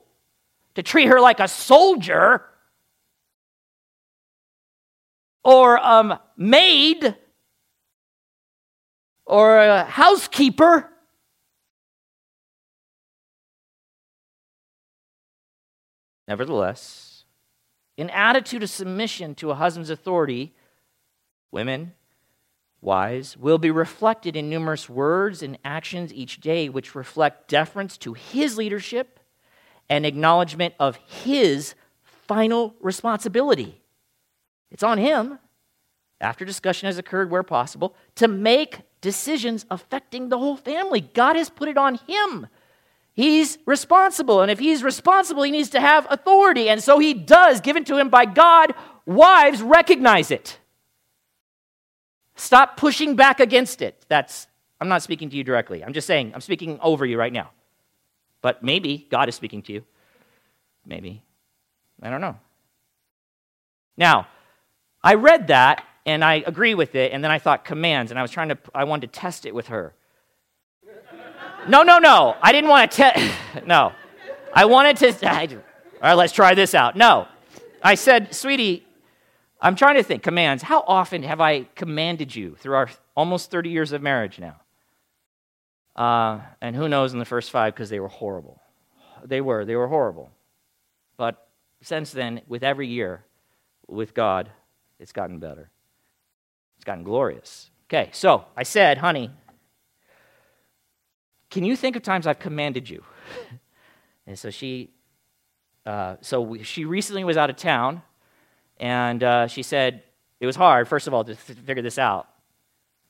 to 0.76 0.84
treat 0.84 1.08
her 1.08 1.20
like 1.20 1.42
a 1.42 1.48
soldier 1.50 2.46
or 5.44 5.78
um, 5.86 6.18
maid 6.38 7.18
or 9.30 9.60
a 9.60 9.84
housekeeper. 9.84 10.90
Nevertheless, 16.28 17.26
an 17.98 18.10
attitude 18.10 18.64
of 18.64 18.70
submission 18.70 19.36
to 19.36 19.52
a 19.52 19.56
husband's 19.56 19.92
authority, 19.92 20.54
women, 21.52 21.94
wives, 22.82 23.38
will 23.38 23.60
be 23.60 23.70
reflected 23.70 24.36
in 24.36 24.50
numerous 24.50 24.90
words 24.90 25.44
and 25.44 25.60
actions 25.64 26.12
each 26.14 26.42
day 26.42 26.68
which 26.68 26.96
reflect 26.96 27.48
deference 27.48 27.98
to 27.98 28.14
his 28.14 28.58
leadership 28.58 29.20
and 29.90 30.06
acknowledgement 30.06 30.74
of 30.80 30.98
his 31.06 31.76
final 32.02 32.76
responsibility. 32.80 33.82
It's 34.72 34.84
on 34.84 34.98
him, 34.98 35.40
after 36.20 36.46
discussion 36.46 36.88
has 36.88 36.98
occurred 36.98 37.30
where 37.30 37.44
possible, 37.44 37.96
to 38.16 38.28
make 38.28 38.82
decisions 39.02 39.66
affecting 39.70 40.30
the 40.30 40.38
whole 40.38 40.58
family. 40.58 41.02
God 41.02 41.36
has 41.36 41.50
put 41.50 41.70
it 41.70 41.78
on 41.78 42.00
him. 42.08 42.48
He's 43.14 43.58
responsible. 43.66 44.42
And 44.42 44.50
if 44.50 44.60
he's 44.60 44.84
responsible, 44.84 45.44
he 45.44 45.52
needs 45.52 45.70
to 45.72 45.82
have 45.82 46.08
authority. 46.10 46.70
And 46.70 46.82
so 46.82 47.00
he 47.00 47.14
does, 47.14 47.62
given 47.62 47.84
to 47.86 47.98
him 47.98 48.10
by 48.10 48.26
God. 48.26 48.74
Wives 49.06 49.62
recognize 49.62 50.32
it. 50.32 50.60
Stop 52.36 52.78
pushing 52.78 53.16
back 53.16 53.40
against 53.40 53.82
it. 53.82 54.06
That's, 54.08 54.48
I'm 54.80 54.88
not 54.88 55.02
speaking 55.02 55.30
to 55.32 55.36
you 55.36 55.44
directly. 55.44 55.84
I'm 55.84 55.94
just 55.94 56.08
saying, 56.08 56.32
I'm 56.34 56.42
speaking 56.42 56.80
over 56.82 57.06
you 57.06 57.18
right 57.18 57.34
now. 57.34 57.52
But 58.42 58.64
maybe 58.64 59.06
God 59.10 59.28
is 59.28 59.36
speaking 59.36 59.62
to 59.64 59.74
you. 59.74 59.84
Maybe. 60.86 61.22
I 62.02 62.10
don't 62.10 62.22
know. 62.22 62.38
Now, 63.98 64.28
I 65.04 65.16
read 65.16 65.48
that 65.48 65.84
and 66.06 66.24
I 66.24 66.44
agree 66.46 66.76
with 66.76 66.96
it, 66.96 67.12
and 67.12 67.24
then 67.24 67.32
I 67.32 67.40
thought 67.40 67.66
commands, 67.66 68.12
and 68.12 68.20
I 68.20 68.22
was 68.22 68.32
trying 68.32 68.50
to, 68.50 68.58
I 68.74 68.84
wanted 68.84 69.12
to 69.14 69.20
test 69.20 69.46
it 69.46 69.54
with 69.54 69.68
her. 69.68 69.94
No, 71.68 71.84
no, 71.84 72.00
no. 72.00 72.36
I 72.42 72.52
didn't 72.52 72.70
want 72.70 72.92
to 72.92 72.98
test, 72.98 73.34
no. 73.66 73.92
I 74.54 74.66
wanted 74.66 74.98
to, 74.98 75.30
I, 75.30 75.46
all 75.48 75.58
right, 76.02 76.14
let's 76.14 76.34
try 76.34 76.54
this 76.54 76.74
out. 76.74 76.96
No. 76.96 77.28
I 77.84 77.96
said, 77.96 78.34
sweetie, 78.34 78.86
I'm 79.62 79.76
trying 79.76 79.96
to 79.96 80.04
think, 80.04 80.24
commands. 80.24 80.64
How 80.64 80.84
often 80.88 81.24
have 81.24 81.42
I 81.42 81.64
commanded 81.76 82.36
you 82.36 82.56
through 82.56 82.76
our 82.76 82.90
almost 83.16 83.52
30 83.52 83.70
years 83.70 83.92
of 83.92 84.02
marriage 84.02 84.40
now? 84.40 84.56
Uh, 85.96 86.40
and 86.62 86.76
who 86.76 86.88
knows 86.88 87.12
in 87.14 87.20
the 87.20 87.26
first 87.26 87.52
five 87.52 87.74
because 87.74 87.90
they 87.90 88.00
were 88.00 88.08
horrible. 88.08 88.62
They 89.26 89.42
were, 89.42 89.66
they 89.66 89.76
were 89.76 89.88
horrible. 89.88 90.32
But 91.18 91.46
since 91.82 92.12
then, 92.12 92.42
with 92.48 92.64
every 92.64 92.88
year 92.88 93.26
with 93.88 94.14
God, 94.14 94.50
it's 94.98 95.12
gotten 95.12 95.40
better. 95.40 95.70
It's 96.80 96.86
gotten 96.86 97.04
glorious. 97.04 97.70
Okay, 97.90 98.10
so 98.14 98.46
I 98.56 98.64
said, 98.64 99.00
honey, 99.00 99.32
can 101.50 101.66
you 101.66 101.76
think 101.76 101.98
of 101.98 102.04
times 102.04 102.26
I've 102.26 102.40
commanded 102.40 102.90
you? 102.90 103.04
and 104.28 104.40
so 104.40 104.50
she, 104.50 104.92
uh, 105.86 106.16
so 106.22 106.40
we, 106.40 106.64
she 106.64 106.86
recently 106.86 107.26
was 107.26 107.36
out 107.36 107.50
of 107.50 107.58
town, 107.58 108.02
and 108.80 109.22
uh, 109.22 109.48
she 109.48 109.62
said 109.62 110.04
it 110.40 110.46
was 110.46 110.56
hard, 110.56 110.88
first 110.88 111.06
of 111.06 111.14
all, 111.14 111.26
to 111.26 111.36
th- 111.36 111.60
figure 111.60 111.84
this 111.84 111.98
out. 111.98 112.30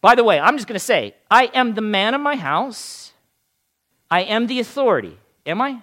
By 0.01 0.15
the 0.15 0.23
way, 0.23 0.39
I'm 0.39 0.57
just 0.57 0.67
going 0.67 0.79
to 0.79 0.83
say, 0.83 1.13
I 1.29 1.51
am 1.53 1.75
the 1.75 1.81
man 1.81 2.15
of 2.15 2.21
my 2.21 2.37
house. 2.37 3.13
I 4.09 4.21
am 4.21 4.47
the 4.47 4.59
authority. 4.59 5.19
Am 5.45 5.61
I? 5.61 5.79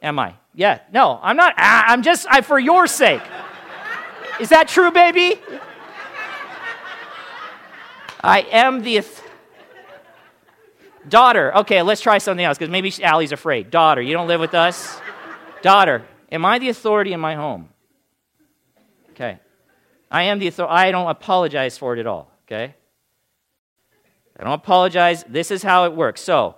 Am 0.00 0.20
I? 0.20 0.36
Yeah. 0.54 0.78
No, 0.92 1.18
I'm 1.20 1.36
not. 1.36 1.54
I'm 1.56 2.02
just 2.02 2.28
I, 2.30 2.42
for 2.42 2.60
your 2.60 2.86
sake. 2.86 3.22
Is 4.38 4.50
that 4.50 4.68
true, 4.68 4.92
baby? 4.92 5.40
I 8.22 8.40
am 8.42 8.82
the 8.82 9.04
daughter. 11.08 11.54
Okay, 11.56 11.82
let's 11.82 12.00
try 12.00 12.18
something 12.18 12.44
else 12.44 12.56
because 12.56 12.70
maybe 12.70 12.92
Allie's 13.02 13.32
afraid. 13.32 13.70
Daughter, 13.70 14.00
you 14.00 14.12
don't 14.12 14.28
live 14.28 14.40
with 14.40 14.54
us. 14.54 15.00
daughter, 15.62 16.04
am 16.30 16.44
I 16.44 16.58
the 16.58 16.68
authority 16.68 17.12
in 17.12 17.20
my 17.20 17.34
home? 17.34 17.68
Okay. 19.10 19.38
I 20.10 20.24
am 20.24 20.38
the 20.38 20.46
authority. 20.46 20.74
I 20.74 20.90
don't 20.92 21.08
apologize 21.08 21.76
for 21.78 21.96
it 21.96 22.00
at 22.00 22.06
all. 22.06 22.30
Okay. 22.46 22.74
I 24.38 24.44
don't 24.44 24.52
apologize. 24.52 25.24
This 25.28 25.50
is 25.50 25.62
how 25.62 25.84
it 25.86 25.94
works. 25.94 26.20
So, 26.20 26.56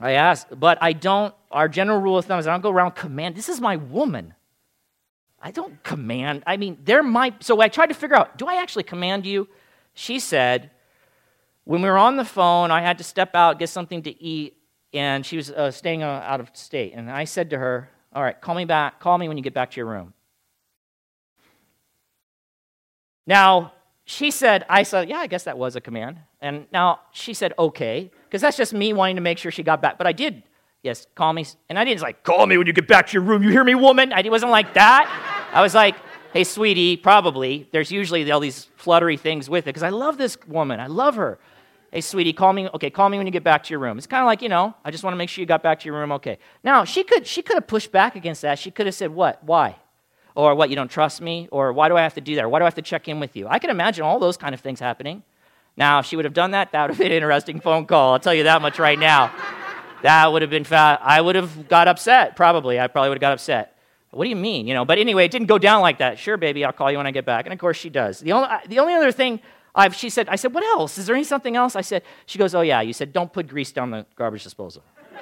I 0.00 0.12
ask, 0.12 0.46
but 0.50 0.78
I 0.80 0.92
don't. 0.92 1.34
Our 1.50 1.68
general 1.68 2.00
rule 2.00 2.18
of 2.18 2.24
thumb 2.24 2.40
is 2.40 2.46
I 2.46 2.52
don't 2.52 2.62
go 2.62 2.70
around 2.70 2.92
command. 2.92 3.36
This 3.36 3.48
is 3.48 3.60
my 3.60 3.76
woman. 3.76 4.34
I 5.40 5.50
don't 5.50 5.82
command. 5.84 6.42
I 6.46 6.56
mean, 6.56 6.78
there 6.82 7.02
might. 7.02 7.44
So 7.44 7.60
I 7.60 7.68
tried 7.68 7.86
to 7.86 7.94
figure 7.94 8.16
out 8.16 8.36
do 8.36 8.46
I 8.46 8.56
actually 8.56 8.84
command 8.84 9.24
you? 9.24 9.48
She 9.94 10.18
said, 10.18 10.70
when 11.64 11.80
we 11.80 11.88
were 11.88 11.98
on 11.98 12.16
the 12.16 12.24
phone, 12.24 12.70
I 12.70 12.82
had 12.82 12.98
to 12.98 13.04
step 13.04 13.34
out, 13.34 13.58
get 13.58 13.70
something 13.70 14.02
to 14.02 14.22
eat, 14.22 14.58
and 14.92 15.24
she 15.24 15.36
was 15.36 15.50
uh, 15.50 15.70
staying 15.70 16.02
uh, 16.02 16.22
out 16.24 16.40
of 16.40 16.50
state. 16.52 16.92
And 16.94 17.10
I 17.10 17.24
said 17.24 17.50
to 17.50 17.58
her, 17.58 17.88
All 18.12 18.22
right, 18.22 18.38
call 18.38 18.54
me 18.54 18.64
back. 18.64 19.00
Call 19.00 19.18
me 19.18 19.28
when 19.28 19.36
you 19.36 19.42
get 19.42 19.54
back 19.54 19.70
to 19.72 19.76
your 19.76 19.86
room. 19.86 20.12
Now, 23.26 23.72
she 24.04 24.30
said, 24.30 24.66
I 24.68 24.82
said, 24.82 25.08
Yeah, 25.08 25.18
I 25.18 25.26
guess 25.26 25.44
that 25.44 25.56
was 25.56 25.74
a 25.74 25.80
command. 25.80 26.18
And 26.40 26.66
now 26.70 27.00
she 27.12 27.32
said, 27.32 27.54
Okay, 27.58 28.10
because 28.24 28.42
that's 28.42 28.56
just 28.56 28.74
me 28.74 28.92
wanting 28.92 29.16
to 29.16 29.22
make 29.22 29.38
sure 29.38 29.50
she 29.50 29.62
got 29.62 29.80
back. 29.80 29.96
But 29.96 30.06
I 30.06 30.12
did, 30.12 30.42
yes, 30.82 31.06
call 31.14 31.32
me. 31.32 31.46
And 31.70 31.78
I 31.78 31.84
didn't 31.84 32.02
like, 32.02 32.22
Call 32.22 32.46
me 32.46 32.58
when 32.58 32.66
you 32.66 32.74
get 32.74 32.86
back 32.86 33.06
to 33.08 33.12
your 33.14 33.22
room. 33.22 33.42
You 33.42 33.50
hear 33.50 33.64
me, 33.64 33.74
woman? 33.74 34.12
I 34.12 34.22
wasn't 34.28 34.52
like 34.52 34.74
that. 34.74 35.50
I 35.52 35.62
was 35.62 35.74
like, 35.74 35.96
hey, 36.34 36.42
sweetie, 36.42 36.96
probably. 36.96 37.68
There's 37.70 37.92
usually 37.92 38.30
all 38.30 38.40
these 38.40 38.68
fluttery 38.76 39.16
things 39.16 39.48
with 39.48 39.64
it 39.64 39.66
because 39.66 39.84
I 39.84 39.90
love 39.90 40.18
this 40.18 40.36
woman. 40.48 40.80
I 40.80 40.88
love 40.88 41.14
her. 41.14 41.38
Hey, 41.92 42.00
sweetie, 42.00 42.32
call 42.32 42.52
me. 42.52 42.68
Okay, 42.74 42.90
call 42.90 43.08
me 43.08 43.18
when 43.18 43.26
you 43.26 43.30
get 43.30 43.44
back 43.44 43.62
to 43.62 43.70
your 43.70 43.78
room. 43.78 43.96
It's 43.98 44.08
kind 44.08 44.20
of 44.20 44.26
like, 44.26 44.42
you 44.42 44.48
know, 44.48 44.74
I 44.84 44.90
just 44.90 45.04
want 45.04 45.14
to 45.14 45.16
make 45.16 45.28
sure 45.28 45.42
you 45.42 45.46
got 45.46 45.62
back 45.62 45.78
to 45.80 45.86
your 45.86 45.96
room 45.96 46.10
okay. 46.12 46.38
Now, 46.64 46.84
she 46.84 47.04
could, 47.04 47.24
she 47.24 47.40
could 47.40 47.54
have 47.54 47.68
pushed 47.68 47.92
back 47.92 48.16
against 48.16 48.42
that. 48.42 48.58
She 48.58 48.72
could 48.72 48.86
have 48.86 48.96
said, 48.96 49.10
what? 49.10 49.44
Why? 49.44 49.76
Or 50.34 50.56
what, 50.56 50.70
you 50.70 50.76
don't 50.76 50.90
trust 50.90 51.20
me? 51.20 51.46
Or 51.52 51.72
why 51.72 51.88
do 51.88 51.96
I 51.96 52.02
have 52.02 52.14
to 52.14 52.20
do 52.20 52.34
that? 52.34 52.44
Or 52.44 52.48
why 52.48 52.58
do 52.58 52.64
I 52.64 52.66
have 52.66 52.74
to 52.74 52.82
check 52.82 53.06
in 53.06 53.20
with 53.20 53.36
you? 53.36 53.46
I 53.46 53.60
can 53.60 53.70
imagine 53.70 54.04
all 54.04 54.18
those 54.18 54.36
kind 54.36 54.52
of 54.54 54.60
things 54.60 54.80
happening. 54.80 55.22
Now, 55.76 56.00
if 56.00 56.06
she 56.06 56.16
would 56.16 56.24
have 56.24 56.34
done 56.34 56.50
that, 56.50 56.72
that 56.72 56.82
would 56.82 56.90
have 56.90 56.98
been 56.98 57.12
an 57.12 57.18
interesting 57.18 57.60
phone 57.60 57.86
call. 57.86 58.12
I'll 58.12 58.18
tell 58.18 58.34
you 58.34 58.42
that 58.42 58.60
much 58.60 58.80
right 58.80 58.98
now. 58.98 59.32
That 60.02 60.32
would 60.32 60.42
have 60.42 60.50
been, 60.50 60.64
fa- 60.64 60.98
I 61.00 61.20
would 61.20 61.36
have 61.36 61.68
got 61.68 61.86
upset, 61.86 62.34
probably. 62.34 62.80
I 62.80 62.88
probably 62.88 63.10
would 63.10 63.18
have 63.18 63.20
got 63.20 63.32
upset. 63.34 63.73
What 64.14 64.24
do 64.24 64.30
you 64.30 64.36
mean? 64.36 64.66
You 64.66 64.74
know, 64.74 64.84
but 64.84 64.98
anyway, 64.98 65.24
it 65.24 65.30
didn't 65.30 65.48
go 65.48 65.58
down 65.58 65.82
like 65.82 65.98
that. 65.98 66.18
Sure, 66.18 66.36
baby, 66.36 66.64
I'll 66.64 66.72
call 66.72 66.90
you 66.90 66.98
when 66.98 67.06
I 67.06 67.10
get 67.10 67.24
back. 67.24 67.46
And 67.46 67.52
of 67.52 67.58
course 67.58 67.76
she 67.76 67.90
does. 67.90 68.20
The 68.20 68.32
only, 68.32 68.48
the 68.68 68.78
only 68.78 68.94
other 68.94 69.10
thing 69.10 69.40
I've, 69.74 69.94
she 69.94 70.08
said, 70.08 70.28
I 70.28 70.36
said, 70.36 70.54
what 70.54 70.62
else? 70.62 70.98
Is 70.98 71.06
there 71.06 71.16
any 71.16 71.24
something 71.24 71.56
else? 71.56 71.74
I 71.74 71.80
said, 71.80 72.02
she 72.26 72.38
goes, 72.38 72.54
oh 72.54 72.60
yeah, 72.60 72.80
you 72.80 72.92
said 72.92 73.12
don't 73.12 73.32
put 73.32 73.48
grease 73.48 73.72
down 73.72 73.90
the 73.90 74.06
garbage 74.14 74.44
disposal. 74.44 74.84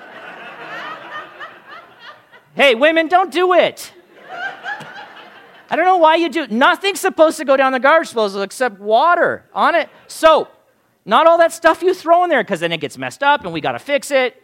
hey, 2.55 2.75
women, 2.75 3.09
don't 3.09 3.33
do 3.33 3.55
it. 3.55 3.93
I 5.71 5.77
don't 5.77 5.87
know 5.87 5.97
why 5.97 6.17
you 6.17 6.29
do. 6.29 6.47
Nothing's 6.49 7.01
supposed 7.01 7.39
to 7.39 7.47
go 7.47 7.57
down 7.57 7.73
the 7.73 7.81
garbage 7.81 8.09
disposal 8.09 8.43
except 8.43 8.79
water 8.79 9.47
on 9.55 9.75
it, 9.75 9.89
soap. 10.07 10.53
Not 11.07 11.27
all 11.27 11.39
that 11.39 11.53
stuff 11.53 11.83
you 11.83 11.95
throw 11.95 12.25
in 12.25 12.31
there 12.31 12.45
because 12.45 12.61
then 12.61 12.73
it 12.73 12.79
gets 12.79 12.99
messed 12.99 13.23
up 13.23 13.45
and 13.45 13.55
we 13.55 13.63
got 13.63 13.73
to 13.73 13.79
fix 13.79 14.11
it. 14.11 14.42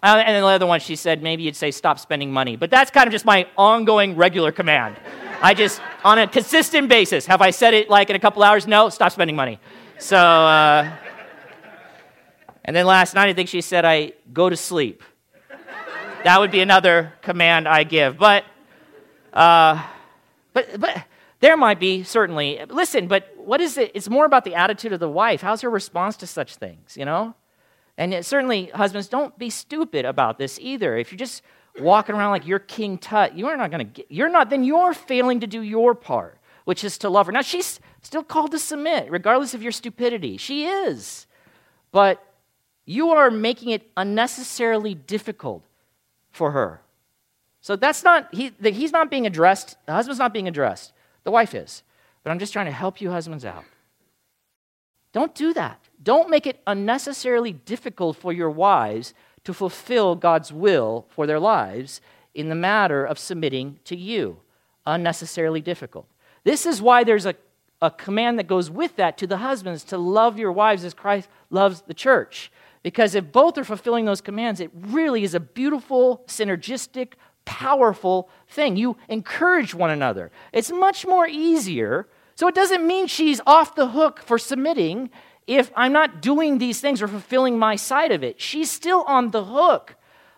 Uh, 0.00 0.22
and 0.24 0.34
then 0.34 0.42
the 0.42 0.48
other 0.48 0.66
one, 0.66 0.78
she 0.78 0.94
said, 0.94 1.22
maybe 1.22 1.42
you'd 1.42 1.56
say, 1.56 1.72
stop 1.72 1.98
spending 1.98 2.32
money. 2.32 2.54
But 2.54 2.70
that's 2.70 2.90
kind 2.90 3.08
of 3.08 3.12
just 3.12 3.24
my 3.24 3.48
ongoing 3.56 4.14
regular 4.14 4.52
command. 4.52 4.96
I 5.42 5.54
just, 5.54 5.80
on 6.04 6.18
a 6.18 6.28
consistent 6.28 6.88
basis, 6.88 7.26
have 7.26 7.42
I 7.42 7.50
said 7.50 7.74
it 7.74 7.90
like 7.90 8.08
in 8.08 8.14
a 8.14 8.20
couple 8.20 8.42
hours? 8.44 8.66
No, 8.66 8.90
stop 8.90 9.10
spending 9.10 9.34
money. 9.34 9.58
So, 9.98 10.16
uh, 10.16 10.88
and 12.64 12.76
then 12.76 12.86
last 12.86 13.14
night, 13.14 13.28
I 13.28 13.32
think 13.32 13.48
she 13.48 13.60
said, 13.60 13.84
I 13.84 14.12
go 14.32 14.48
to 14.48 14.56
sleep. 14.56 15.02
That 16.24 16.38
would 16.38 16.50
be 16.50 16.60
another 16.60 17.14
command 17.22 17.66
I 17.66 17.82
give. 17.82 18.18
But, 18.18 18.44
uh, 19.32 19.84
but, 20.52 20.78
but 20.78 21.04
there 21.40 21.56
might 21.56 21.80
be, 21.80 22.04
certainly. 22.04 22.60
Listen, 22.68 23.08
but 23.08 23.32
what 23.36 23.60
is 23.60 23.78
it? 23.78 23.92
It's 23.94 24.08
more 24.08 24.26
about 24.26 24.44
the 24.44 24.54
attitude 24.54 24.92
of 24.92 25.00
the 25.00 25.08
wife. 25.08 25.40
How's 25.40 25.62
her 25.62 25.70
response 25.70 26.16
to 26.18 26.26
such 26.26 26.56
things, 26.56 26.96
you 26.96 27.04
know? 27.04 27.34
And 27.98 28.14
it, 28.14 28.24
certainly, 28.24 28.66
husbands, 28.66 29.08
don't 29.08 29.36
be 29.36 29.50
stupid 29.50 30.04
about 30.06 30.38
this 30.38 30.58
either. 30.60 30.96
If 30.96 31.10
you're 31.10 31.18
just 31.18 31.42
walking 31.80 32.14
around 32.14 32.30
like 32.30 32.46
you're 32.46 32.60
King 32.60 32.96
Tut, 32.96 33.36
you're 33.36 33.56
not 33.56 33.70
going 33.72 33.92
to 33.92 34.04
you're 34.08 34.28
not, 34.28 34.48
then 34.48 34.62
you're 34.62 34.94
failing 34.94 35.40
to 35.40 35.48
do 35.48 35.60
your 35.60 35.94
part, 35.96 36.38
which 36.64 36.84
is 36.84 36.96
to 36.98 37.10
love 37.10 37.26
her. 37.26 37.32
Now, 37.32 37.42
she's 37.42 37.80
still 38.02 38.22
called 38.22 38.52
to 38.52 38.58
submit, 38.58 39.10
regardless 39.10 39.52
of 39.52 39.62
your 39.64 39.72
stupidity. 39.72 40.36
She 40.36 40.66
is. 40.66 41.26
But 41.90 42.24
you 42.84 43.10
are 43.10 43.32
making 43.32 43.70
it 43.70 43.90
unnecessarily 43.96 44.94
difficult 44.94 45.64
for 46.30 46.52
her. 46.52 46.80
So 47.60 47.74
that's 47.74 48.04
not, 48.04 48.32
he, 48.32 48.52
he's 48.62 48.92
not 48.92 49.10
being 49.10 49.26
addressed, 49.26 49.76
the 49.86 49.92
husband's 49.92 50.20
not 50.20 50.32
being 50.32 50.46
addressed, 50.46 50.92
the 51.24 51.32
wife 51.32 51.54
is. 51.54 51.82
But 52.22 52.30
I'm 52.30 52.38
just 52.38 52.52
trying 52.52 52.66
to 52.66 52.72
help 52.72 53.00
you 53.00 53.10
husbands 53.10 53.44
out. 53.44 53.64
Don't 55.12 55.34
do 55.34 55.52
that. 55.54 55.87
Don't 56.02 56.30
make 56.30 56.46
it 56.46 56.60
unnecessarily 56.66 57.52
difficult 57.52 58.16
for 58.16 58.32
your 58.32 58.50
wives 58.50 59.14
to 59.44 59.54
fulfill 59.54 60.14
God's 60.14 60.52
will 60.52 61.06
for 61.10 61.26
their 61.26 61.40
lives 61.40 62.00
in 62.34 62.48
the 62.48 62.54
matter 62.54 63.04
of 63.04 63.18
submitting 63.18 63.80
to 63.84 63.96
you. 63.96 64.38
Unnecessarily 64.86 65.60
difficult. 65.60 66.06
This 66.44 66.66
is 66.66 66.80
why 66.80 67.04
there's 67.04 67.26
a, 67.26 67.34
a 67.82 67.90
command 67.90 68.38
that 68.38 68.46
goes 68.46 68.70
with 68.70 68.96
that 68.96 69.18
to 69.18 69.26
the 69.26 69.38
husbands 69.38 69.84
to 69.84 69.98
love 69.98 70.38
your 70.38 70.52
wives 70.52 70.84
as 70.84 70.94
Christ 70.94 71.28
loves 71.50 71.82
the 71.82 71.94
church. 71.94 72.50
Because 72.82 73.14
if 73.14 73.32
both 73.32 73.58
are 73.58 73.64
fulfilling 73.64 74.04
those 74.04 74.20
commands, 74.20 74.60
it 74.60 74.70
really 74.72 75.24
is 75.24 75.34
a 75.34 75.40
beautiful, 75.40 76.22
synergistic, 76.26 77.14
powerful 77.44 78.28
thing. 78.48 78.76
You 78.76 78.96
encourage 79.08 79.74
one 79.74 79.90
another. 79.90 80.30
It's 80.52 80.70
much 80.70 81.06
more 81.06 81.26
easier. 81.26 82.06
So 82.34 82.46
it 82.46 82.54
doesn't 82.54 82.86
mean 82.86 83.08
she's 83.08 83.40
off 83.46 83.74
the 83.74 83.88
hook 83.88 84.20
for 84.20 84.38
submitting 84.38 85.10
if 85.48 85.72
I'm 85.74 85.92
not 85.92 86.20
doing 86.20 86.58
these 86.58 86.78
things 86.78 87.00
or 87.00 87.08
fulfilling 87.08 87.58
my 87.58 87.74
side 87.74 88.12
of 88.12 88.22
it. 88.22 88.38
She's 88.38 88.70
still 88.70 89.02
on 89.08 89.30
the 89.30 89.42
hook. 89.42 89.96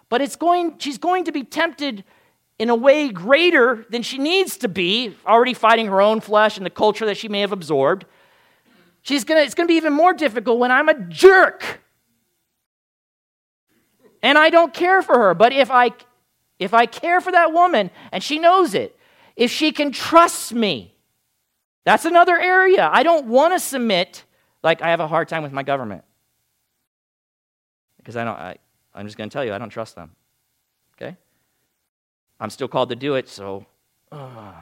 But 0.08 0.20
it's 0.20 0.36
going, 0.36 0.78
she's 0.78 0.98
going 0.98 1.24
to 1.24 1.32
be 1.32 1.42
tempted 1.42 2.04
in 2.60 2.70
a 2.70 2.76
way 2.76 3.08
greater 3.08 3.84
than 3.90 4.02
she 4.02 4.18
needs 4.18 4.56
to 4.58 4.68
be, 4.68 5.16
already 5.26 5.52
fighting 5.52 5.86
her 5.86 6.00
own 6.00 6.20
flesh 6.20 6.56
and 6.56 6.64
the 6.64 6.70
culture 6.70 7.06
that 7.06 7.16
she 7.16 7.28
may 7.28 7.40
have 7.40 7.50
absorbed. 7.50 8.06
She's 9.02 9.24
gonna, 9.24 9.40
it's 9.40 9.54
going 9.54 9.66
to 9.66 9.72
be 9.72 9.76
even 9.76 9.92
more 9.92 10.12
difficult 10.12 10.60
when 10.60 10.70
I'm 10.70 10.88
a 10.88 10.94
jerk. 10.94 11.80
And 14.22 14.38
I 14.38 14.50
don't 14.50 14.72
care 14.72 15.02
for 15.02 15.18
her. 15.18 15.34
But 15.34 15.52
if 15.52 15.72
I, 15.72 15.90
if 16.60 16.72
I 16.72 16.86
care 16.86 17.20
for 17.20 17.32
that 17.32 17.52
woman 17.52 17.90
and 18.12 18.22
she 18.22 18.38
knows 18.38 18.74
it, 18.74 18.96
if 19.34 19.50
she 19.50 19.72
can 19.72 19.90
trust 19.90 20.54
me, 20.54 20.94
that's 21.84 22.04
another 22.04 22.38
area. 22.38 22.88
I 22.92 23.02
don't 23.02 23.26
want 23.26 23.54
to 23.54 23.58
submit 23.58 24.24
like 24.62 24.82
I 24.82 24.90
have 24.90 25.00
a 25.00 25.08
hard 25.08 25.28
time 25.28 25.42
with 25.42 25.52
my 25.52 25.62
government. 25.62 26.04
Because 27.98 28.16
I 28.16 28.24
don't, 28.24 28.36
I, 28.36 28.56
I'm 28.94 29.06
just 29.06 29.16
going 29.16 29.28
to 29.28 29.32
tell 29.32 29.44
you, 29.44 29.52
I 29.52 29.58
don't 29.58 29.70
trust 29.70 29.94
them. 29.94 30.12
Okay? 30.96 31.16
I'm 32.38 32.50
still 32.50 32.68
called 32.68 32.88
to 32.88 32.96
do 32.96 33.14
it, 33.14 33.28
so, 33.28 33.66
uh, 34.10 34.52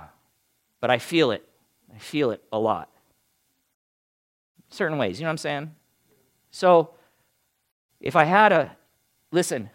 but 0.81 0.91
I 0.91 0.99
feel 0.99 1.31
it. 1.31 1.49
I 1.95 1.99
feel 1.99 2.31
it 2.31 2.43
a 2.53 2.59
lot. 2.59 2.91
Certain 4.71 4.99
ways, 4.99 5.19
you 5.19 5.25
know 5.25 5.29
what 5.29 5.33
I'm 5.33 5.39
saying? 5.39 5.75
So, 6.51 6.91
if 8.01 8.17
I 8.17 8.25
had 8.25 8.53
a, 8.53 8.77
listen, 9.31 9.71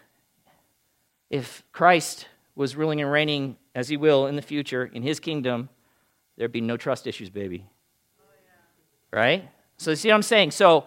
if 1.30 1.64
Christ 1.72 2.28
was 2.56 2.76
ruling 2.76 3.02
and 3.02 3.12
reigning 3.12 3.58
as 3.74 3.90
he 3.90 3.98
will 3.98 4.28
in 4.28 4.36
the 4.36 4.42
future 4.42 4.86
in 4.86 5.02
his 5.02 5.20
kingdom, 5.20 5.70
there'd 6.38 6.52
be 6.52 6.62
no 6.62 6.78
trust 6.78 7.08
issues, 7.08 7.30
baby. 7.30 7.66
Right? 9.12 9.50
So, 9.84 9.94
see 9.96 10.10
what 10.10 10.16
I'm 10.16 10.22
saying? 10.24 10.52
So, 10.52 10.86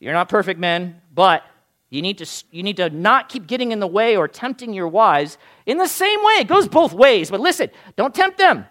you're 0.00 0.12
not 0.12 0.28
perfect 0.28 0.60
men, 0.60 1.00
but 1.12 1.44
you 1.90 2.02
need, 2.02 2.18
to, 2.18 2.44
you 2.50 2.62
need 2.62 2.76
to 2.76 2.90
not 2.90 3.28
keep 3.28 3.46
getting 3.46 3.72
in 3.72 3.80
the 3.80 3.86
way 3.86 4.16
or 4.16 4.28
tempting 4.28 4.74
your 4.74 4.88
wives 4.88 5.38
in 5.64 5.78
the 5.78 5.88
same 5.88 6.22
way. 6.22 6.34
It 6.34 6.48
goes 6.48 6.68
both 6.68 6.92
ways. 6.92 7.30
But 7.30 7.40
listen, 7.40 7.70
don't 7.96 8.14
tempt 8.14 8.38
them 8.38 8.66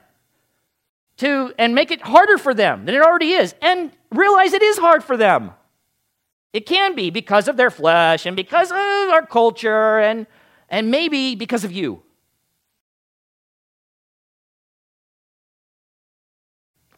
to 1.18 1.54
and 1.58 1.74
make 1.74 1.90
it 1.90 2.02
harder 2.02 2.38
for 2.38 2.54
them 2.54 2.86
than 2.86 2.94
it 2.94 3.02
already 3.02 3.32
is. 3.32 3.56
And 3.62 3.92
realize 4.12 4.54
it 4.54 4.62
is 4.62 4.78
hard 4.78 5.04
for 5.04 5.18
them. 5.18 5.52
It 6.54 6.66
can 6.66 6.96
be 6.96 7.10
because 7.10 7.48
of 7.48 7.58
their 7.58 7.72
flesh 7.72 8.26
and 8.26 8.36
because 8.36 8.72
of 8.72 8.78
our 8.78 9.26
culture 9.26 10.00
and, 10.00 10.28
and 10.70 10.92
maybe 10.92 11.36
because 11.36 11.64
of 11.64 11.72
you. 11.72 12.04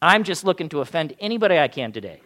I'm 0.02 0.24
just 0.24 0.46
looking 0.46 0.70
to 0.70 0.82
offend 0.82 1.16
anybody 1.20 1.58
I 1.58 1.68
can 1.68 1.92
today. 1.92 2.22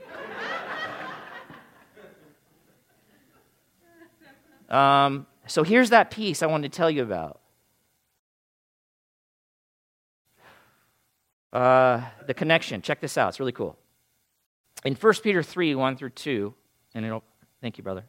Um, 4.74 5.28
so 5.46 5.64
here's 5.64 5.92
that 5.92 6.10
piece 6.10 6.42
I 6.42 6.48
wanted 6.48 6.72
to 6.72 6.76
tell 6.76 6.90
you 6.90 7.04
about. 7.04 7.40
Uh, 11.52 12.02
the 12.26 12.34
connection. 12.34 12.82
Check 12.82 13.00
this 13.00 13.16
out. 13.16 13.30
It's 13.30 13.40
really 13.40 13.52
cool. 13.52 13.78
In 14.84 14.96
1 14.96 15.14
Peter 15.22 15.44
3 15.44 15.76
1 15.76 15.98
through 15.98 16.10
2, 16.10 16.54
and 16.96 17.06
it'll, 17.06 17.24
thank 17.62 17.78
you, 17.78 17.84
brother. 17.84 18.06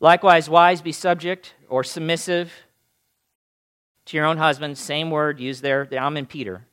Likewise, 0.00 0.48
wives, 0.48 0.80
be 0.80 0.92
subject 0.92 1.54
or 1.68 1.84
submissive 1.84 2.50
to 4.06 4.16
your 4.16 4.24
own 4.24 4.38
husbands. 4.38 4.80
Same 4.80 5.10
word 5.10 5.38
used 5.38 5.62
there. 5.62 5.86
I'm 5.92 6.16
in 6.16 6.24
Peter. 6.24 6.64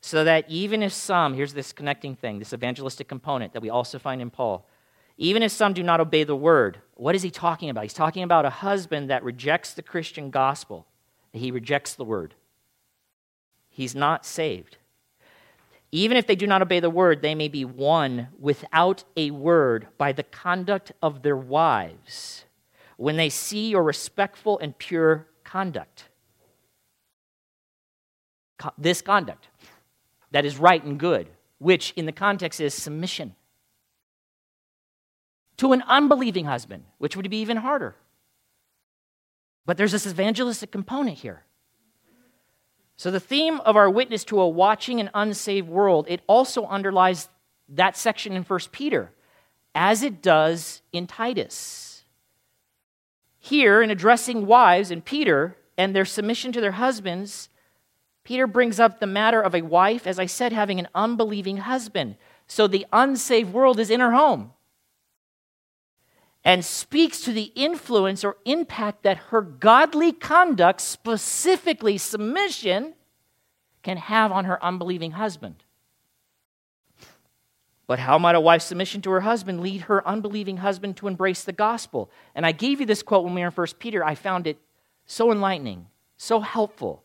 So 0.00 0.24
that 0.24 0.46
even 0.48 0.82
if 0.82 0.92
some, 0.92 1.34
here's 1.34 1.52
this 1.52 1.72
connecting 1.72 2.16
thing, 2.16 2.38
this 2.38 2.54
evangelistic 2.54 3.08
component 3.08 3.52
that 3.52 3.62
we 3.62 3.68
also 3.68 3.98
find 3.98 4.22
in 4.22 4.30
Paul, 4.30 4.66
even 5.22 5.44
if 5.44 5.52
some 5.52 5.72
do 5.72 5.84
not 5.84 6.00
obey 6.00 6.24
the 6.24 6.34
word, 6.34 6.80
what 6.94 7.14
is 7.14 7.22
he 7.22 7.30
talking 7.30 7.70
about? 7.70 7.84
He's 7.84 7.94
talking 7.94 8.24
about 8.24 8.44
a 8.44 8.50
husband 8.50 9.08
that 9.08 9.22
rejects 9.22 9.72
the 9.72 9.80
Christian 9.80 10.32
gospel. 10.32 10.84
He 11.32 11.52
rejects 11.52 11.94
the 11.94 12.04
word. 12.04 12.34
He's 13.70 13.94
not 13.94 14.26
saved. 14.26 14.78
Even 15.92 16.16
if 16.16 16.26
they 16.26 16.34
do 16.34 16.48
not 16.48 16.60
obey 16.60 16.80
the 16.80 16.90
word, 16.90 17.22
they 17.22 17.36
may 17.36 17.46
be 17.46 17.64
won 17.64 18.30
without 18.36 19.04
a 19.16 19.30
word 19.30 19.86
by 19.96 20.10
the 20.10 20.24
conduct 20.24 20.90
of 21.00 21.22
their 21.22 21.36
wives 21.36 22.44
when 22.96 23.16
they 23.16 23.28
see 23.28 23.70
your 23.70 23.84
respectful 23.84 24.58
and 24.58 24.76
pure 24.76 25.28
conduct. 25.44 26.08
This 28.76 29.00
conduct 29.00 29.46
that 30.32 30.44
is 30.44 30.58
right 30.58 30.82
and 30.82 30.98
good, 30.98 31.28
which 31.58 31.92
in 31.94 32.06
the 32.06 32.12
context 32.12 32.60
is 32.60 32.74
submission 32.74 33.36
to 35.62 35.72
an 35.72 35.84
unbelieving 35.86 36.44
husband, 36.44 36.82
which 36.98 37.14
would 37.14 37.30
be 37.30 37.36
even 37.36 37.56
harder. 37.56 37.94
But 39.64 39.76
there's 39.76 39.92
this 39.92 40.08
evangelistic 40.08 40.72
component 40.72 41.18
here. 41.18 41.44
So 42.96 43.12
the 43.12 43.20
theme 43.20 43.60
of 43.60 43.76
our 43.76 43.88
witness 43.88 44.24
to 44.24 44.40
a 44.40 44.48
watching 44.48 44.98
and 44.98 45.08
unsaved 45.14 45.68
world, 45.68 46.06
it 46.08 46.20
also 46.26 46.66
underlies 46.66 47.28
that 47.68 47.96
section 47.96 48.32
in 48.32 48.42
1 48.42 48.58
Peter, 48.72 49.12
as 49.72 50.02
it 50.02 50.20
does 50.20 50.82
in 50.92 51.06
Titus. 51.06 52.02
Here, 53.38 53.82
in 53.82 53.90
addressing 53.92 54.46
wives 54.48 54.90
and 54.90 55.04
Peter 55.04 55.56
and 55.78 55.94
their 55.94 56.04
submission 56.04 56.50
to 56.50 56.60
their 56.60 56.72
husbands, 56.72 57.50
Peter 58.24 58.48
brings 58.48 58.80
up 58.80 58.98
the 58.98 59.06
matter 59.06 59.40
of 59.40 59.54
a 59.54 59.62
wife, 59.62 60.08
as 60.08 60.18
I 60.18 60.26
said, 60.26 60.52
having 60.52 60.80
an 60.80 60.88
unbelieving 60.92 61.58
husband. 61.58 62.16
So 62.48 62.66
the 62.66 62.84
unsaved 62.92 63.52
world 63.52 63.78
is 63.78 63.90
in 63.90 64.00
her 64.00 64.10
home 64.10 64.54
and 66.44 66.64
speaks 66.64 67.20
to 67.22 67.32
the 67.32 67.52
influence 67.54 68.24
or 68.24 68.36
impact 68.44 69.04
that 69.04 69.16
her 69.28 69.40
godly 69.40 70.12
conduct, 70.12 70.80
specifically 70.80 71.96
submission, 71.98 72.94
can 73.82 73.96
have 73.96 74.32
on 74.32 74.44
her 74.44 74.62
unbelieving 74.64 75.12
husband. 75.12 75.62
But 77.86 77.98
how 77.98 78.18
might 78.18 78.34
a 78.34 78.40
wife's 78.40 78.64
submission 78.64 79.02
to 79.02 79.10
her 79.10 79.20
husband 79.20 79.60
lead 79.60 79.82
her 79.82 80.06
unbelieving 80.06 80.58
husband 80.58 80.96
to 80.96 81.08
embrace 81.08 81.44
the 81.44 81.52
gospel? 81.52 82.10
And 82.34 82.46
I 82.46 82.52
gave 82.52 82.80
you 82.80 82.86
this 82.86 83.02
quote 83.02 83.24
when 83.24 83.34
we 83.34 83.42
were 83.42 83.48
in 83.48 83.52
1 83.52 83.66
Peter. 83.78 84.04
I 84.04 84.14
found 84.14 84.46
it 84.46 84.58
so 85.04 85.30
enlightening, 85.30 85.86
so 86.16 86.40
helpful. 86.40 87.02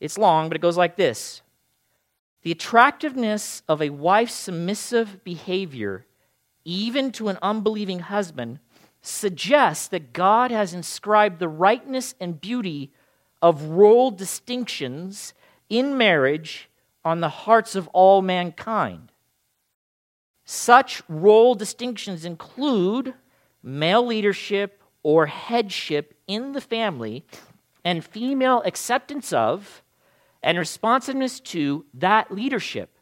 It's 0.00 0.18
long, 0.18 0.48
but 0.48 0.56
it 0.56 0.60
goes 0.60 0.76
like 0.76 0.96
this 0.96 1.42
The 2.42 2.52
attractiveness 2.52 3.62
of 3.68 3.80
a 3.80 3.90
wife's 3.90 4.34
submissive 4.34 5.24
behavior 5.24 6.04
even 6.64 7.12
to 7.12 7.28
an 7.28 7.38
unbelieving 7.42 8.00
husband, 8.00 8.58
suggests 9.02 9.86
that 9.88 10.12
God 10.12 10.50
has 10.50 10.72
inscribed 10.72 11.38
the 11.38 11.48
rightness 11.48 12.14
and 12.18 12.40
beauty 12.40 12.90
of 13.42 13.62
role 13.62 14.10
distinctions 14.10 15.34
in 15.68 15.98
marriage 15.98 16.70
on 17.04 17.20
the 17.20 17.28
hearts 17.28 17.74
of 17.76 17.86
all 17.88 18.22
mankind. 18.22 19.12
Such 20.46 21.02
role 21.08 21.54
distinctions 21.54 22.24
include 22.24 23.14
male 23.62 24.06
leadership 24.06 24.82
or 25.02 25.26
headship 25.26 26.14
in 26.26 26.52
the 26.52 26.60
family 26.60 27.26
and 27.84 28.04
female 28.04 28.62
acceptance 28.64 29.32
of 29.32 29.82
and 30.42 30.58
responsiveness 30.58 31.40
to 31.40 31.84
that 31.94 32.30
leadership. 32.30 32.98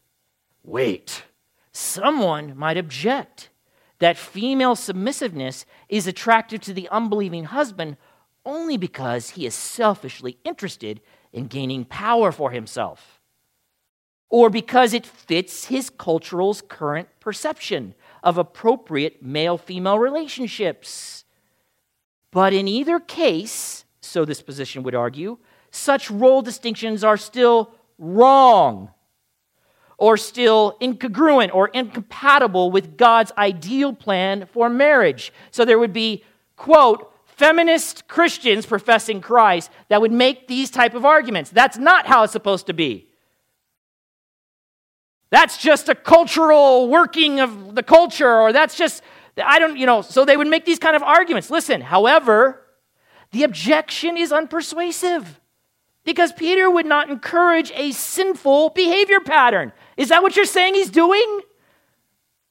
Wait, 0.65 1.25
someone 1.73 2.57
might 2.57 2.77
object 2.77 3.51
that 4.03 4.19
female 4.19 4.75
submissiveness 4.75 5.65
is 5.89 6.09
attractive 6.09 6.61
to 6.61 6.75
the 6.75 6.89
unbelieving 6.89 7.45
husband 7.45 7.97
only 8.45 8.77
because 8.77 9.31
he 9.31 9.47
is 9.47 9.55
selfishly 9.55 10.37
interested 10.43 11.01
in 11.33 11.47
gaining 11.47 11.85
power 11.85 12.33
for 12.33 12.51
himself, 12.51 13.21
or 14.29 14.51
because 14.51 14.93
it 14.93 15.07
fits 15.07 15.67
his 15.67 15.89
cultural's 15.89 16.63
current 16.63 17.09
perception 17.21 17.95
of 18.25 18.39
appropriate 18.39 19.23
male 19.23 19.57
female 19.57 20.01
relationships. 20.01 21.25
But 22.33 22.53
in 22.53 22.67
either 22.67 22.99
case, 22.99 23.85
so 24.01 24.25
this 24.25 24.43
position 24.43 24.83
would 24.83 24.97
argue, 24.97 25.39
such 25.71 26.11
role 26.11 26.43
distinctions 26.43 27.05
are 27.05 27.17
still 27.17 27.73
wrong 27.99 28.91
or 30.03 30.17
still 30.17 30.77
incongruent 30.81 31.55
or 31.55 31.69
incompatible 31.69 32.73
with 32.73 32.97
God's 32.97 33.31
ideal 33.39 33.93
plan 33.93 34.47
for 34.47 34.69
marriage. 34.69 35.33
So 35.53 35.65
there 35.65 35.79
would 35.79 35.93
be, 35.93 36.25
quote, 36.57 37.15
feminist 37.25 38.09
Christians 38.09 38.67
professing 38.67 39.21
Christ 39.21 39.71
that 39.91 40.01
would 40.01 40.11
make 40.11 40.49
these 40.49 40.73
type 40.73 40.95
of 40.95 41.05
arguments. 41.05 41.51
That's 41.51 41.79
not 41.79 42.07
how 42.07 42.25
it's 42.25 42.33
supposed 42.33 42.67
to 42.67 42.73
be. 42.73 43.07
That's 45.31 45.57
just 45.57 45.89
a 45.89 45.95
cultural 45.95 46.89
working 46.89 47.39
of 47.39 47.77
the 47.77 47.85
culture, 47.85 48.41
or 48.41 48.53
that's 48.53 48.75
just, 48.75 49.05
I 49.41 49.61
don't, 49.61 49.77
you 49.77 49.87
know, 49.87 50.03
so 50.03 50.25
they 50.25 50.37
would 50.37 50.49
make 50.49 50.65
these 50.65 50.81
kind 50.81 50.97
of 50.97 51.05
arguments. 51.05 51.49
Listen, 51.49 51.81
however, 51.81 52.61
the 53.31 53.45
objection 53.45 54.17
is 54.17 54.33
unpersuasive 54.33 55.27
because 56.05 56.33
Peter 56.33 56.71
would 56.71 56.87
not 56.87 57.11
encourage 57.11 57.71
a 57.75 57.93
sinful 57.93 58.71
behavior 58.71 59.21
pattern. 59.21 59.73
Is 59.97 60.09
that 60.09 60.23
what 60.23 60.37
you're 60.37 60.45
saying 60.45 60.75
he's 60.75 60.91
doing? 60.91 61.41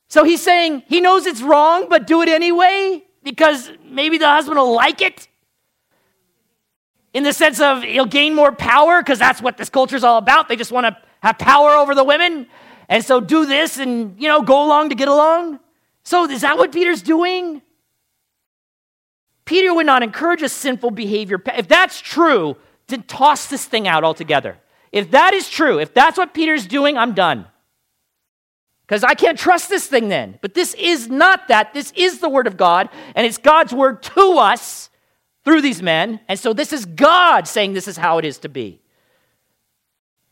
So 0.08 0.24
he's 0.24 0.42
saying 0.42 0.84
he 0.88 1.02
knows 1.02 1.26
it's 1.26 1.42
wrong, 1.42 1.88
but 1.90 2.08
do 2.08 2.22
it 2.22 2.30
anyway 2.30 3.04
because 3.24 3.72
maybe 3.86 4.18
the 4.18 4.28
husband 4.28 4.58
will 4.58 4.74
like 4.74 5.02
it? 5.02 5.28
In 7.14 7.24
the 7.24 7.34
sense 7.34 7.60
of 7.60 7.84
he'll 7.84 8.06
gain 8.06 8.34
more 8.36 8.52
power 8.52 9.02
because 9.02 9.20
that's 9.20 9.42
what 9.42 9.58
this 9.58 9.70
culture 9.70 9.96
is 9.96 10.04
all 10.04 10.18
about. 10.18 10.48
They 10.48 10.56
just 10.56 10.72
want 10.72 10.88
to 10.88 10.98
have 11.22 11.38
power 11.38 11.72
over 11.72 11.94
the 11.94 12.04
women. 12.04 12.48
And 12.88 13.04
so 13.04 13.20
do 13.20 13.46
this 13.46 13.78
and, 13.78 14.22
you 14.22 14.28
know, 14.28 14.42
go 14.42 14.66
along 14.66 14.90
to 14.90 14.96
get 14.96 15.08
along. 15.08 15.60
So 16.04 16.30
is 16.30 16.42
that 16.42 16.58
what 16.58 16.72
Peter's 16.72 17.02
doing? 17.02 17.62
Peter 19.46 19.74
would 19.74 19.86
not 19.86 20.04
encourage 20.04 20.42
a 20.42 20.50
sinful 20.50 20.92
behavior. 20.92 21.42
If 21.58 21.68
that's 21.68 22.00
true, 22.00 22.56
then 22.92 23.04
toss 23.04 23.48
this 23.48 23.66
thing 23.66 23.88
out 23.88 24.04
altogether. 24.04 24.58
If 24.92 25.12
that 25.12 25.34
is 25.34 25.50
true, 25.50 25.80
if 25.80 25.94
that's 25.94 26.18
what 26.18 26.34
Peter's 26.34 26.68
doing, 26.68 26.98
I'm 26.98 27.14
done. 27.14 27.48
Because 28.86 29.04
I 29.04 29.14
can't 29.14 29.40
trust 29.40 29.70
this 29.70 29.88
thing 29.88 30.10
then. 30.10 30.38
But 30.42 30.54
this 30.54 30.74
is 30.74 31.10
not 31.10 31.48
that. 31.48 31.74
This 31.74 31.94
is 31.96 32.20
the 32.20 32.30
Word 32.30 32.46
of 32.46 32.58
God, 32.58 32.90
and 33.16 33.26
it's 33.26 33.38
God's 33.38 33.74
Word 33.74 34.04
to 34.04 34.38
us 34.38 34.90
through 35.46 35.62
these 35.62 35.82
men. 35.82 36.20
And 36.28 36.38
so 36.38 36.54
this 36.54 36.74
is 36.74 36.86
God 36.86 37.48
saying 37.48 37.74
this 37.74 37.88
is 37.88 37.98
how 37.98 38.18
it 38.18 38.26
is 38.26 38.38
to 38.40 38.50
be. 38.50 38.82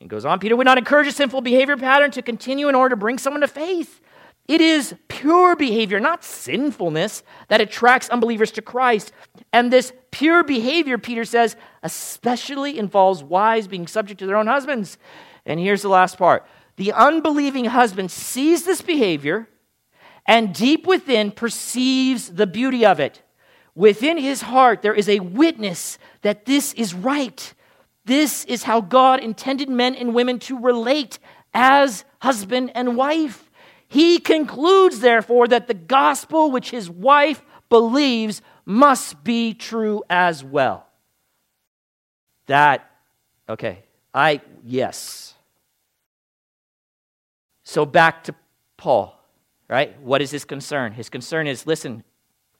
And 0.01 0.09
goes 0.09 0.25
on, 0.25 0.39
Peter 0.39 0.55
would 0.55 0.65
not 0.65 0.77
encourage 0.77 1.07
a 1.07 1.11
sinful 1.11 1.41
behavior 1.41 1.77
pattern 1.77 2.11
to 2.11 2.21
continue 2.21 2.69
in 2.69 2.75
order 2.75 2.95
to 2.95 2.99
bring 2.99 3.17
someone 3.17 3.41
to 3.41 3.47
faith. 3.47 4.01
It 4.47 4.61
is 4.61 4.95
pure 5.07 5.55
behavior, 5.55 5.99
not 5.99 6.23
sinfulness, 6.23 7.21
that 7.49 7.61
attracts 7.61 8.09
unbelievers 8.09 8.51
to 8.53 8.61
Christ. 8.61 9.11
And 9.51 9.73
this 9.73 9.91
pure 10.11 10.43
behavior, 10.43 10.97
Peter 10.97 11.25
says, 11.25 11.55
especially 11.83 12.77
involves 12.77 13.23
wives 13.23 13.67
being 13.67 13.87
subject 13.87 14.19
to 14.19 14.25
their 14.25 14.37
own 14.37 14.47
husbands. 14.47 14.97
And 15.45 15.59
here's 15.59 15.81
the 15.81 15.89
last 15.89 16.17
part 16.17 16.45
the 16.75 16.93
unbelieving 16.93 17.65
husband 17.65 18.11
sees 18.11 18.63
this 18.63 18.81
behavior 18.81 19.49
and 20.25 20.53
deep 20.53 20.85
within 20.85 21.31
perceives 21.31 22.29
the 22.29 22.47
beauty 22.47 22.85
of 22.85 22.99
it. 22.99 23.21
Within 23.75 24.17
his 24.17 24.41
heart, 24.41 24.81
there 24.81 24.93
is 24.93 25.09
a 25.09 25.19
witness 25.19 25.97
that 26.21 26.45
this 26.45 26.73
is 26.73 26.93
right. 26.93 27.53
This 28.05 28.45
is 28.45 28.63
how 28.63 28.81
God 28.81 29.19
intended 29.19 29.69
men 29.69 29.95
and 29.95 30.13
women 30.13 30.39
to 30.39 30.59
relate 30.59 31.19
as 31.53 32.05
husband 32.21 32.71
and 32.75 32.95
wife. 32.95 33.49
He 33.87 34.19
concludes, 34.19 34.99
therefore, 34.99 35.47
that 35.47 35.67
the 35.67 35.73
gospel 35.73 36.51
which 36.51 36.71
his 36.71 36.89
wife 36.89 37.41
believes 37.69 38.41
must 38.69 39.23
be 39.23 39.55
true 39.55 40.03
as 40.11 40.43
well. 40.43 40.85
That, 42.45 42.87
okay, 43.49 43.83
I, 44.13 44.41
yes, 44.63 45.33
so 47.63 47.83
back 47.83 48.25
to 48.25 48.35
Paul, 48.77 49.19
right? 49.67 49.99
What 50.01 50.21
is 50.21 50.29
his 50.29 50.45
concern? 50.45 50.91
His 50.91 51.09
concern 51.09 51.47
is 51.47 51.65
listen, 51.65 52.03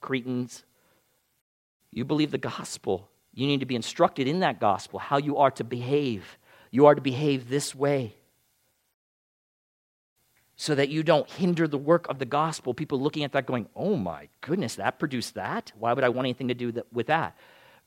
Cretans, 0.00 0.64
you 1.92 2.04
believe 2.04 2.32
the 2.32 2.38
gospel. 2.38 3.08
You 3.32 3.46
need 3.46 3.60
to 3.60 3.66
be 3.66 3.76
instructed 3.76 4.26
in 4.26 4.40
that 4.40 4.58
gospel 4.58 4.98
how 4.98 5.18
you 5.18 5.36
are 5.36 5.52
to 5.52 5.62
behave. 5.62 6.38
You 6.72 6.86
are 6.86 6.96
to 6.96 7.00
behave 7.00 7.48
this 7.48 7.72
way 7.72 8.16
so 10.60 10.74
that 10.74 10.90
you 10.90 11.02
don't 11.02 11.30
hinder 11.30 11.66
the 11.66 11.78
work 11.78 12.06
of 12.10 12.18
the 12.18 12.26
gospel. 12.26 12.74
People 12.74 13.00
looking 13.00 13.24
at 13.24 13.32
that 13.32 13.46
going, 13.46 13.66
oh 13.74 13.96
my 13.96 14.28
goodness, 14.42 14.74
that 14.74 14.98
produced 14.98 15.32
that? 15.32 15.72
Why 15.78 15.94
would 15.94 16.04
I 16.04 16.10
want 16.10 16.26
anything 16.26 16.48
to 16.48 16.54
do 16.54 16.82
with 16.92 17.06
that? 17.06 17.34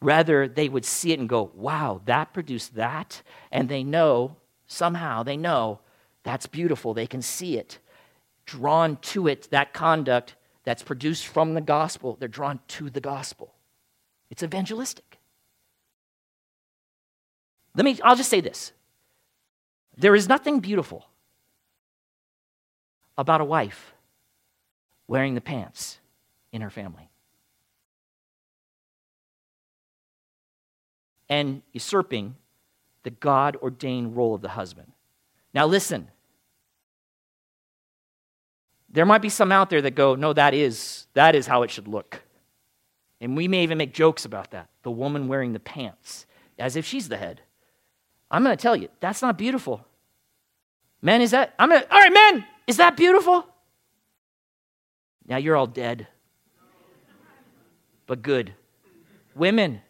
Rather, 0.02 0.48
they 0.48 0.70
would 0.70 0.84
see 0.84 1.12
it 1.12 1.20
and 1.20 1.30
go, 1.30 1.52
wow, 1.54 2.02
that 2.06 2.34
produced 2.34 2.74
that. 2.74 3.22
And 3.52 3.70
they 3.70 3.84
know, 3.84 4.38
somehow, 4.66 5.22
they 5.22 5.38
know 5.38 5.82
that's 6.24 6.48
beautiful. 6.48 6.96
They 6.96 7.06
can 7.06 7.22
see 7.22 7.60
it. 7.60 7.78
Drawn 8.48 8.98
to 9.14 9.28
it, 9.28 9.50
that 9.52 9.74
conduct 9.74 10.34
that's 10.64 10.82
produced 10.82 11.28
from 11.28 11.54
the 11.54 11.62
gospel, 11.62 12.18
they're 12.20 12.28
drawn 12.28 12.60
to 12.70 12.90
the 12.90 13.02
gospel. 13.02 13.54
It's 14.32 14.42
evangelistic. 14.42 15.20
Let 17.76 17.86
me, 17.86 18.00
I'll 18.04 18.16
just 18.16 18.32
say 18.32 18.42
this. 18.42 18.72
There 19.96 20.16
is 20.16 20.28
nothing 20.28 20.60
beautiful 20.60 21.06
about 23.18 23.42
a 23.42 23.46
wife 23.46 23.94
wearing 25.08 25.36
the 25.36 25.42
pants 25.42 26.00
in 26.52 26.62
her 26.62 26.70
family 26.70 27.10
and 31.30 31.62
usurping 31.72 32.36
the 33.04 33.10
God 33.10 33.58
ordained 33.62 34.16
role 34.16 34.36
of 34.36 34.42
the 34.42 34.50
husband. 34.50 34.92
Now, 35.54 35.66
listen. 35.66 36.10
There 38.90 39.06
might 39.06 39.24
be 39.24 39.30
some 39.30 39.52
out 39.52 39.72
there 39.72 39.82
that 39.82 39.96
go, 39.96 40.14
no, 40.14 40.34
that 40.34 40.54
is, 40.54 41.08
that 41.16 41.34
is 41.34 41.48
how 41.48 41.64
it 41.64 41.72
should 41.72 41.88
look. 41.88 42.22
And 43.20 43.36
we 43.36 43.48
may 43.48 43.64
even 43.64 43.80
make 43.80 43.94
jokes 43.94 44.26
about 44.26 44.52
that. 44.52 44.70
The 44.84 44.92
woman 44.92 45.28
wearing 45.28 45.54
the 45.54 45.60
pants, 45.60 46.28
as 46.60 46.76
if 46.76 46.86
she's 46.86 47.10
the 47.10 47.18
head. 47.18 47.42
I'm 48.30 48.44
going 48.44 48.56
to 48.56 48.62
tell 48.62 48.76
you, 48.76 48.90
that's 49.00 49.22
not 49.22 49.38
beautiful. 49.38 49.86
Men, 51.02 51.22
is 51.22 51.32
that, 51.32 51.56
I'm 51.58 51.70
going 51.70 51.82
to, 51.82 51.92
all 51.94 52.00
right, 52.00 52.14
men, 52.14 52.46
is 52.68 52.78
that 52.78 52.96
beautiful? 52.96 53.48
Now 55.28 55.38
you're 55.38 55.56
all 55.56 55.68
dead. 55.68 56.08
But 58.06 58.22
good. 58.22 58.54
Women, 59.36 59.82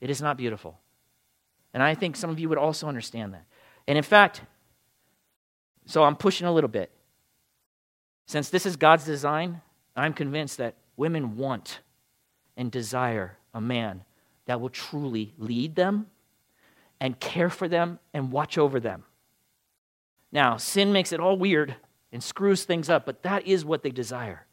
it 0.00 0.10
is 0.10 0.20
not 0.20 0.36
beautiful. 0.36 0.78
And 1.72 1.82
I 1.82 1.94
think 1.94 2.16
some 2.16 2.30
of 2.30 2.38
you 2.38 2.48
would 2.48 2.58
also 2.58 2.88
understand 2.88 3.34
that. 3.34 3.44
And 3.86 3.96
in 3.96 4.04
fact, 4.04 4.42
so 5.86 6.02
I'm 6.02 6.16
pushing 6.16 6.46
a 6.46 6.52
little 6.52 6.68
bit. 6.68 6.90
Since 8.26 8.50
this 8.50 8.66
is 8.66 8.76
God's 8.76 9.04
design, 9.04 9.60
I'm 9.96 10.12
convinced 10.12 10.58
that 10.58 10.76
women 10.96 11.36
want 11.36 11.80
and 12.56 12.70
desire 12.70 13.38
a 13.54 13.60
man 13.60 14.04
that 14.46 14.60
will 14.60 14.68
truly 14.68 15.34
lead 15.38 15.74
them 15.74 16.06
and 17.00 17.18
care 17.18 17.50
for 17.50 17.68
them 17.68 17.98
and 18.12 18.30
watch 18.30 18.58
over 18.58 18.78
them. 18.78 19.04
Now, 20.32 20.56
sin 20.56 20.92
makes 20.92 21.12
it 21.12 21.20
all 21.20 21.36
weird 21.36 21.76
and 22.12 22.22
screws 22.22 22.64
things 22.64 22.88
up, 22.88 23.06
but 23.06 23.22
that 23.22 23.46
is 23.46 23.64
what 23.64 23.82
they 23.82 23.90
desire. 23.90 24.46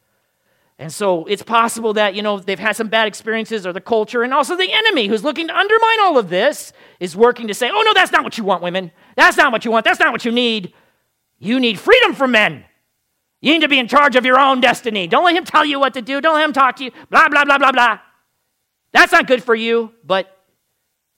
And 0.80 0.94
so 0.94 1.26
it's 1.26 1.42
possible 1.42 1.94
that, 1.94 2.14
you 2.14 2.22
know, 2.22 2.40
they've 2.40 2.60
had 2.60 2.76
some 2.76 2.88
bad 2.88 3.08
experiences 3.08 3.66
or 3.66 3.74
the 3.74 3.82
culture, 3.82 4.22
and 4.22 4.34
also 4.34 4.56
the 4.56 4.72
enemy 4.72 5.08
who's 5.08 5.24
looking 5.24 5.48
to 5.48 5.58
undermine 5.58 6.00
all 6.02 6.20
of 6.20 6.30
this 6.30 6.72
is 7.00 7.16
working 7.16 7.48
to 7.48 7.54
say, 7.54 7.70
oh, 7.72 7.82
no, 7.82 7.94
that's 7.94 8.12
not 8.12 8.24
what 8.24 8.38
you 8.38 8.44
want, 8.44 8.62
women. 8.62 8.92
That's 9.16 9.38
not 9.38 9.52
what 9.52 9.66
you 9.66 9.72
want. 9.72 9.86
That's 9.86 10.00
not 10.00 10.12
what 10.12 10.24
you 10.24 10.32
need. 10.32 10.74
You 11.40 11.60
need 11.60 11.80
freedom 11.80 12.14
from 12.14 12.32
men. 12.32 12.64
You 13.42 13.54
need 13.54 13.62
to 13.62 13.68
be 13.68 13.80
in 13.80 13.88
charge 13.88 14.16
of 14.16 14.26
your 14.26 14.40
own 14.40 14.62
destiny. 14.62 15.08
Don't 15.08 15.26
let 15.26 15.36
him 15.36 15.46
tell 15.46 15.66
you 15.66 15.80
what 15.80 15.94
to 15.96 16.02
do. 16.02 16.22
Don't 16.22 16.36
let 16.36 16.44
him 16.44 16.54
talk 16.54 16.76
to 16.78 16.84
you. 16.84 16.92
Blah, 17.10 17.30
blah, 17.30 17.46
blah, 17.46 17.58
blah, 17.58 17.72
blah. 17.72 18.00
That's 18.92 19.12
not 19.12 19.28
good 19.28 19.44
for 19.44 19.56
you, 19.56 19.94
but 20.04 20.44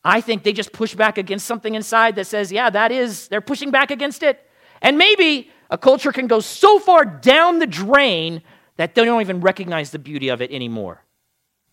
I 0.03 0.22
think 0.22 0.43
they 0.43 0.53
just 0.53 0.72
push 0.72 0.95
back 0.95 1.18
against 1.18 1.45
something 1.45 1.76
inside 1.76 2.16
that 2.16 2.28
says, 2.28 2.51
yeah, 2.51 2.70
that 2.70 2.91
is, 2.91 3.28
they're 3.28 3.41
pushing 3.41 3.72
back 3.72 3.91
against 3.91 4.24
it. 4.24 4.45
And 4.82 4.97
maybe 4.97 5.49
a 5.69 5.77
culture 5.77 6.11
can 6.11 6.27
go 6.27 6.39
so 6.39 6.80
far 6.80 7.05
down 7.05 7.59
the 7.59 7.67
drain 7.67 8.41
that 8.77 8.95
they 8.95 9.05
don't 9.05 9.21
even 9.21 9.41
recognize 9.41 9.91
the 9.91 9.99
beauty 9.99 10.30
of 10.30 10.41
it 10.41 10.51
anymore. 10.51 11.03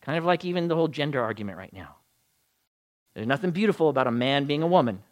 Kind 0.00 0.18
of 0.18 0.24
like 0.24 0.44
even 0.44 0.68
the 0.68 0.74
whole 0.74 0.88
gender 0.88 1.22
argument 1.22 1.59
right 1.59 1.72
now. 1.72 1.96
There's 3.14 3.26
nothing 3.26 3.50
beautiful 3.50 3.88
about 3.88 4.07
a 4.07 4.11
man 4.11 4.44
being 4.44 4.62
a 4.62 4.66
woman 4.66 5.02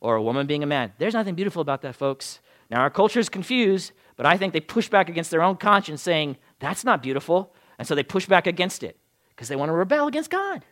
or 0.00 0.16
a 0.16 0.22
woman 0.22 0.46
being 0.46 0.62
a 0.62 0.66
man. 0.66 0.92
There's 0.98 1.14
nothing 1.14 1.34
beautiful 1.34 1.62
about 1.62 1.82
that, 1.82 1.96
folks. 1.96 2.40
Now, 2.70 2.80
our 2.80 2.90
culture 2.90 3.20
is 3.20 3.28
confused, 3.28 3.92
but 4.16 4.26
I 4.26 4.36
think 4.36 4.52
they 4.52 4.60
push 4.60 4.88
back 4.88 5.08
against 5.08 5.30
their 5.30 5.42
own 5.42 5.56
conscience, 5.56 6.02
saying, 6.02 6.36
that's 6.60 6.84
not 6.84 7.02
beautiful. 7.02 7.54
And 7.78 7.86
so 7.86 7.94
they 7.94 8.02
push 8.02 8.26
back 8.26 8.46
against 8.46 8.82
it 8.82 8.96
because 9.30 9.48
they 9.48 9.56
want 9.56 9.68
to 9.70 9.74
rebel 9.74 10.06
against 10.06 10.30
God. 10.30 10.64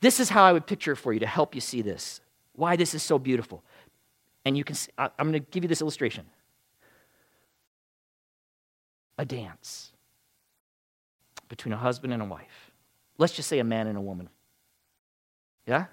This 0.00 0.20
is 0.20 0.30
how 0.30 0.44
I 0.44 0.52
would 0.52 0.66
picture 0.66 0.96
for 0.96 1.12
you 1.12 1.20
to 1.20 1.26
help 1.26 1.54
you 1.54 1.60
see 1.60 1.82
this, 1.82 2.20
why 2.60 2.76
this 2.76 2.94
is 2.94 3.02
so 3.02 3.18
beautiful. 3.18 3.64
And 4.44 4.56
you 4.56 4.64
can 4.64 4.76
see, 4.76 4.90
I'm 4.98 5.10
going 5.18 5.32
to 5.32 5.40
give 5.40 5.64
you 5.64 5.68
this 5.68 5.80
illustration 5.80 6.26
a 9.18 9.24
dance 9.24 9.92
between 11.48 11.72
a 11.72 11.76
husband 11.76 12.12
and 12.12 12.22
a 12.22 12.24
wife. 12.24 12.70
Let's 13.18 13.34
just 13.34 13.48
say 13.48 13.58
a 13.58 13.64
man 13.64 13.86
and 13.86 13.98
a 13.98 14.00
woman. 14.00 14.28
Yeah? 15.66 15.86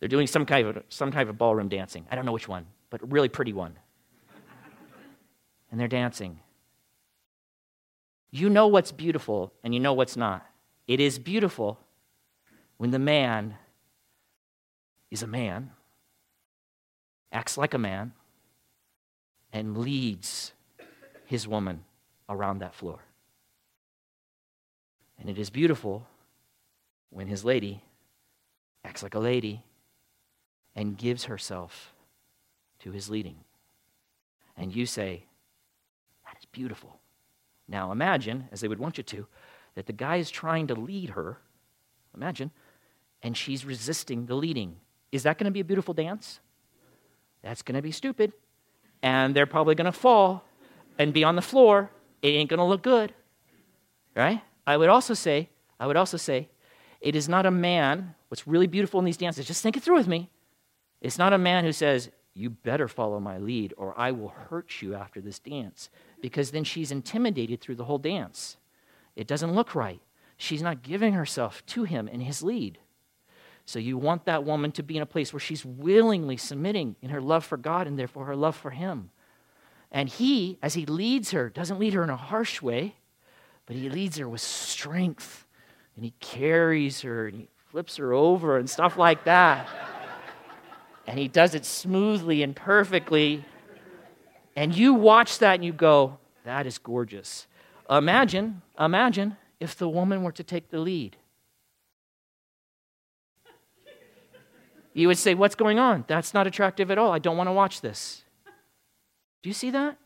They're 0.00 0.08
doing 0.08 0.26
some 0.26 0.46
kind 0.46 0.68
of 0.68 0.82
some 0.88 1.12
type 1.12 1.28
of 1.28 1.36
ballroom 1.36 1.68
dancing. 1.68 2.06
I 2.10 2.14
don't 2.14 2.24
know 2.24 2.32
which 2.32 2.48
one, 2.48 2.66
but 2.90 3.02
a 3.02 3.06
really 3.06 3.28
pretty 3.28 3.52
one. 3.52 3.78
and 5.70 5.78
they're 5.80 5.88
dancing. 5.88 6.40
You 8.30 8.48
know 8.48 8.66
what's 8.66 8.92
beautiful 8.92 9.52
and 9.62 9.74
you 9.74 9.80
know 9.80 9.92
what's 9.92 10.16
not. 10.16 10.46
It 10.86 11.00
is 11.00 11.18
beautiful 11.18 11.78
when 12.78 12.90
the 12.90 12.98
man 12.98 13.56
is 15.14 15.22
a 15.22 15.26
man 15.26 15.70
acts 17.34 17.58
like 17.58 17.74
a 17.74 17.78
man, 17.78 18.12
and 19.52 19.76
leads 19.76 20.52
his 21.26 21.46
woman 21.48 21.84
around 22.28 22.60
that 22.60 22.74
floor. 22.74 23.00
And 25.18 25.28
it 25.28 25.38
is 25.38 25.50
beautiful 25.50 26.06
when 27.10 27.26
his 27.26 27.44
lady 27.44 27.82
acts 28.84 29.02
like 29.02 29.14
a 29.14 29.18
lady 29.18 29.62
and 30.76 30.96
gives 30.96 31.24
herself 31.24 31.92
to 32.80 32.92
his 32.92 33.10
leading. 33.10 33.36
And 34.56 34.74
you 34.74 34.86
say, 34.86 35.24
That 36.24 36.38
is 36.38 36.46
beautiful. 36.46 37.00
Now 37.66 37.90
imagine, 37.92 38.48
as 38.52 38.60
they 38.60 38.68
would 38.68 38.78
want 38.78 38.98
you 38.98 39.04
to, 39.04 39.26
that 39.74 39.86
the 39.86 39.92
guy 39.92 40.16
is 40.16 40.30
trying 40.30 40.68
to 40.68 40.74
lead 40.74 41.10
her. 41.10 41.38
Imagine. 42.14 42.50
And 43.22 43.36
she's 43.36 43.64
resisting 43.64 44.26
the 44.26 44.34
leading. 44.34 44.76
Is 45.14 45.22
that 45.22 45.38
going 45.38 45.44
to 45.44 45.52
be 45.52 45.60
a 45.60 45.64
beautiful 45.64 45.94
dance? 45.94 46.40
That's 47.40 47.62
going 47.62 47.76
to 47.76 47.82
be 47.82 47.92
stupid. 47.92 48.32
And 49.00 49.32
they're 49.32 49.46
probably 49.46 49.76
going 49.76 49.84
to 49.84 49.92
fall 49.92 50.42
and 50.98 51.12
be 51.12 51.22
on 51.22 51.36
the 51.36 51.42
floor. 51.42 51.88
It 52.20 52.30
ain't 52.30 52.50
going 52.50 52.58
to 52.58 52.64
look 52.64 52.82
good. 52.82 53.14
Right? 54.16 54.42
I 54.66 54.76
would 54.76 54.88
also 54.88 55.14
say, 55.14 55.50
I 55.78 55.86
would 55.86 55.96
also 55.96 56.16
say, 56.16 56.48
it 57.00 57.14
is 57.14 57.28
not 57.28 57.46
a 57.46 57.52
man, 57.52 58.16
what's 58.28 58.48
really 58.48 58.66
beautiful 58.66 58.98
in 58.98 59.06
these 59.06 59.16
dances, 59.16 59.46
just 59.46 59.62
think 59.62 59.76
it 59.76 59.84
through 59.84 59.98
with 59.98 60.08
me. 60.08 60.30
It's 61.00 61.18
not 61.18 61.32
a 61.32 61.38
man 61.38 61.62
who 61.62 61.70
says, 61.70 62.10
You 62.34 62.50
better 62.50 62.88
follow 62.88 63.20
my 63.20 63.38
lead, 63.38 63.72
or 63.76 63.96
I 63.96 64.10
will 64.10 64.30
hurt 64.48 64.82
you 64.82 64.96
after 64.96 65.20
this 65.20 65.38
dance, 65.38 65.90
because 66.20 66.50
then 66.50 66.64
she's 66.64 66.90
intimidated 66.90 67.60
through 67.60 67.76
the 67.76 67.84
whole 67.84 67.98
dance. 67.98 68.56
It 69.14 69.28
doesn't 69.28 69.54
look 69.54 69.76
right. 69.76 70.00
She's 70.36 70.62
not 70.62 70.82
giving 70.82 71.12
herself 71.12 71.64
to 71.66 71.84
him 71.84 72.08
in 72.08 72.22
his 72.22 72.42
lead. 72.42 72.78
So 73.66 73.78
you 73.78 73.96
want 73.96 74.26
that 74.26 74.44
woman 74.44 74.72
to 74.72 74.82
be 74.82 74.96
in 74.96 75.02
a 75.02 75.06
place 75.06 75.32
where 75.32 75.40
she's 75.40 75.64
willingly 75.64 76.36
submitting 76.36 76.96
in 77.00 77.10
her 77.10 77.20
love 77.20 77.44
for 77.44 77.56
God 77.56 77.86
and 77.86 77.98
therefore 77.98 78.26
her 78.26 78.36
love 78.36 78.56
for 78.56 78.70
him. 78.70 79.10
And 79.90 80.08
he, 80.08 80.58
as 80.60 80.74
he 80.74 80.86
leads 80.86 81.30
her, 81.30 81.48
doesn't 81.48 81.78
lead 81.78 81.94
her 81.94 82.02
in 82.02 82.10
a 82.10 82.16
harsh 82.16 82.60
way, 82.60 82.96
but 83.66 83.76
he 83.76 83.88
leads 83.88 84.18
her 84.18 84.28
with 84.28 84.40
strength. 84.40 85.46
And 85.96 86.04
he 86.04 86.12
carries 86.20 87.02
her 87.02 87.28
and 87.28 87.36
he 87.36 87.48
flips 87.70 87.96
her 87.96 88.12
over 88.12 88.58
and 88.58 88.68
stuff 88.68 88.96
like 88.98 89.24
that. 89.24 89.68
and 91.06 91.18
he 91.18 91.28
does 91.28 91.54
it 91.54 91.64
smoothly 91.64 92.42
and 92.42 92.54
perfectly. 92.54 93.44
And 94.56 94.74
you 94.74 94.94
watch 94.94 95.38
that 95.38 95.54
and 95.54 95.64
you 95.64 95.72
go, 95.72 96.18
that 96.44 96.66
is 96.66 96.78
gorgeous. 96.78 97.46
Imagine, 97.88 98.62
imagine 98.78 99.36
if 99.60 99.76
the 99.76 99.88
woman 99.88 100.22
were 100.22 100.32
to 100.32 100.44
take 100.44 100.70
the 100.70 100.78
lead. 100.78 101.16
You 104.94 105.08
would 105.08 105.18
say, 105.18 105.34
What's 105.34 105.54
going 105.54 105.78
on? 105.78 106.04
That's 106.06 106.32
not 106.32 106.46
attractive 106.46 106.90
at 106.90 106.98
all. 106.98 107.12
I 107.12 107.18
don't 107.18 107.36
want 107.36 107.48
to 107.48 107.52
watch 107.52 107.80
this. 107.80 108.24
Do 109.42 109.50
you 109.50 109.54
see 109.54 109.70
that? 109.70 109.98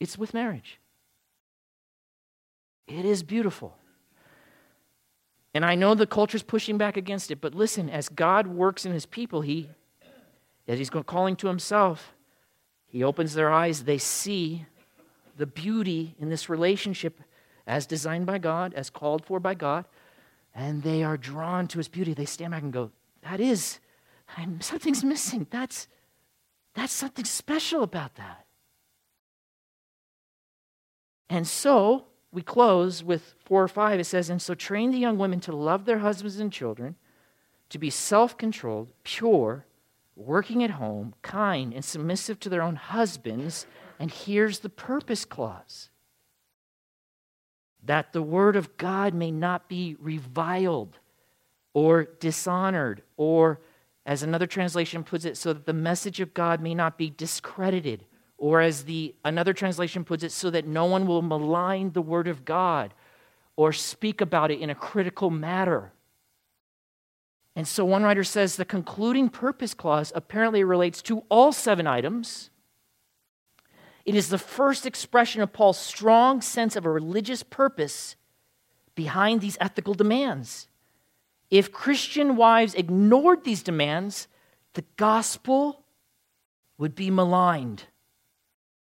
It's 0.00 0.18
with 0.18 0.34
marriage. 0.34 0.78
It 2.86 3.04
is 3.04 3.22
beautiful. 3.22 3.76
And 5.54 5.64
I 5.64 5.74
know 5.74 5.94
the 5.94 6.06
culture's 6.06 6.42
pushing 6.42 6.78
back 6.78 6.96
against 6.96 7.30
it, 7.30 7.40
but 7.40 7.54
listen, 7.54 7.88
as 7.88 8.08
God 8.08 8.46
works 8.46 8.84
in 8.84 8.92
his 8.92 9.06
people, 9.06 9.40
he 9.40 9.68
as 10.68 10.78
he's 10.78 10.90
calling 10.90 11.34
to 11.36 11.48
himself, 11.48 12.14
he 12.86 13.02
opens 13.02 13.34
their 13.34 13.50
eyes, 13.50 13.84
they 13.84 13.98
see 13.98 14.66
the 15.36 15.46
beauty 15.46 16.14
in 16.18 16.28
this 16.28 16.48
relationship 16.48 17.20
as 17.66 17.86
designed 17.86 18.26
by 18.26 18.38
God, 18.38 18.72
as 18.74 18.88
called 18.88 19.24
for 19.24 19.40
by 19.40 19.54
God, 19.54 19.84
and 20.60 20.82
they 20.82 21.02
are 21.02 21.16
drawn 21.16 21.66
to 21.68 21.78
his 21.78 21.88
beauty. 21.88 22.12
They 22.12 22.26
stand 22.26 22.52
back 22.52 22.62
and 22.62 22.72
go, 22.72 22.90
That 23.22 23.40
is, 23.40 23.80
I'm, 24.36 24.60
something's 24.60 25.02
missing. 25.02 25.46
That's, 25.50 25.88
that's 26.74 26.92
something 26.92 27.24
special 27.24 27.82
about 27.82 28.16
that. 28.16 28.46
And 31.28 31.46
so 31.46 32.06
we 32.32 32.42
close 32.42 33.02
with 33.02 33.34
four 33.44 33.62
or 33.62 33.68
five. 33.68 33.98
It 33.98 34.04
says, 34.04 34.28
And 34.28 34.42
so 34.42 34.54
train 34.54 34.90
the 34.90 34.98
young 34.98 35.18
women 35.18 35.40
to 35.40 35.56
love 35.56 35.84
their 35.84 35.98
husbands 35.98 36.38
and 36.38 36.52
children, 36.52 36.96
to 37.70 37.78
be 37.78 37.90
self 37.90 38.36
controlled, 38.36 38.92
pure, 39.02 39.64
working 40.14 40.62
at 40.62 40.72
home, 40.72 41.14
kind, 41.22 41.72
and 41.72 41.84
submissive 41.84 42.38
to 42.40 42.48
their 42.48 42.62
own 42.62 42.76
husbands 42.76 43.66
and 44.00 44.10
here's 44.10 44.60
the 44.60 44.70
purpose 44.70 45.26
clause 45.26 45.90
that 47.84 48.12
the 48.12 48.22
word 48.22 48.56
of 48.56 48.76
God 48.76 49.14
may 49.14 49.30
not 49.30 49.68
be 49.68 49.96
reviled 49.98 50.98
or 51.72 52.04
dishonored, 52.04 53.02
or 53.16 53.60
as 54.04 54.22
another 54.22 54.46
translation 54.46 55.04
puts 55.04 55.24
it, 55.24 55.36
so 55.36 55.52
that 55.52 55.66
the 55.66 55.72
message 55.72 56.20
of 56.20 56.34
God 56.34 56.60
may 56.60 56.74
not 56.74 56.98
be 56.98 57.10
discredited, 57.10 58.04
or 58.38 58.60
as 58.60 58.84
the 58.84 59.14
another 59.24 59.52
translation 59.52 60.04
puts 60.04 60.24
it, 60.24 60.32
so 60.32 60.50
that 60.50 60.66
no 60.66 60.86
one 60.86 61.06
will 61.06 61.22
malign 61.22 61.92
the 61.92 62.02
word 62.02 62.26
of 62.26 62.44
God 62.44 62.92
or 63.56 63.72
speak 63.72 64.20
about 64.20 64.50
it 64.50 64.60
in 64.60 64.70
a 64.70 64.74
critical 64.74 65.30
matter. 65.30 65.92
And 67.54 67.68
so 67.68 67.84
one 67.84 68.02
writer 68.02 68.24
says 68.24 68.56
the 68.56 68.64
concluding 68.64 69.28
purpose 69.28 69.74
clause 69.74 70.12
apparently 70.14 70.64
relates 70.64 71.02
to 71.02 71.24
all 71.28 71.52
seven 71.52 71.86
items 71.86 72.50
it 74.10 74.16
is 74.16 74.28
the 74.28 74.38
first 74.38 74.86
expression 74.86 75.40
of 75.40 75.52
Paul's 75.52 75.78
strong 75.78 76.40
sense 76.40 76.74
of 76.74 76.84
a 76.84 76.90
religious 76.90 77.44
purpose 77.44 78.16
behind 78.96 79.40
these 79.40 79.56
ethical 79.60 79.94
demands. 79.94 80.66
If 81.48 81.70
Christian 81.70 82.34
wives 82.34 82.74
ignored 82.74 83.44
these 83.44 83.62
demands, 83.62 84.26
the 84.74 84.82
gospel 84.96 85.84
would 86.76 86.96
be 86.96 87.08
maligned, 87.08 87.84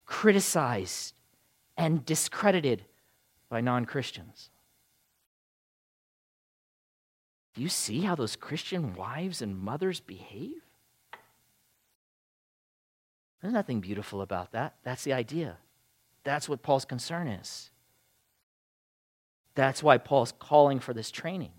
criticized, 0.05 1.15
and 1.77 2.07
discredited 2.07 2.85
by 3.49 3.61
non 3.61 3.87
Christians. 3.87 4.51
Do 7.57 7.63
you 7.63 7.69
see 7.69 8.03
how 8.03 8.15
those 8.15 8.37
Christian 8.37 8.95
wives 8.95 9.43
and 9.43 9.59
mothers 9.59 9.99
behave? 9.99 10.68
There's 13.41 13.55
nothing 13.55 13.81
beautiful 13.81 14.21
about 14.21 14.53
that. 14.53 14.75
That's 14.83 15.05
the 15.05 15.13
idea. 15.13 15.57
That's 16.25 16.49
what 16.49 16.63
Paul's 16.63 16.85
concern 16.85 17.29
is. 17.29 17.71
That's 19.55 19.83
why 19.83 19.99
Paul's 19.99 20.33
calling 20.39 20.81
for 20.81 20.93
this 20.93 21.11
training. 21.11 21.53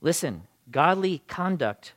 Listen, 0.00 0.42
godly 0.70 1.22
conduct 1.28 1.94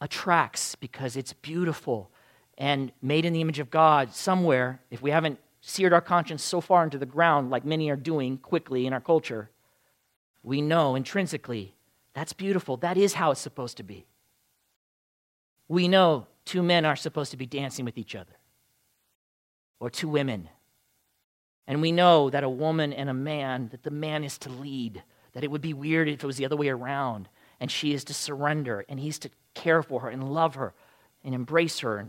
attracts 0.00 0.74
because 0.74 1.16
it's 1.16 1.32
beautiful 1.32 2.10
and 2.58 2.92
made 3.00 3.24
in 3.24 3.32
the 3.32 3.40
image 3.40 3.58
of 3.58 3.70
God 3.70 4.12
somewhere. 4.12 4.80
If 4.90 5.02
we 5.02 5.10
haven't 5.10 5.38
seared 5.60 5.92
our 5.92 6.00
conscience 6.00 6.42
so 6.42 6.60
far 6.60 6.84
into 6.84 6.98
the 6.98 7.06
ground, 7.06 7.50
like 7.50 7.64
many 7.64 7.90
are 7.90 7.96
doing 7.96 8.38
quickly 8.38 8.86
in 8.86 8.92
our 8.92 9.00
culture, 9.00 9.50
we 10.42 10.60
know 10.60 10.94
intrinsically 10.94 11.74
that's 12.14 12.32
beautiful. 12.32 12.76
That 12.78 12.96
is 12.96 13.14
how 13.14 13.32
it's 13.32 13.40
supposed 13.40 13.76
to 13.78 13.82
be. 13.82 14.06
We 15.68 15.88
know 15.88 16.26
two 16.44 16.62
men 16.62 16.84
are 16.84 16.96
supposed 16.96 17.30
to 17.30 17.36
be 17.36 17.46
dancing 17.46 17.84
with 17.84 17.98
each 17.98 18.14
other, 18.14 18.32
or 19.80 19.90
two 19.90 20.08
women. 20.08 20.48
And 21.66 21.80
we 21.80 21.92
know 21.92 22.30
that 22.30 22.44
a 22.44 22.48
woman 22.48 22.92
and 22.92 23.08
a 23.08 23.14
man, 23.14 23.68
that 23.70 23.82
the 23.82 23.90
man 23.90 24.22
is 24.24 24.36
to 24.38 24.50
lead, 24.50 25.02
that 25.32 25.44
it 25.44 25.50
would 25.50 25.62
be 25.62 25.72
weird 25.72 26.08
if 26.08 26.22
it 26.22 26.26
was 26.26 26.36
the 26.36 26.44
other 26.44 26.56
way 26.56 26.68
around, 26.68 27.28
and 27.60 27.70
she 27.70 27.94
is 27.94 28.04
to 28.04 28.14
surrender, 28.14 28.84
and 28.88 29.00
he's 29.00 29.18
to 29.20 29.30
care 29.54 29.82
for 29.82 30.00
her 30.00 30.08
and 30.08 30.32
love 30.32 30.56
her 30.56 30.74
and 31.24 31.34
embrace 31.34 31.80
her. 31.80 32.08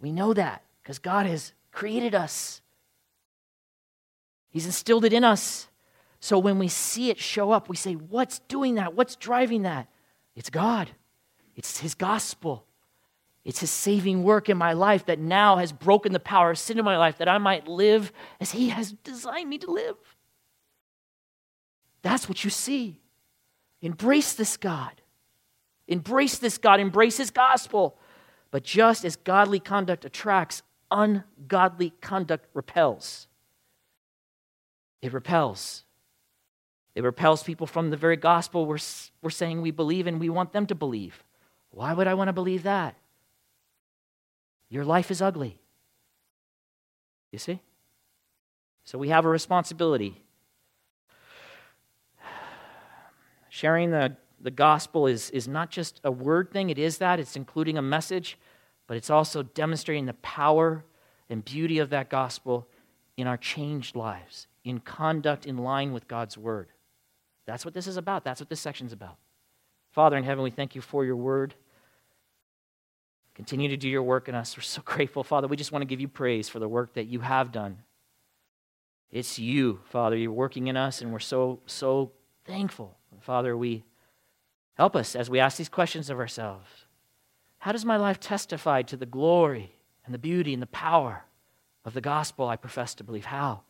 We 0.00 0.12
know 0.12 0.32
that 0.34 0.62
because 0.82 0.98
God 0.98 1.26
has 1.26 1.52
created 1.72 2.14
us, 2.14 2.60
He's 4.50 4.66
instilled 4.66 5.04
it 5.04 5.12
in 5.12 5.24
us. 5.24 5.68
So 6.20 6.38
when 6.38 6.58
we 6.58 6.68
see 6.68 7.10
it 7.10 7.18
show 7.18 7.52
up, 7.52 7.68
we 7.68 7.76
say, 7.76 7.94
What's 7.94 8.40
doing 8.40 8.74
that? 8.76 8.94
What's 8.94 9.16
driving 9.16 9.62
that? 9.62 9.88
It's 10.34 10.50
God, 10.50 10.90
it's 11.54 11.78
His 11.78 11.94
gospel. 11.94 12.64
It's 13.44 13.60
his 13.60 13.70
saving 13.70 14.24
work 14.24 14.48
in 14.48 14.58
my 14.58 14.72
life 14.72 15.06
that 15.06 15.18
now 15.18 15.56
has 15.56 15.72
broken 15.72 16.12
the 16.12 16.20
power 16.20 16.50
of 16.50 16.58
sin 16.58 16.78
in 16.78 16.84
my 16.84 16.98
life 16.98 17.18
that 17.18 17.28
I 17.28 17.38
might 17.38 17.66
live 17.66 18.12
as 18.40 18.50
he 18.50 18.68
has 18.68 18.92
designed 18.92 19.48
me 19.48 19.58
to 19.58 19.70
live. 19.70 19.96
That's 22.02 22.28
what 22.28 22.44
you 22.44 22.50
see. 22.50 23.00
Embrace 23.80 24.34
this 24.34 24.56
God. 24.56 25.00
Embrace 25.86 26.38
this 26.38 26.58
God. 26.58 26.80
Embrace 26.80 27.16
his 27.16 27.30
gospel. 27.30 27.98
But 28.50 28.64
just 28.64 29.04
as 29.04 29.16
godly 29.16 29.60
conduct 29.60 30.04
attracts, 30.04 30.62
ungodly 30.90 31.92
conduct 32.00 32.46
repels. 32.54 33.28
It 35.00 35.12
repels. 35.12 35.84
It 36.94 37.04
repels 37.04 37.42
people 37.42 37.66
from 37.66 37.90
the 37.90 37.96
very 37.96 38.16
gospel 38.16 38.66
we're, 38.66 38.78
we're 39.22 39.30
saying 39.30 39.62
we 39.62 39.70
believe 39.70 40.06
and 40.06 40.18
we 40.18 40.28
want 40.28 40.52
them 40.52 40.66
to 40.66 40.74
believe. 40.74 41.22
Why 41.70 41.92
would 41.92 42.06
I 42.06 42.14
want 42.14 42.28
to 42.28 42.32
believe 42.32 42.64
that? 42.64 42.96
Your 44.68 44.84
life 44.84 45.10
is 45.10 45.22
ugly. 45.22 45.58
You 47.32 47.38
see? 47.38 47.60
So 48.84 48.98
we 48.98 49.08
have 49.08 49.24
a 49.24 49.28
responsibility. 49.28 50.22
Sharing 53.50 53.90
the 53.90 54.16
the 54.40 54.50
gospel 54.50 55.06
is, 55.06 55.30
is 55.30 55.48
not 55.48 55.70
just 55.70 56.00
a 56.04 56.10
word 56.10 56.50
thing, 56.52 56.70
it 56.70 56.78
is 56.78 56.98
that, 56.98 57.18
it's 57.18 57.36
including 57.36 57.76
a 57.76 57.82
message, 57.82 58.38
but 58.86 58.96
it's 58.96 59.10
also 59.10 59.42
demonstrating 59.42 60.06
the 60.06 60.14
power 60.14 60.84
and 61.28 61.44
beauty 61.44 61.78
of 61.78 61.90
that 61.90 62.08
gospel 62.08 62.68
in 63.16 63.26
our 63.26 63.36
changed 63.36 63.96
lives, 63.96 64.46
in 64.64 64.78
conduct 64.80 65.46
in 65.46 65.58
line 65.58 65.92
with 65.92 66.08
God's 66.08 66.38
word. 66.38 66.68
That's 67.46 67.64
what 67.64 67.74
this 67.74 67.86
is 67.86 67.96
about. 67.96 68.24
That's 68.24 68.40
what 68.40 68.48
this 68.48 68.60
section's 68.60 68.92
about. 68.92 69.16
Father 69.92 70.16
in 70.16 70.24
heaven, 70.24 70.44
we 70.44 70.50
thank 70.50 70.74
you 70.74 70.80
for 70.80 71.04
your 71.04 71.16
word. 71.16 71.54
Continue 73.38 73.68
to 73.68 73.76
do 73.76 73.88
your 73.88 74.02
work 74.02 74.28
in 74.28 74.34
us. 74.34 74.56
We're 74.56 74.62
so 74.62 74.82
grateful, 74.84 75.22
Father. 75.22 75.46
We 75.46 75.56
just 75.56 75.70
want 75.70 75.82
to 75.82 75.86
give 75.86 76.00
you 76.00 76.08
praise 76.08 76.48
for 76.48 76.58
the 76.58 76.66
work 76.66 76.94
that 76.94 77.06
you 77.06 77.20
have 77.20 77.52
done. 77.52 77.78
It's 79.12 79.38
you, 79.38 79.78
Father. 79.84 80.16
You're 80.16 80.32
working 80.32 80.66
in 80.66 80.76
us, 80.76 81.00
and 81.00 81.12
we're 81.12 81.20
so, 81.20 81.60
so 81.64 82.10
thankful. 82.44 82.98
Father, 83.20 83.56
we 83.56 83.84
help 84.74 84.96
us 84.96 85.14
as 85.14 85.30
we 85.30 85.38
ask 85.38 85.56
these 85.56 85.68
questions 85.68 86.10
of 86.10 86.18
ourselves. 86.18 86.66
How 87.58 87.70
does 87.70 87.84
my 87.84 87.96
life 87.96 88.18
testify 88.18 88.82
to 88.82 88.96
the 88.96 89.06
glory 89.06 89.72
and 90.04 90.12
the 90.12 90.18
beauty 90.18 90.52
and 90.52 90.60
the 90.60 90.66
power 90.66 91.24
of 91.84 91.94
the 91.94 92.00
gospel 92.00 92.48
I 92.48 92.56
profess 92.56 92.92
to 92.96 93.04
believe? 93.04 93.26
How? 93.26 93.60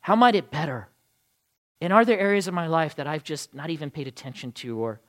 How 0.00 0.16
might 0.16 0.34
it 0.34 0.50
better? 0.50 0.88
And 1.80 1.92
are 1.92 2.04
there 2.04 2.18
areas 2.18 2.48
of 2.48 2.54
my 2.54 2.66
life 2.66 2.96
that 2.96 3.06
I've 3.06 3.22
just 3.22 3.54
not 3.54 3.70
even 3.70 3.92
paid 3.92 4.08
attention 4.08 4.50
to 4.52 4.76
or 4.80 5.00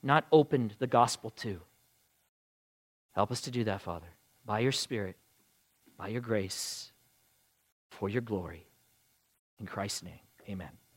not 0.00 0.26
opened 0.30 0.76
the 0.78 0.86
gospel 0.86 1.30
to? 1.30 1.60
Help 3.14 3.30
us 3.30 3.40
to 3.42 3.50
do 3.50 3.64
that, 3.64 3.80
Father, 3.80 4.08
by 4.44 4.60
your 4.60 4.72
Spirit, 4.72 5.16
by 5.96 6.08
your 6.08 6.20
grace, 6.20 6.92
for 7.90 8.08
your 8.08 8.22
glory. 8.22 8.66
In 9.60 9.66
Christ's 9.66 10.02
name, 10.02 10.20
amen. 10.48 10.70